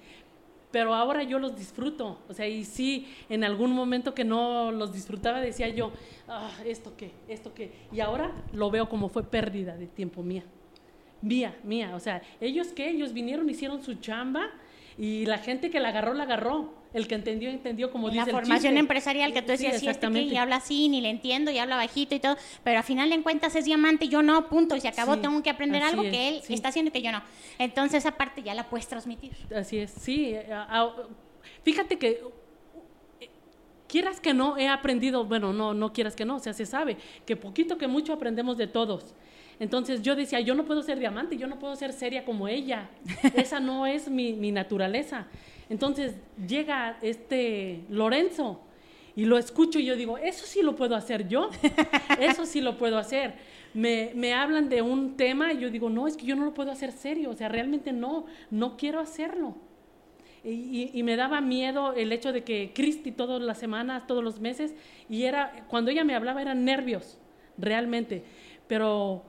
[0.69, 4.91] Pero ahora yo los disfruto, o sea, y sí, en algún momento que no los
[4.91, 5.93] disfrutaba decía yo,
[6.27, 10.43] ah, esto qué, esto qué, y ahora lo veo como fue pérdida de tiempo mía,
[11.21, 14.49] mía, mía, o sea, ellos qué, ellos vinieron, hicieron su chamba,
[14.97, 16.75] y la gente que la agarró, la agarró.
[16.93, 18.79] El que entendió, entendió, como En dice la el formación chiste.
[18.79, 21.57] empresarial que tú Sí, decías, sí, este que y habla así, ni le entiendo, y
[21.59, 24.81] habla bajito y todo, pero al final de cuentas es diamante, yo no, punto, y
[24.81, 26.53] se acabó, Sí, tengo que aprender algo es, que él sí.
[26.53, 27.21] está haciendo y que yo no.
[27.59, 29.33] Entonces esa parte ya la puedes transmitir.
[29.55, 30.33] Así es, sí.
[30.35, 30.95] a- a-
[31.63, 32.21] fíjate que
[33.87, 36.97] quieras que no, he aprendido, bueno, no, no quieras que no, o sea, se sabe
[37.25, 39.13] que poquito que mucho aprendemos de todos.
[39.59, 42.89] Entonces yo decía, yo no puedo ser diamante, yo no puedo ser seria como ella.
[43.35, 45.27] Esa no es mi, mi naturaleza.
[45.69, 46.15] Entonces
[46.47, 48.61] llega este Lorenzo
[49.15, 51.49] y lo escucho y yo digo, eso sí lo puedo hacer yo,
[52.19, 53.33] eso sí lo puedo hacer.
[53.73, 56.53] Me, me hablan de un tema y yo digo, no, es que yo no lo
[56.53, 59.55] puedo hacer serio, o sea, realmente no, no quiero hacerlo.
[60.43, 64.23] Y, y- y me daba miedo el hecho de que Cristi todas las semanas, todos
[64.23, 64.73] los meses,
[65.09, 67.17] y era, cuando ella me hablaba eran nervios,
[67.57, 68.23] realmente.
[68.67, 69.23] Pero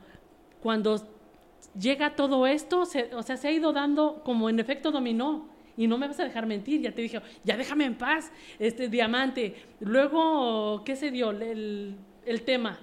[0.62, 1.06] cuando
[1.78, 5.48] llega todo esto, se- o sea, se ha ido dando como en efecto dominó.
[5.76, 8.88] Y no me vas a dejar mentir, ya te dije, ya déjame en paz, este
[8.88, 9.54] diamante.
[9.78, 11.30] Luego, ¿qué se dio?
[11.30, 11.94] El,
[12.26, 12.80] el tema.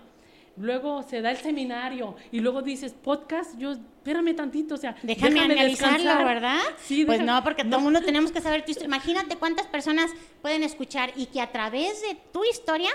[0.58, 5.42] Luego se da el seminario y luego dices podcast, yo espérame tantito, o sea, Déjame,
[5.42, 6.26] analizarlo, descansar.
[6.26, 6.60] ¿verdad?
[6.78, 8.88] Sí, pues déjame- no, porque todo el mundo tenemos que saber tu historia.
[8.88, 10.10] Imagínate cuántas personas
[10.42, 12.90] pueden escuchar y que a través de tu historia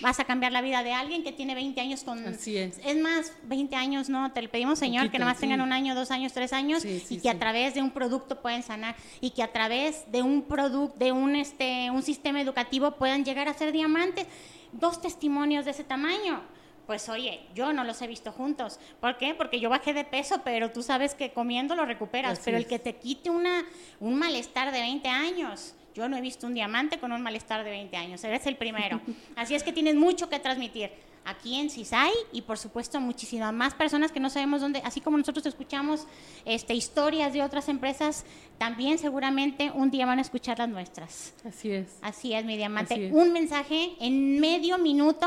[0.00, 2.26] vas a cambiar la vida de alguien que tiene 20 años con...
[2.26, 2.78] Así es.
[2.84, 5.42] Es más, 20 años, no, te le pedimos, Señor, que nomás sí.
[5.42, 7.90] tengan un año, dos años, tres años Sí, sí, y que a través de un
[7.90, 12.40] producto pueden sanar y que a través de un producto, de un, este, un sistema
[12.40, 14.26] educativo puedan llegar a ser diamantes.
[14.72, 16.42] Dos testimonios de ese tamaño.
[16.86, 18.78] Pues oye, yo no los he visto juntos.
[19.00, 19.34] ¿Por qué?
[19.34, 22.34] Porque yo bajé de peso, pero tú sabes que comiendo lo recuperas.
[22.34, 22.68] Así pero el es.
[22.68, 23.64] que te quite una,
[23.98, 25.74] un malestar de 20 años.
[25.96, 28.22] Yo no he visto un diamante con un malestar de 20 años.
[28.22, 29.00] Eres el primero.
[29.34, 30.90] Así es que tienes mucho que transmitir
[31.24, 35.16] aquí en CISAI y por supuesto muchísimas más personas que no sabemos dónde, así como
[35.16, 36.06] nosotros escuchamos
[36.44, 38.26] este, historias de otras empresas,
[38.58, 41.34] también seguramente un día van a escuchar las nuestras.
[41.46, 41.98] Así es.
[42.02, 43.08] Así es, mi diamante.
[43.08, 43.12] Es.
[43.14, 45.26] Un mensaje en medio minuto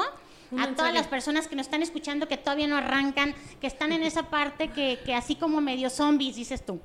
[0.58, 4.04] a todas las personas que nos están escuchando, que todavía no arrancan, que están en
[4.04, 6.80] esa parte que, que así como medio zombies, dices tú.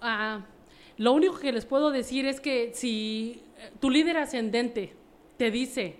[0.00, 0.40] Ah,
[0.96, 4.94] lo único que les puedo decir es que si eh, tu líder ascendente
[5.36, 5.98] te dice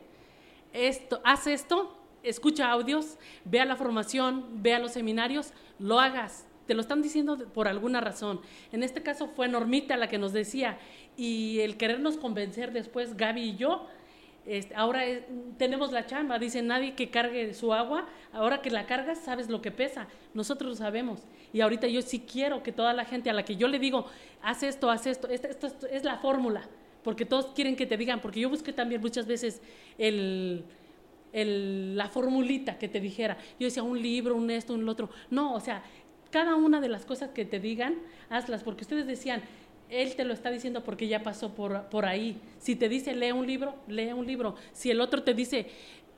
[0.73, 6.47] esto, haz esto, escucha audios, ve a la formación, ve a los seminarios, lo hagas.
[6.67, 8.41] Te lo están diciendo por alguna razón.
[8.73, 10.79] En este caso fue Normita la que nos decía
[11.17, 13.87] y el querernos convencer después, Gaby y yo,
[14.47, 15.03] este, ahora
[15.59, 19.61] tenemos la chamba, dice nadie que cargue su agua, ahora que la cargas sabes lo
[19.61, 21.23] que pesa, nosotros lo sabemos.
[21.53, 24.07] Y ahorita yo sí quiero que toda la gente a la que yo le digo,
[24.43, 26.63] haz esto, haz esto, esto, esto- es la fórmula,
[27.03, 29.61] porque todos quieren que te digan, porque yo busqué también muchas veces
[29.99, 30.65] el,
[31.33, 33.37] la formulita que te dijera.
[33.59, 35.11] Yo decía un libro, un esto, un otro.
[35.31, 35.83] No, o sea,
[36.31, 37.95] cada una de las cosas que te digan,
[38.31, 39.43] hazlas, porque ustedes decían,
[39.91, 42.41] él te lo está diciendo porque ya pasó por, por ahí.
[42.59, 44.55] Si te dice lee un libro, lee un libro.
[44.73, 45.67] Si el otro te dice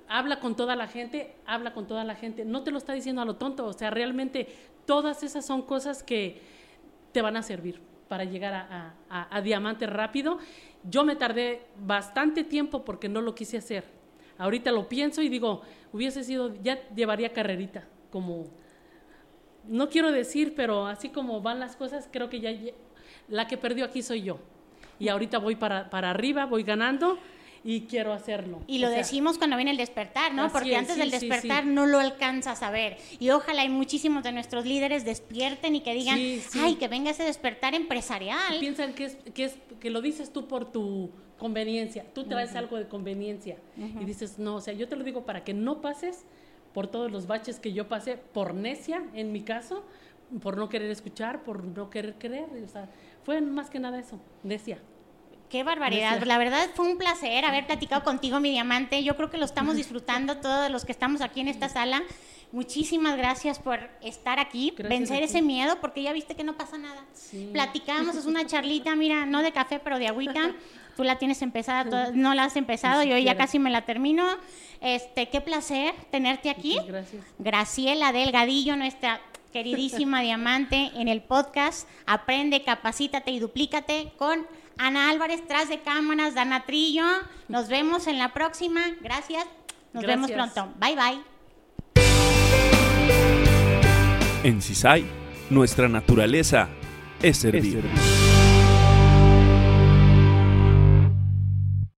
[0.08, 2.44] habla con toda la gente, habla con toda la gente.
[2.44, 3.66] No te lo está diciendo a lo tonto.
[3.66, 4.48] O sea, realmente
[4.86, 6.40] todas esas son cosas que
[7.12, 10.38] te van a servir para llegar a, a- diamante rápido.
[10.84, 13.84] Yo me tardé bastante tiempo porque no lo quise hacer.
[14.38, 15.62] Ahorita lo pienso y digo,
[15.92, 18.46] hubiese sido, ya llevaría carrerita, como,
[19.66, 22.50] no quiero decir, pero así como van las cosas, creo que ya,
[23.28, 24.38] la que perdió aquí soy yo.
[24.98, 27.18] Y ahorita voy para, para arriba, voy ganando
[27.64, 28.60] y quiero hacerlo.
[28.66, 30.50] Y lo O sea, decimos cuando viene el despertar, ¿no?
[30.50, 31.70] Porque es, antes sí, del sí, despertar sí.
[31.70, 32.96] no lo alcanzas a ver.
[33.18, 36.58] Y ojalá y muchísimos de nuestros líderes despierten y que digan, Sí, sí.
[36.62, 38.58] ay, que venga ese despertar empresarial.
[38.60, 42.76] piensan que es, que es que lo dices tú por tu conveniencia, tú traes algo
[42.76, 46.24] de conveniencia y dices, no, o sea, yo te lo digo para que no pases
[46.74, 49.84] por todos los baches que yo pasé, por necia en mi caso,
[50.42, 52.88] por no querer escuchar, por no querer creer, o sea,
[53.28, 54.78] fue más que nada eso, necia.
[55.50, 56.12] Qué barbaridad.
[56.12, 56.28] Gracias.
[56.28, 59.04] La verdad fue un placer haber platicado contigo, mi diamante.
[59.04, 62.02] Yo creo que lo estamos disfrutando todos los que estamos aquí en esta sala.
[62.52, 66.78] Muchísimas gracias por estar aquí, Gracias vencer ese miedo, porque ya viste que no pasa
[66.78, 67.04] nada.
[67.12, 67.50] Sí.
[67.52, 70.54] Platicamos, es una charlita, mira, no de café, pero de agüita.
[70.96, 74.26] Tú la tienes empezada, no la has empezado, yo ya casi me la termino.
[74.80, 76.78] Este, qué placer tenerte aquí.
[76.88, 77.24] Gracias.
[77.38, 79.20] Graciela Delgadillo, nuestra
[79.52, 84.46] queridísima diamante en el podcast Aprende, capacítate y duplícate con
[84.78, 87.04] Ana Álvarez tras de cámaras, Dana Trillo.
[87.48, 88.80] Nos vemos en la próxima.
[89.00, 89.44] Gracias.
[89.92, 90.72] Nos vemos pronto.
[90.78, 91.38] Bye bye.
[94.44, 95.04] En CISAI,
[95.50, 96.68] nuestra naturaleza
[97.22, 97.64] es servir.
[97.64, 98.27] Es servir.